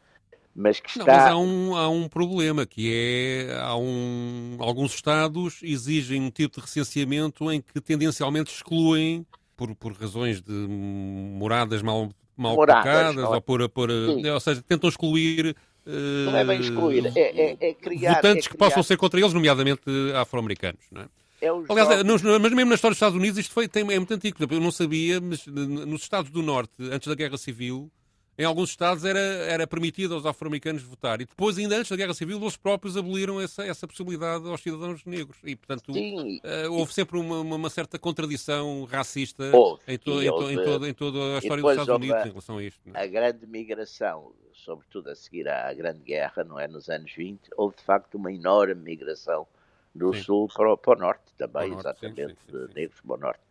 Mas 0.55 0.79
que 0.79 0.89
está... 0.89 1.05
Não, 1.05 1.13
mas 1.13 1.31
há 1.31 1.37
um, 1.37 1.75
há 1.75 1.87
um 1.87 2.09
problema, 2.09 2.65
que 2.65 2.91
é 2.91 3.59
há 3.59 3.77
um, 3.77 4.57
alguns 4.59 4.95
Estados 4.95 5.59
exigem 5.61 6.19
um 6.19 6.31
tipo 6.31 6.55
de 6.55 6.61
recenseamento 6.61 7.51
em 7.51 7.61
que 7.61 7.79
tendencialmente 7.79 8.51
excluem, 8.51 9.23
por, 9.55 9.75
por 9.75 9.93
razões 9.93 10.41
de 10.41 10.51
moradas 10.51 11.83
mal 11.83 12.09
mal 12.35 12.55
colocadas, 12.55 13.17
é? 13.17 13.27
ou, 13.27 13.39
por, 13.41 13.69
por, 13.69 13.89
ou 13.91 14.39
seja, 14.39 14.63
tentam 14.63 14.89
excluir 14.89 15.55
não 15.85 16.37
é 16.37 16.43
bem 16.43 16.59
excluir, 16.59 17.05
é, 17.15 17.19
é, 17.19 17.57
é 17.59 17.73
criar. 17.73 18.15
Votantes 18.15 18.47
é 18.47 18.49
que 18.49 18.57
possam 18.57 18.81
ser 18.81 18.97
contra 18.97 19.19
eles, 19.19 19.33
nomeadamente 19.33 19.83
afro-americanos. 20.15 20.83
Não 20.91 21.03
é? 21.03 21.05
É 21.41 21.49
Aliás, 21.49 22.03
nos, 22.03 22.21
mas 22.21 22.53
mesmo 22.53 22.69
na 22.69 22.75
história 22.75 22.93
dos 22.93 22.97
Estados 22.97 23.17
Unidos 23.17 23.39
isto 23.39 23.51
foi, 23.51 23.67
tem, 23.67 23.81
é 23.81 23.97
muito 23.97 24.13
antigo. 24.13 24.37
Eu 24.49 24.59
não 24.59 24.71
sabia, 24.71 25.19
mas 25.19 25.45
nos 25.47 26.03
Estados 26.03 26.29
do 26.29 26.43
Norte, 26.43 26.73
antes 26.79 27.07
da 27.07 27.15
Guerra 27.15 27.37
Civil, 27.37 27.91
em 28.37 28.45
alguns 28.45 28.69
estados 28.69 29.03
era, 29.05 29.19
era 29.19 29.67
permitido 29.67 30.15
aos 30.15 30.25
afro-americanos 30.25 30.81
votar. 30.81 31.21
E 31.21 31.25
depois, 31.25 31.57
ainda 31.57 31.77
antes 31.77 31.89
da 31.89 31.95
Guerra 31.95 32.13
Civil, 32.13 32.39
eles 32.39 32.57
próprios 32.57 32.95
aboliram 32.95 33.41
essa, 33.41 33.65
essa 33.65 33.87
possibilidade 33.87 34.47
aos 34.47 34.61
cidadãos 34.61 35.05
negros. 35.05 35.37
E, 35.43 35.55
portanto, 35.55 35.91
uh, 35.91 36.71
houve 36.71 36.93
sempre 36.93 37.19
uma, 37.19 37.41
uma, 37.41 37.69
certa 37.69 37.99
contradição 37.99 38.85
racista 38.85 39.43
em, 39.87 39.97
to, 39.97 40.23
em, 40.23 40.29
to, 40.29 40.51
em, 40.51 40.55
to, 40.55 40.85
em, 40.87 40.93
toda 40.93 41.35
a 41.35 41.37
história 41.39 41.61
dos 41.61 41.71
Estados 41.71 41.95
Unidos 41.95 42.25
em 42.25 42.29
relação 42.29 42.57
a 42.57 42.63
isto. 42.63 42.81
É? 42.93 43.03
A 43.03 43.07
grande 43.07 43.45
migração, 43.45 44.33
sobretudo 44.53 45.09
a 45.09 45.15
seguir 45.15 45.47
à 45.47 45.73
Grande 45.73 46.01
Guerra, 46.01 46.43
não 46.43 46.59
é? 46.59 46.67
Nos 46.67 46.89
anos 46.89 47.11
20, 47.11 47.41
houve 47.57 47.75
de 47.77 47.83
facto 47.83 48.15
uma 48.15 48.31
enorme 48.31 48.75
migração 48.75 49.45
do 49.93 50.13
sim. 50.13 50.21
Sul 50.21 50.47
para 50.53 50.73
o, 50.73 50.77
para 50.77 50.97
o 50.97 51.01
Norte 51.01 51.33
também, 51.37 51.69
norte, 51.69 51.81
exatamente, 51.81 52.37
sim, 52.49 52.67
sim, 52.67 52.73
negros 52.73 53.01
para 53.01 53.13
o 53.13 53.17
Norte. 53.17 53.41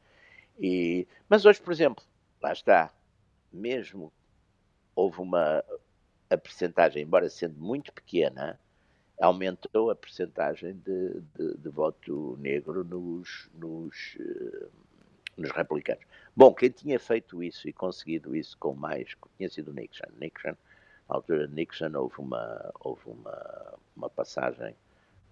E, 0.59 1.07
mas 1.28 1.45
hoje, 1.45 1.61
por 1.61 1.72
exemplo, 1.72 2.05
lá 2.43 2.53
está, 2.53 2.93
mesmo 3.53 4.12
houve 4.95 5.20
uma 5.20 5.64
a 6.28 6.36
percentagem, 6.36 7.03
embora 7.03 7.28
sendo 7.28 7.59
muito 7.59 7.93
pequena, 7.93 8.59
aumentou 9.20 9.91
a 9.91 9.97
percentagem 9.97 10.74
de, 10.84 11.20
de, 11.34 11.59
de 11.59 11.68
voto 11.68 12.38
negro 12.41 12.84
nos, 12.84 13.51
nos, 13.55 14.16
uh, 14.20 14.70
nos 15.36 15.51
republicanos. 15.51 16.05
Bom, 16.34 16.55
quem 16.55 16.70
tinha 16.70 16.99
feito 17.01 17.43
isso 17.43 17.68
e 17.68 17.72
conseguido 17.72 18.34
isso 18.34 18.57
com 18.59 18.74
mais 18.74 19.16
tinha 19.36 19.49
sido 19.49 19.72
Nixon. 19.72 20.07
Nixon, 20.18 20.57
na 21.09 21.16
altura 21.16 21.49
de 21.49 21.55
Nixon, 21.55 21.91
houve 21.97 22.18
uma, 22.18 22.72
houve 22.80 23.11
uma, 23.11 23.78
uma 23.97 24.09
passagem 24.09 24.74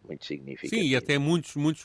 muito 0.09 0.25
significativa. 0.25 0.83
Sim, 0.83 0.89
e 0.89 0.97
até 0.97 1.19
muitos, 1.19 1.55
muitos, 1.55 1.85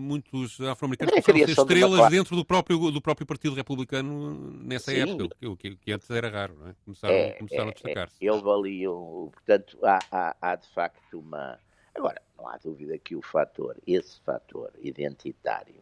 muitos 0.00 0.60
afro-americanos 0.62 1.12
é, 1.12 1.20
passaram 1.20 1.42
a 1.42 1.46
ser 1.46 1.60
estrelas 1.60 2.10
dentro 2.10 2.34
do 2.34 2.44
próprio, 2.44 2.90
do 2.90 3.00
próprio 3.00 3.26
Partido 3.26 3.54
Republicano 3.54 4.34
nessa 4.62 4.90
Sim. 4.90 5.00
época, 5.00 5.36
o 5.46 5.56
que, 5.56 5.76
que, 5.76 5.92
antes 5.92 6.10
era 6.10 6.28
raro, 6.28 6.56
não 6.58 6.68
é? 6.68 6.74
Começaram, 6.84 7.14
é, 7.14 7.32
começaram 7.32 7.66
é, 7.66 7.68
a 7.68 7.72
destacar-se. 7.72 8.16
É, 8.20 8.30
ele 8.30 8.40
valia, 8.40 8.88
portanto, 8.88 9.78
há, 9.82 9.98
há, 10.10 10.36
há 10.40 10.56
de 10.56 10.68
facto 10.68 11.18
uma... 11.18 11.58
Agora, 11.94 12.20
não 12.36 12.48
há 12.48 12.56
dúvida 12.56 12.96
que 12.98 13.14
o 13.14 13.22
fator, 13.22 13.76
esse 13.86 14.20
fator 14.20 14.72
identitário, 14.80 15.74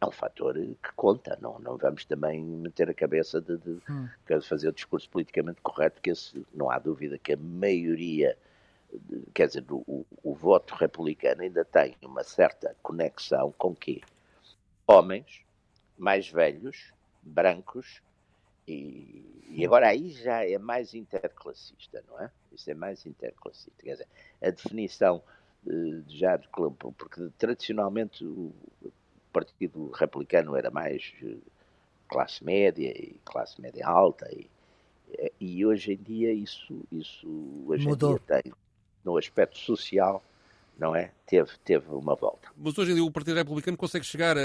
é 0.00 0.06
um 0.06 0.10
fator 0.10 0.54
que 0.54 0.92
conta, 0.96 1.38
não, 1.40 1.58
não 1.60 1.76
vamos 1.76 2.04
também 2.04 2.42
meter 2.42 2.90
a 2.90 2.94
cabeça 2.94 3.40
de, 3.40 3.56
de, 3.56 3.78
hum. 3.88 4.08
de 4.28 4.40
fazer 4.40 4.68
o 4.68 4.72
discurso 4.72 5.08
politicamente 5.08 5.60
correto, 5.62 6.02
que 6.02 6.10
esse, 6.10 6.44
não 6.52 6.68
há 6.68 6.78
dúvida 6.78 7.16
que 7.18 7.32
a 7.32 7.36
maioria 7.36 8.36
quer 9.34 9.46
dizer, 9.46 9.64
o, 9.70 10.06
o, 10.22 10.34
voto 10.34 10.74
republicano 10.74 11.42
ainda 11.42 11.64
tem 11.64 11.96
uma 12.02 12.24
certa 12.24 12.76
conexão 12.82 13.52
com 13.56 13.74
que 13.74 14.02
homens 14.86 15.42
mais 15.96 16.28
velhos, 16.28 16.92
brancos, 17.22 18.02
e, 18.66 19.24
e, 19.48 19.64
agora 19.64 19.88
aí 19.88 20.10
já 20.10 20.44
é 20.46 20.58
mais 20.58 20.94
interclassista, 20.94 22.02
não 22.08 22.20
é? 22.20 22.30
Isso 22.52 22.70
é 22.70 22.74
mais 22.74 23.04
interclassista. 23.06 23.82
Quer 23.82 23.92
dizer, 23.92 24.08
a 24.40 24.50
definição 24.50 25.22
uh, 25.66 26.04
já 26.08 26.36
de 26.36 26.48
clube, 26.48 26.76
porque 26.78 27.28
tradicionalmente 27.38 28.24
o 28.24 28.52
Partido 29.32 29.90
Republicano 29.90 30.54
era 30.54 30.70
mais 30.70 31.12
uh, 31.22 31.40
classe 32.08 32.44
média 32.44 32.88
e 32.88 33.18
classe 33.24 33.60
média 33.60 33.86
alta 33.86 34.28
e, 34.32 34.48
e 35.40 35.64
hoje 35.64 35.94
em 35.94 35.96
dia 35.96 36.32
isso, 36.32 36.84
isso 36.92 37.26
hoje 37.66 37.86
Mudou. 37.86 38.12
em 38.12 38.14
dia 38.16 38.42
tem 38.42 38.52
no 39.04 39.16
aspecto 39.16 39.58
social, 39.58 40.22
não 40.78 40.94
é? 40.94 41.10
Teve, 41.26 41.50
teve 41.64 41.86
uma 41.88 42.14
volta. 42.14 42.48
Mas 42.56 42.76
hoje 42.76 42.92
em 42.92 42.94
dia 42.94 43.04
o 43.04 43.10
Partido 43.10 43.36
Republicano 43.36 43.76
consegue 43.76 44.04
chegar 44.04 44.36
a, 44.36 44.40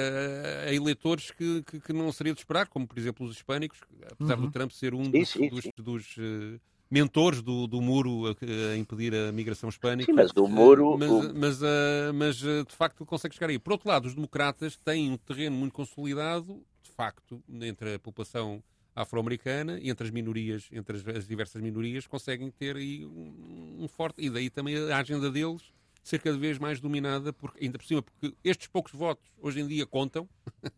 a 0.68 0.74
eleitores 0.74 1.32
que, 1.32 1.64
que, 1.64 1.80
que, 1.80 1.94
não 1.94 2.12
seria 2.12 2.34
de 2.34 2.40
esperar, 2.40 2.68
como 2.68 2.88
por 2.88 2.98
exemplo 2.98 3.26
os 3.26 3.36
hispânicos, 3.36 3.80
apesar 4.12 4.38
uhum. 4.38 4.46
do 4.46 4.52
Trump 4.52 4.72
ser 4.72 4.94
um 4.94 5.06
sim, 5.06 5.12
dos, 5.12 5.30
sim, 5.30 5.50
dos, 5.50 5.64
sim. 5.64 5.72
dos 5.78 6.18
uh, 6.18 6.60
mentores 6.90 7.42
do, 7.42 7.68
do 7.68 7.82
muro 7.82 8.28
a, 8.28 8.72
a, 8.74 8.78
impedir 8.78 9.14
a 9.14 9.32
migração 9.32 9.70
hispânica. 9.70 10.12
Sim, 10.12 10.16
mas 10.16 10.32
do 10.32 10.48
muro. 10.48 10.94
Uh, 10.94 10.98
mas, 10.98 11.10
o... 11.10 11.34
mas, 11.34 11.62
uh, 11.62 12.14
mas 12.14 12.36
de 12.38 12.76
facto 12.76 13.06
consegue 13.06 13.36
chegar 13.36 13.50
aí. 13.50 13.60
Por 13.60 13.74
outro 13.74 13.90
lado, 13.90 14.06
os 14.06 14.16
democratas 14.16 14.78
têm 14.78 15.12
um 15.12 15.18
terreno 15.18 15.56
muito 15.56 15.74
consolidado, 15.74 16.62
de 16.84 16.92
facto, 16.92 17.42
entre 17.62 17.96
a 17.96 18.00
população 18.00 18.64
afro-americana 18.98 19.80
e 19.80 19.90
entre 19.90 20.08
as 20.08 20.12
minorias, 20.12 20.68
entre 20.72 20.98
as, 20.98 21.08
as, 21.08 21.28
diversas 21.28 21.62
minorias, 21.62 22.08
conseguem 22.08 22.50
ter 22.50 22.76
aí 22.76 23.06
um, 23.06 23.84
um, 23.84 23.88
forte. 23.88 24.20
E 24.20 24.30
daí 24.30 24.50
também 24.50 24.76
a 24.92 24.98
agenda 24.98 25.30
deles 25.30 25.72
ser 26.04 26.20
cada 26.20 26.38
vez 26.38 26.58
mais 26.58 26.80
dominada, 26.80 27.32
porque, 27.32 27.64
ainda 27.64 27.78
por 27.78 27.86
cima, 27.86 28.02
porque 28.02 28.36
estes 28.44 28.68
poucos 28.68 28.94
votos 28.94 29.30
hoje 29.40 29.60
em 29.60 29.68
dia 29.68 29.86
contam, 29.86 30.28
de 30.64 30.72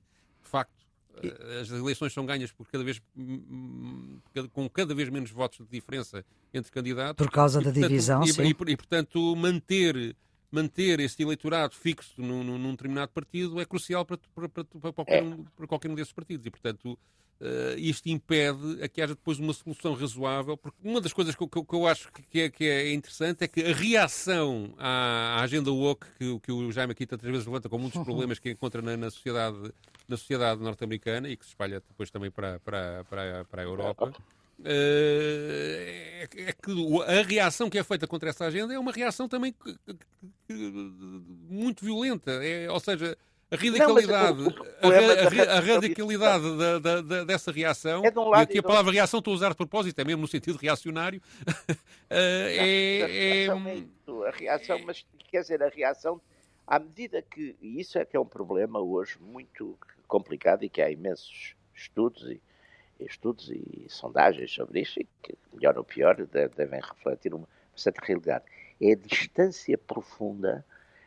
facto. 0.49 0.85
Eh, 1.23 1.59
as 1.61 1.69
eleições 1.69 2.11
são 2.11 2.25
ganhas 2.25 2.51
por 2.51 2.67
cada 2.67 2.83
vez, 2.83 3.01
com 4.51 4.69
cada 4.69 4.93
vez 4.93 5.09
menos 5.09 5.31
votos 5.31 5.65
de 5.65 5.71
diferença 5.71 6.25
entre 6.53 6.71
candidatos. 6.71 7.25
Por 7.25 7.31
causa 7.31 7.61
e, 7.61 7.63
da 7.63 7.71
portanto, 7.71 7.89
divisão, 7.89 8.23
e, 8.23 8.33
sim. 8.33 8.43
E, 8.43 8.49
e, 8.49 8.77
portanto, 8.77 9.35
manter 9.35 10.15
manter 10.51 10.99
esse 10.99 11.21
eleitorado 11.21 11.75
fixo 11.75 12.13
num, 12.17 12.43
num, 12.43 12.71
determinado 12.71 13.11
partido 13.11 13.59
é 13.59 13.65
crucial 13.65 14.05
para, 14.05 14.17
para, 14.33 14.49
para, 14.49 14.63
para 14.63 14.93
qualquer, 14.93 15.23
um, 15.23 15.43
para 15.43 15.67
qualquer 15.67 15.91
um 15.91 15.95
desses 15.95 16.13
partidos. 16.13 16.45
E, 16.45 16.49
portanto, 16.49 16.97
uh, 17.39 17.77
isto 17.77 18.07
impede 18.09 18.83
a 18.83 18.87
que 18.87 19.01
haja 19.01 19.13
depois 19.13 19.39
uma 19.39 19.53
solução 19.53 19.93
razoável, 19.93 20.57
porque 20.57 20.77
uma 20.83 20.99
das 20.99 21.13
coisas 21.13 21.35
que, 21.35 21.47
que, 21.47 21.63
que 21.63 21.75
eu 21.75 21.87
acho 21.87 22.11
que 22.29 22.41
é, 22.41 22.49
que 22.49 22.65
é, 22.65 22.93
interessante 22.93 23.43
é 23.43 23.47
que 23.47 23.63
a 23.63 23.73
reação 23.73 24.73
à, 24.77 25.39
à 25.39 25.41
agenda 25.41 25.71
woke, 25.71 26.07
que, 26.17 26.39
que, 26.39 26.51
o 26.51 26.71
Jaime 26.71 26.91
aqui 26.91 27.05
tantas 27.05 27.29
vezes 27.29 27.45
levanta 27.45 27.69
com 27.69 27.77
muitos 27.77 28.01
problemas 28.03 28.39
que 28.39 28.49
encontra 28.49 28.81
na, 28.81 28.97
na 28.97 29.11
sociedade, 29.11 29.71
na 30.07 30.17
sociedade 30.17 30.61
norte-americana 30.61 31.29
e 31.29 31.37
que 31.37 31.45
se 31.45 31.51
espalha 31.51 31.81
depois 31.87 32.09
também 32.09 32.31
para, 32.31 32.59
para, 32.59 33.03
para, 33.05 33.45
para 33.45 33.61
a 33.61 33.65
Europa. 33.65 34.13
Uh, 34.59 36.09
é, 36.19 36.27
é, 36.35 36.53
que 36.53 36.71
a 37.07 37.21
reação 37.21 37.69
que 37.69 37.77
é 37.77 37.83
feita 37.83 38.05
contra 38.05 38.29
essa 38.29 38.45
agenda 38.45 38.73
é 38.73 38.79
uma 38.79 38.91
reação 38.91 39.27
também 39.27 39.55
muito 41.49 41.83
violenta. 41.83 42.31
É, 42.43 42.69
ou 42.69 42.79
seja, 42.79 43.17
a 43.51 43.55
radicalidade, 43.55 44.37
não, 44.37 44.47
o, 44.47 44.51
o 44.51 44.91
a, 44.91 45.53
a, 45.53 45.57
a, 45.57 45.59
radicalidade 45.59 46.57
da, 46.57 46.79
da, 46.79 47.01
da, 47.01 47.23
dessa 47.23 47.51
reação, 47.51 48.05
é 48.05 48.11
de 48.11 48.19
um 48.19 48.35
e 48.35 48.41
aqui 48.41 48.59
a 48.59 48.63
palavra 48.63 48.91
reação 48.91 49.19
estou 49.19 49.31
a 49.31 49.35
usar 49.35 49.49
de 49.49 49.55
propósito, 49.55 49.99
é 49.99 50.03
mesmo 50.03 50.21
no 50.21 50.27
sentido 50.27 50.57
reacionário, 50.57 51.21
é, 52.09 53.45
é, 53.45 53.47
a 53.47 54.31
reação, 54.31 54.79
mas 54.85 55.05
quer 55.29 55.41
dizer, 55.41 55.63
a 55.63 55.69
reação, 55.69 56.21
à 56.67 56.77
medida 56.77 57.21
que, 57.21 57.55
e 57.61 57.79
isso 57.79 57.97
é 57.97 58.05
que 58.05 58.17
é 58.17 58.19
um 58.19 58.25
problema 58.25 58.79
hoje 58.79 59.17
muito 59.19 59.77
complicado 60.07 60.63
e 60.63 60.69
que 60.69 60.81
há 60.81 60.91
imensos 60.91 61.55
estudos 61.73 62.29
e, 62.29 62.41
estudos 62.99 63.49
e 63.49 63.85
sondagens 63.89 64.51
sobre 64.51 64.81
isso, 64.81 64.99
e 64.99 65.07
que, 65.23 65.37
melhor 65.53 65.77
ou 65.77 65.83
pior, 65.83 66.15
devem 66.15 66.79
refletir 66.81 67.33
uma 67.33 67.47
certa 67.75 68.01
realidade. 68.05 68.45
É 68.81 68.93
a 68.93 68.95
distância 68.95 69.77
profunda 69.77 70.65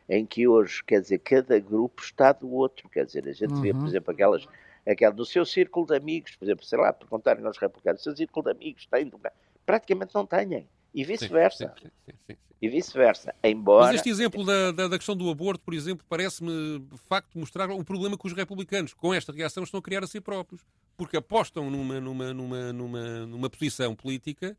em 0.09 0.25
que 0.25 0.47
hoje, 0.47 0.83
quer 0.83 1.01
dizer, 1.01 1.19
cada 1.19 1.59
grupo 1.59 2.01
está 2.01 2.31
do 2.31 2.51
outro. 2.51 2.89
Quer 2.89 3.05
dizer, 3.05 3.27
a 3.27 3.33
gente 3.33 3.53
uhum. 3.53 3.61
vê, 3.61 3.71
por 3.71 3.81
uhum. 3.81 3.87
exemplo, 3.87 4.11
aquelas, 4.11 4.47
aquela 4.85 5.13
do 5.13 5.25
seu 5.25 5.45
círculo 5.45 5.85
de 5.85 5.95
amigos, 5.95 6.35
por 6.35 6.45
exemplo, 6.45 6.65
sei 6.65 6.79
lá, 6.79 6.91
perguntarem 6.91 7.45
aos 7.45 7.57
republicanos, 7.57 8.01
o 8.01 8.03
seu 8.03 8.15
círculo 8.15 8.45
de 8.45 8.51
amigos 8.51 8.85
tem, 8.87 9.11
praticamente 9.65 10.13
não 10.13 10.25
têm. 10.25 10.67
E 10.93 11.03
vice-versa. 11.03 11.73
E 12.61 12.69
vice-versa. 12.69 13.33
Embora. 13.43 13.87
Mas 13.87 13.95
este 13.95 14.09
exemplo 14.09 14.45
da, 14.45 14.71
da, 14.71 14.87
da, 14.87 14.97
questão 14.97 15.15
do 15.15 15.29
aborto, 15.29 15.63
por 15.65 15.73
exemplo, 15.73 16.05
parece-me 16.07 16.79
de 16.79 16.97
facto 16.97 17.37
mostrar 17.37 17.69
o 17.69 17.83
problema 17.83 18.17
que 18.17 18.27
os 18.27 18.33
republicanos, 18.33 18.93
com 18.93 19.13
esta 19.13 19.33
reação, 19.33 19.63
estão 19.63 19.79
a 19.79 19.83
criar 19.83 20.03
a 20.03 20.07
si 20.07 20.21
próprios. 20.21 20.61
Porque 20.95 21.17
apostam 21.17 21.69
numa, 21.69 21.99
numa, 21.99 22.33
numa, 22.33 22.73
numa, 22.73 23.25
numa 23.25 23.49
posição 23.49 23.95
política 23.95 24.57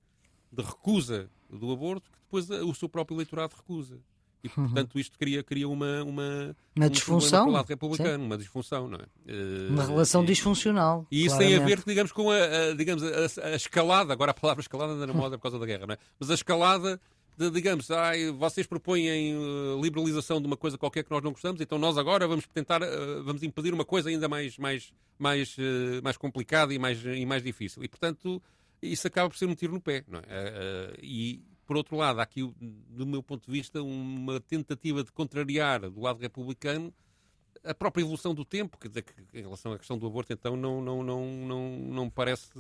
de 0.53 0.62
recusa 0.62 1.30
do 1.49 1.72
aborto 1.72 2.11
que 2.11 2.18
depois 2.24 2.51
o 2.51 2.74
seu 2.74 2.89
próprio 2.89 3.16
eleitorado 3.16 3.55
recusa. 3.57 3.99
E, 4.45 4.49
uhum. 4.49 4.64
portanto, 4.64 4.99
isto 4.99 5.18
cria, 5.18 5.43
cria 5.43 5.66
uma, 5.66 6.03
uma, 6.03 6.55
uma 6.76 6.87
um 6.87 6.91
disfunção. 6.91 7.49
lado 7.49 7.66
republicano, 7.66 8.18
Sim. 8.18 8.26
uma 8.26 8.37
disfunção, 8.37 8.87
não 8.87 8.99
é? 8.99 9.70
Uma 9.70 9.87
relação 9.87 10.22
e, 10.22 10.26
disfuncional. 10.26 11.07
E 11.11 11.24
isso 11.24 11.37
claramente. 11.37 11.57
tem 11.57 11.62
a 11.62 11.66
ver, 11.66 11.82
digamos, 11.87 12.12
com 12.12 12.30
a, 12.30 12.37
a 12.37 12.74
digamos, 12.74 13.03
a, 13.03 13.47
a, 13.47 13.57
escalada, 13.57 14.12
agora 14.12 14.32
a 14.32 14.35
palavra 14.35 14.61
escalada 14.61 14.93
anda 14.93 15.07
na 15.07 15.14
moda 15.14 15.39
por 15.39 15.45
causa 15.45 15.59
da 15.59 15.64
guerra, 15.64 15.87
não 15.87 15.95
é? 15.95 15.99
Mas 16.20 16.30
a 16.30 16.35
escalada 16.35 17.01
de, 17.37 17.51
digamos, 17.51 17.91
ai, 17.91 18.30
vocês 18.30 18.66
propõem 18.66 19.37
uh, 19.37 19.80
liberalização 19.82 20.41
de 20.41 20.47
uma 20.47 20.57
coisa 20.57 20.78
qualquer 20.78 21.03
que 21.03 21.11
nós 21.11 21.22
não 21.22 21.32
gostamos, 21.32 21.61
então 21.61 21.78
nós 21.78 21.99
agora 21.99 22.28
vamos 22.28 22.47
tentar, 22.47 22.82
uh, 22.82 23.24
vamos 23.24 23.43
impedir 23.43 23.74
uma 23.74 23.85
coisa 23.85 24.09
ainda 24.09 24.28
mais, 24.28 24.57
mais, 24.57 24.93
mais, 25.18 25.57
uh, 25.59 26.03
mais 26.03 26.16
complicada 26.16 26.72
e 26.72 26.78
mais, 26.78 27.05
e 27.05 27.26
mais 27.26 27.43
difícil. 27.43 27.82
E, 27.82 27.89
portanto, 27.89 28.43
isso 28.80 29.07
acaba 29.07 29.28
por 29.28 29.37
ser 29.37 29.47
um 29.47 29.55
tiro 29.55 29.72
no 29.72 29.80
pé, 29.80 30.05
é? 30.28 30.95
e 31.03 31.43
por 31.66 31.76
outro 31.76 31.97
lado, 31.97 32.20
há 32.20 32.22
aqui, 32.22 32.43
do 32.91 33.07
meu 33.07 33.22
ponto 33.22 33.47
de 33.47 33.53
vista, 33.53 33.82
uma 33.82 34.39
tentativa 34.41 35.03
de 35.03 35.11
contrariar 35.11 35.91
do 35.91 36.01
lado 36.01 36.20
republicano 36.20 36.93
a 37.64 37.74
própria 37.74 38.03
evolução 38.03 38.35
do 38.35 38.45
tempo, 38.45 38.76
dizer, 38.87 39.03
que 39.03 39.14
em 39.32 39.43
relação 39.43 39.72
à 39.72 39.78
questão 39.78 39.97
do 39.97 40.07
aborto, 40.07 40.32
então 40.32 40.57
não, 40.57 40.82
não, 40.82 41.03
não, 41.03 41.26
não, 41.26 41.70
não 41.70 42.11
parece 42.11 42.51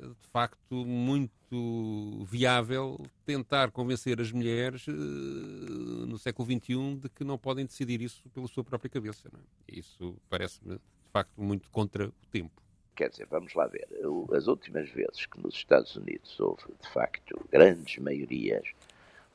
de 0.00 0.28
facto 0.32 0.74
muito 0.74 2.24
viável 2.24 2.98
tentar 3.24 3.70
convencer 3.70 4.20
as 4.20 4.32
mulheres 4.32 4.86
uh, 4.86 4.92
no 4.92 6.18
século 6.18 6.48
XXI 6.48 6.96
de 6.96 7.08
que 7.08 7.24
não 7.24 7.36
podem 7.36 7.66
decidir 7.66 8.00
isso 8.00 8.28
pela 8.30 8.46
sua 8.46 8.64
própria 8.64 8.90
cabeça. 8.90 9.28
É? 9.28 9.78
Isso 9.78 10.16
parece-me 10.28 10.74
de 10.74 11.12
facto 11.12 11.40
muito 11.40 11.70
contra 11.70 12.08
o 12.08 12.26
tempo 12.30 12.60
quer 13.00 13.08
dizer, 13.08 13.26
vamos 13.30 13.54
lá 13.54 13.66
ver, 13.66 13.88
as 14.36 14.46
últimas 14.46 14.90
vezes 14.90 15.24
que 15.24 15.40
nos 15.40 15.54
Estados 15.54 15.96
Unidos 15.96 16.38
houve, 16.38 16.64
de 16.82 16.88
facto, 16.90 17.34
grandes 17.50 17.96
maiorias, 17.96 18.68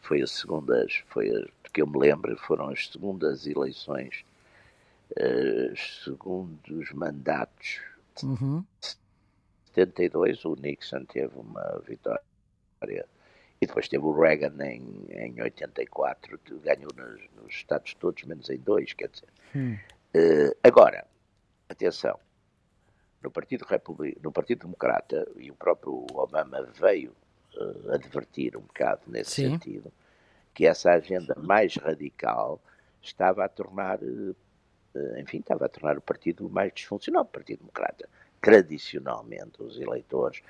foi 0.01 0.21
as 0.21 0.29
segundas, 0.31 1.03
foi 1.07 1.31
as, 1.31 1.49
que 1.73 1.81
eu 1.81 1.87
me 1.87 1.97
lembro, 1.97 2.37
foram 2.37 2.69
as 2.69 2.87
segundas 2.87 3.47
eleições, 3.47 4.23
uh, 5.11 5.75
segundos 6.03 6.91
mandatos. 6.91 7.81
Uhum. 8.21 8.63
72, 9.75 10.45
o 10.45 10.55
Nixon 10.55 11.05
teve 11.05 11.37
uma 11.37 11.81
vitória 11.85 12.21
e 13.61 13.67
depois 13.67 13.87
teve 13.87 14.03
o 14.03 14.11
Reagan 14.11 14.55
em, 14.65 15.05
em 15.09 15.41
84, 15.41 16.39
ganhou 16.61 16.91
nos, 16.95 17.21
nos 17.35 17.53
Estados 17.53 17.93
todos, 17.95 18.23
menos 18.23 18.49
em 18.49 18.57
dois, 18.57 18.93
quer 18.93 19.09
dizer. 19.09 19.29
Hum. 19.55 19.77
Uh, 20.15 20.55
agora, 20.63 21.05
atenção, 21.69 22.19
no 23.21 23.31
Partido, 23.31 23.65
Republic... 23.65 24.17
no 24.21 24.31
Partido 24.31 24.61
Democrata, 24.61 25.27
e 25.37 25.49
o 25.49 25.55
próprio 25.55 26.05
Obama 26.13 26.61
veio 26.73 27.15
uh, 27.55 27.91
advertir 27.93 28.57
um 28.57 28.61
bocado 28.61 29.01
nesse 29.07 29.31
Sim. 29.31 29.51
sentido, 29.51 29.91
que 30.53 30.65
essa 30.65 30.91
agenda 30.91 31.35
mais 31.35 31.75
radical 31.75 32.61
estava 33.01 33.45
a 33.45 33.49
tornar, 33.49 33.99
eh, 34.01 35.21
enfim, 35.21 35.39
estava 35.39 35.65
a 35.65 35.69
tornar 35.69 35.97
o 35.97 36.01
partido 36.01 36.49
mais 36.49 36.73
disfuncional, 36.73 37.23
o 37.23 37.25
Partido 37.25 37.59
Democrata. 37.59 38.07
Tradicionalmente, 38.41 39.61
os 39.61 39.79
eleitores 39.79 40.41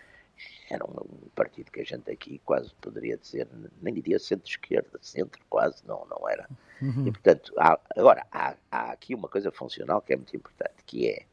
eram 0.69 0.87
um 0.87 1.29
partido 1.29 1.71
que 1.71 1.81
a 1.81 1.85
gente 1.85 2.11
aqui 2.11 2.39
quase 2.43 2.73
poderia 2.81 3.17
dizer, 3.17 3.47
nem 3.81 3.93
diria 3.93 4.19
centro-esquerda, 4.19 4.99
centro 5.01 5.39
quase, 5.49 5.85
não, 5.85 6.05
não 6.09 6.27
era. 6.27 6.49
Uhum. 6.81 7.07
E, 7.07 7.11
portanto, 7.11 7.53
há, 7.57 7.79
agora, 7.95 8.25
há, 8.31 8.55
há, 8.71 8.91
aqui 8.91 9.15
uma 9.15 9.29
coisa 9.29 9.51
funcional 9.51 10.01
que 10.01 10.13
é 10.13 10.15
muito 10.15 10.35
importante, 10.35 10.83
que 10.85 11.09
é, 11.09 11.25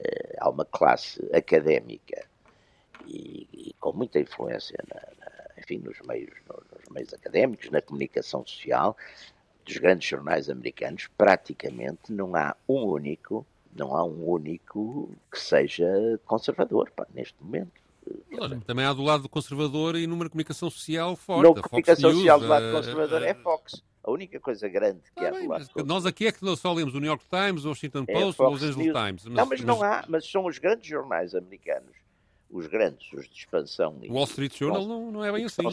uh, 0.00 0.36
há 0.40 0.50
uma 0.50 0.64
classe 0.64 1.20
académica 1.32 2.26
e, 3.06 3.46
e 3.52 3.74
com 3.78 3.92
muita 3.92 4.18
influência, 4.18 4.78
na, 4.92 5.00
na, 5.00 5.32
enfim, 5.58 5.78
nos 5.78 6.00
meios, 6.00 6.34
nos 6.48 6.88
meios 6.90 7.14
académicos, 7.14 7.70
na 7.70 7.80
comunicação 7.80 8.44
social, 8.44 8.96
dos 9.64 9.76
grandes 9.78 10.08
jornais 10.08 10.48
americanos, 10.48 11.08
praticamente 11.18 12.12
não 12.12 12.34
há 12.34 12.56
um 12.68 12.84
único, 12.84 13.44
não 13.76 13.94
há 13.94 14.04
um 14.04 14.28
único 14.28 15.10
que 15.30 15.38
seja 15.38 15.86
conservador, 16.24 16.90
pá, 16.90 17.06
neste 17.14 17.36
momento 17.40 17.86
também 18.64 18.84
há 18.84 18.92
do 18.92 19.02
lado 19.02 19.28
conservador 19.28 19.96
e 19.96 20.06
numa 20.06 20.28
comunicação 20.28 20.70
social 20.70 21.16
forte. 21.16 21.54
Na 21.54 21.62
comunicação 21.62 22.10
Fox 22.10 22.18
social 22.18 22.38
News, 22.38 22.48
do 22.48 22.48
lado 22.48 22.72
conservador 22.72 23.22
é 23.22 23.34
Fox. 23.34 23.82
A 24.02 24.10
única 24.10 24.38
coisa 24.38 24.68
grande 24.68 25.00
que 25.16 25.24
ah, 25.24 25.28
há 25.28 25.30
do 25.32 25.48
lado 25.48 25.68
Nós 25.84 26.06
aqui 26.06 26.26
é 26.26 26.32
que 26.32 26.56
só 26.56 26.72
lemos 26.72 26.94
o 26.94 27.00
New 27.00 27.08
York 27.08 27.24
Times, 27.28 27.64
o 27.64 27.68
Washington 27.68 28.04
é 28.06 28.12
Post, 28.12 28.40
ou 28.40 28.48
o 28.48 28.50
Los 28.52 28.62
Angeles 28.62 28.92
Times. 28.92 29.24
Mas, 29.24 29.34
não, 29.34 29.34
mas, 29.34 29.48
mas, 29.48 29.60
não 29.62 29.82
há, 29.82 30.04
mas 30.08 30.30
são 30.30 30.46
os 30.46 30.58
grandes 30.58 30.88
jornais 30.88 31.34
americanos, 31.34 31.90
os 32.48 32.66
grandes, 32.68 33.12
os 33.12 33.28
de 33.28 33.34
expansão. 33.34 33.98
O 34.08 34.14
Wall 34.14 34.24
Street 34.24 34.56
Journal 34.56 34.86
não, 34.86 35.10
não 35.10 35.24
é 35.24 35.32
bem 35.32 35.44
assim. 35.44 35.66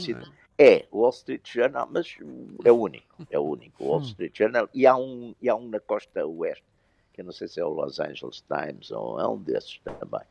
É? 0.58 0.78
é, 0.78 0.88
o 0.92 1.02
Wall 1.02 1.12
Street 1.12 1.48
Journal, 1.48 1.88
mas 1.92 2.18
é 2.66 2.72
o 2.72 2.76
único, 2.76 3.28
é 3.30 3.38
o 3.38 3.44
único, 3.44 3.84
o 3.84 3.88
Wall 3.88 4.00
hum. 4.00 4.04
Street 4.04 4.36
Journal, 4.36 4.68
e 4.74 4.88
há 4.88 4.98
um, 4.98 5.36
e 5.40 5.48
há 5.48 5.56
um 5.56 5.70
na 5.70 5.80
costa 5.80 6.26
oeste, 6.26 6.66
que 7.14 7.24
não 7.24 7.32
sei 7.32 7.48
se 7.48 7.60
é 7.60 7.66
o 7.66 7.70
Los 7.70 8.00
Angeles 8.00 8.42
Times 8.42 8.92
ou 8.92 9.20
é 9.20 9.28
um 9.28 9.38
desses 9.38 9.80
também 10.00 10.22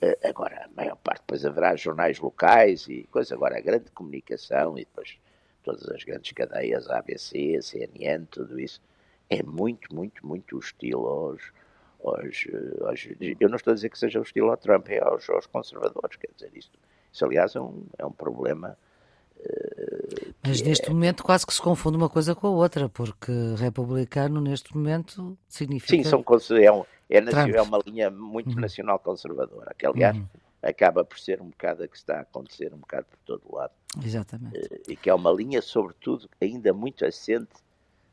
eh, 0.00 0.16
agora, 0.24 0.64
a 0.64 0.68
maior 0.76 0.96
parte, 0.96 1.20
depois 1.20 1.44
haverá 1.44 1.74
jornais 1.76 2.18
locais 2.20 2.86
e 2.88 3.04
coisa. 3.10 3.34
Agora, 3.34 3.58
a 3.58 3.60
grande 3.60 3.90
comunicação 3.90 4.78
e 4.78 4.82
depois 4.84 5.18
todas 5.64 5.88
as 5.88 6.04
grandes 6.04 6.32
cadeias, 6.32 6.88
ABC, 6.88 7.60
CNN, 7.60 8.24
tudo 8.30 8.58
isso, 8.60 8.80
é 9.28 9.42
muito, 9.42 9.94
muito, 9.94 10.26
muito 10.26 10.56
hostil 10.56 11.04
aos, 11.06 11.52
aos, 12.02 12.46
aos, 12.86 13.08
Eu 13.40 13.48
não 13.48 13.56
estou 13.56 13.72
a 13.72 13.74
dizer 13.74 13.90
que 13.90 13.98
seja 13.98 14.20
hostil 14.20 14.48
ao 14.48 14.56
Trump, 14.56 14.88
é 14.88 15.00
aos, 15.00 15.28
aos 15.28 15.46
conservadores, 15.46 16.16
quer 16.16 16.30
dizer, 16.34 16.50
isto. 16.54 16.78
Isso, 17.12 17.24
aliás, 17.24 17.56
é 17.56 17.60
um, 17.60 17.84
é 17.98 18.06
um 18.06 18.12
problema. 18.12 18.78
Mas 20.48 20.62
neste 20.62 20.86
é... 20.86 20.90
momento 20.90 21.22
quase 21.22 21.46
que 21.46 21.52
se 21.52 21.60
confunde 21.60 21.96
uma 21.96 22.08
coisa 22.08 22.34
com 22.34 22.46
a 22.46 22.50
outra, 22.50 22.88
porque 22.88 23.32
republicano 23.56 24.40
neste 24.40 24.74
momento 24.76 25.36
significa. 25.48 25.96
Sim, 25.96 26.04
são, 26.04 26.24
é, 26.58 26.72
um, 26.72 26.84
é, 27.10 27.56
é 27.56 27.62
uma 27.62 27.78
linha 27.86 28.10
muito 28.10 28.54
uhum. 28.54 28.60
nacional 28.60 28.98
conservadora, 28.98 29.74
que 29.76 29.86
aliás 29.86 30.16
uhum. 30.16 30.26
acaba 30.62 31.04
por 31.04 31.18
ser 31.18 31.40
um 31.40 31.48
bocado 31.48 31.82
a 31.84 31.88
que 31.88 31.96
está 31.96 32.18
a 32.18 32.20
acontecer 32.20 32.72
um 32.72 32.78
bocado 32.78 33.06
por 33.10 33.18
todo 33.24 33.42
o 33.48 33.56
lado. 33.56 33.72
Exatamente. 34.04 34.58
Eh, 34.58 34.82
e 34.88 34.96
que 34.96 35.10
é 35.10 35.14
uma 35.14 35.30
linha, 35.30 35.62
sobretudo, 35.62 36.28
ainda 36.40 36.72
muito 36.72 37.04
assente 37.04 37.52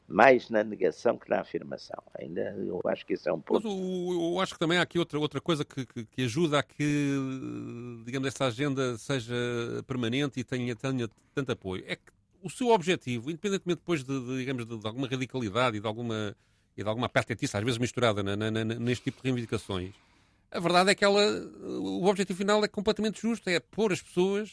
mais 0.07 0.49
na 0.49 0.63
negação 0.63 1.17
que 1.17 1.29
na 1.29 1.41
afirmação. 1.41 2.01
Ainda 2.19 2.41
eu 2.57 2.79
acho 2.85 3.05
que 3.05 3.13
isso 3.13 3.27
é 3.27 3.33
um 3.33 3.41
ponto. 3.41 3.63
Mas 3.63 3.73
eu, 3.73 4.33
eu 4.33 4.39
acho 4.39 4.53
que 4.53 4.59
também 4.59 4.77
há 4.77 4.81
aqui 4.81 4.99
outra, 4.99 5.19
outra 5.19 5.41
coisa 5.41 5.65
que, 5.65 5.85
que, 5.85 6.05
que, 6.05 6.21
ajuda 6.23 6.59
a 6.59 6.63
que, 6.63 8.03
digamos, 8.05 8.27
essa 8.27 8.45
agenda 8.45 8.97
seja 8.97 9.33
permanente 9.87 10.39
e 10.39 10.43
tenha, 10.43 10.75
tenha 10.75 11.09
tanto 11.33 11.51
apoio. 11.51 11.83
É 11.87 11.95
que 11.95 12.11
o 12.45 12.49
seu 12.49 12.69
objetivo, 12.69 13.31
independentemente 13.31 13.79
depois 13.79 14.03
de, 14.03 14.19
de 14.19 14.37
digamos, 14.37 14.65
de, 14.65 14.77
de, 14.77 14.87
alguma 14.87 15.07
radicalidade 15.07 15.77
e 15.77 15.79
de 15.79 15.87
alguma 15.87 16.35
e 16.77 16.83
de 16.83 16.89
alguma 16.89 17.09
patetice, 17.09 17.57
às 17.57 17.63
vezes 17.63 17.79
misturada 17.79 18.21
na, 18.21 18.35
na, 18.35 18.51
na, 18.51 18.63
neste 18.63 19.05
tipo 19.05 19.21
de 19.21 19.23
reivindicações, 19.23 19.93
a 20.51 20.59
verdade 20.59 20.91
é 20.91 20.95
que 20.95 21.03
ela, 21.03 21.21
o 21.63 22.05
objetivo 22.05 22.37
final 22.37 22.63
é 22.63 22.67
completamente 22.67 23.21
justo, 23.21 23.49
é 23.49 23.59
pôr 23.59 23.91
as 23.91 24.01
pessoas 24.01 24.51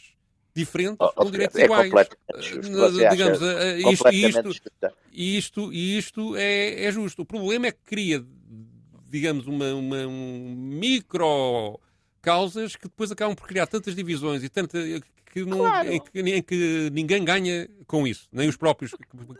diferentes 0.54 0.96
oh, 1.00 1.12
com 1.12 1.30
direitos 1.30 1.56
é 1.56 1.64
iguais. 1.64 1.92
Justo, 2.38 3.10
digamos, 3.10 3.38
isto, 3.92 4.08
isto, 4.08 4.50
isto, 5.12 5.72
isto 5.72 6.36
é, 6.36 6.84
é 6.84 6.92
justo. 6.92 7.22
O 7.22 7.26
problema 7.26 7.66
é 7.66 7.72
que 7.72 7.80
cria, 7.84 8.24
digamos, 9.08 9.46
uma, 9.46 9.72
uma 9.74 10.06
um 10.06 10.54
micro 10.56 11.78
causas 12.20 12.76
que 12.76 12.84
depois 12.84 13.10
acabam 13.10 13.34
por 13.34 13.46
criar 13.46 13.66
tantas 13.66 13.94
divisões 13.94 14.44
e 14.44 14.48
tanta 14.48 14.78
que 15.32 15.44
não, 15.44 15.58
claro. 15.58 15.90
em, 15.90 16.00
que, 16.00 16.20
em, 16.20 16.42
que, 16.42 16.90
ninguém 16.92 17.24
ganha 17.24 17.68
com 17.86 18.06
isso, 18.06 18.28
nem 18.30 18.48
os 18.48 18.56
próprios. 18.56 18.94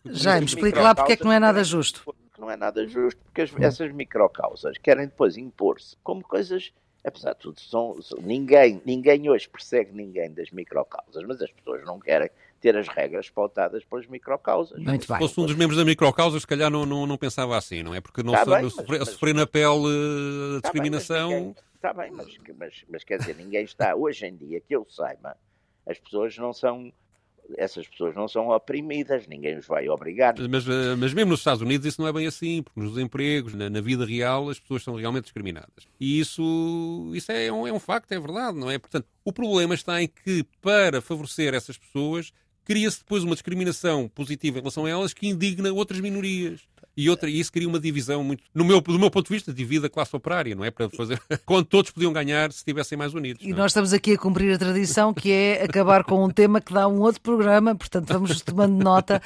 Já, 0.06 0.40
me 0.40 0.46
explica 0.46 0.80
lá 0.80 0.94
porque 0.94 1.12
é 1.12 1.16
que 1.16 1.24
não 1.24 1.32
é 1.32 1.38
nada 1.38 1.62
justo 1.62 2.02
não 2.42 2.50
é 2.50 2.56
nada 2.56 2.84
justo, 2.86 3.20
porque 3.24 3.42
as, 3.42 3.52
essas 3.60 3.92
microcausas 3.92 4.76
querem 4.76 5.06
depois 5.06 5.36
impor-se 5.36 5.96
como 6.02 6.24
coisas, 6.24 6.72
apesar 7.04 7.34
de 7.34 7.38
tudo, 7.38 7.60
são, 7.60 8.02
são, 8.02 8.18
ninguém, 8.20 8.82
ninguém 8.84 9.30
hoje 9.30 9.48
persegue 9.48 9.92
ninguém 9.92 10.32
das 10.32 10.50
microcausas, 10.50 11.22
mas 11.24 11.40
as 11.40 11.52
pessoas 11.52 11.84
não 11.84 12.00
querem 12.00 12.28
ter 12.60 12.76
as 12.76 12.88
regras 12.88 13.30
pautadas 13.30 13.84
pelas 13.84 14.06
microcausas. 14.06 14.78
Muito 14.78 15.06
Se 15.06 15.18
fosse 15.18 15.40
um 15.40 15.46
dos 15.46 15.54
membros 15.54 15.78
da 15.78 15.84
microcausa, 15.84 16.38
se 16.38 16.46
calhar 16.46 16.68
não, 16.68 16.84
não, 16.84 17.06
não 17.06 17.16
pensava 17.16 17.56
assim, 17.56 17.82
não 17.82 17.94
é? 17.94 18.00
Porque 18.00 18.22
não, 18.24 18.32
tá 18.32 18.44
bem, 18.44 18.68
sofrer, 18.68 18.98
mas, 18.98 19.08
sofrer 19.08 19.34
na 19.34 19.46
pele 19.46 19.86
a 19.86 20.60
tá 20.60 20.68
discriminação. 20.68 21.54
Está 21.76 21.92
bem, 21.92 22.10
mas, 22.10 22.36
mas, 22.56 22.84
mas 22.88 23.04
quer 23.04 23.18
dizer, 23.18 23.36
ninguém 23.36 23.64
está, 23.64 23.94
hoje 23.94 24.26
em 24.26 24.36
dia, 24.36 24.60
que 24.60 24.74
eu 24.74 24.86
saiba, 24.88 25.36
as 25.86 25.98
pessoas 25.98 26.36
não 26.36 26.52
são 26.52 26.92
essas 27.58 27.86
pessoas 27.86 28.14
não 28.14 28.28
são 28.28 28.48
oprimidas, 28.48 29.26
ninguém 29.26 29.58
os 29.58 29.66
vai 29.66 29.88
obrigar. 29.88 30.34
Mas, 30.48 30.66
eh, 30.66 30.94
mas 30.96 31.12
mesmo 31.12 31.30
nos 31.30 31.40
Estados 31.40 31.60
Unidos 31.60 31.86
isso 31.86 32.00
não 32.00 32.08
é 32.08 32.12
bem 32.12 32.26
assim, 32.26 32.62
porque 32.62 32.80
nos 32.80 32.96
empregos, 32.96 33.54
na, 33.54 33.68
na 33.68 33.80
vida 33.80 34.04
real, 34.06 34.48
as 34.48 34.58
pessoas 34.58 34.82
são 34.82 34.94
realmente 34.94 35.24
discriminadas. 35.24 35.88
E 36.00 36.20
isso, 36.20 37.10
isso 37.14 37.30
é, 37.32 37.52
um, 37.52 37.66
é 37.66 37.72
um 37.72 37.80
facto, 37.80 38.12
é 38.12 38.20
verdade, 38.20 38.56
não 38.56 38.70
é? 38.70 38.78
Portanto, 38.78 39.06
o 39.24 39.32
problema 39.32 39.74
está 39.74 40.02
em 40.02 40.08
que, 40.08 40.44
para 40.60 41.00
favorecer 41.00 41.52
essas 41.54 41.76
pessoas, 41.76 42.32
cria-se 42.64 42.98
depois 42.98 43.22
uma 43.22 43.34
discriminação 43.34 44.08
positiva 44.14 44.58
em 44.58 44.60
relação 44.60 44.84
a 44.84 44.90
elas 44.90 45.12
que 45.12 45.28
indigna 45.28 45.72
outras 45.72 46.00
minorias 46.00 46.60
e 46.96 47.08
outra, 47.08 47.28
e 47.28 47.40
isso 47.40 47.50
cria 47.50 47.66
uma 47.66 47.80
divisão 47.80 48.22
muito, 48.22 48.42
no 48.54 48.64
meu, 48.64 48.80
do 48.80 48.98
meu 48.98 49.10
ponto 49.10 49.26
de 49.26 49.34
vista, 49.34 49.52
divide 49.52 49.86
a 49.86 49.88
classe 49.88 50.14
operária, 50.14 50.54
não 50.54 50.64
é? 50.64 50.70
Para 50.70 50.90
fazer 50.90 51.20
quando 51.46 51.64
todos 51.64 51.90
podiam 51.90 52.12
ganhar 52.12 52.52
se 52.52 52.58
estivessem 52.58 52.98
mais 52.98 53.14
unidos. 53.14 53.42
E 53.44 53.50
é? 53.50 53.54
nós 53.54 53.70
estamos 53.70 53.92
aqui 53.92 54.12
a 54.12 54.18
cumprir 54.18 54.54
a 54.54 54.58
tradição 54.58 55.14
que 55.14 55.32
é 55.32 55.64
acabar 55.64 56.04
com 56.04 56.22
um 56.22 56.28
tema 56.28 56.60
que 56.60 56.72
dá 56.72 56.86
um 56.86 57.00
outro 57.00 57.22
programa, 57.22 57.74
portanto 57.74 58.12
vamos 58.12 58.40
tomando 58.42 58.82
nota. 58.82 59.22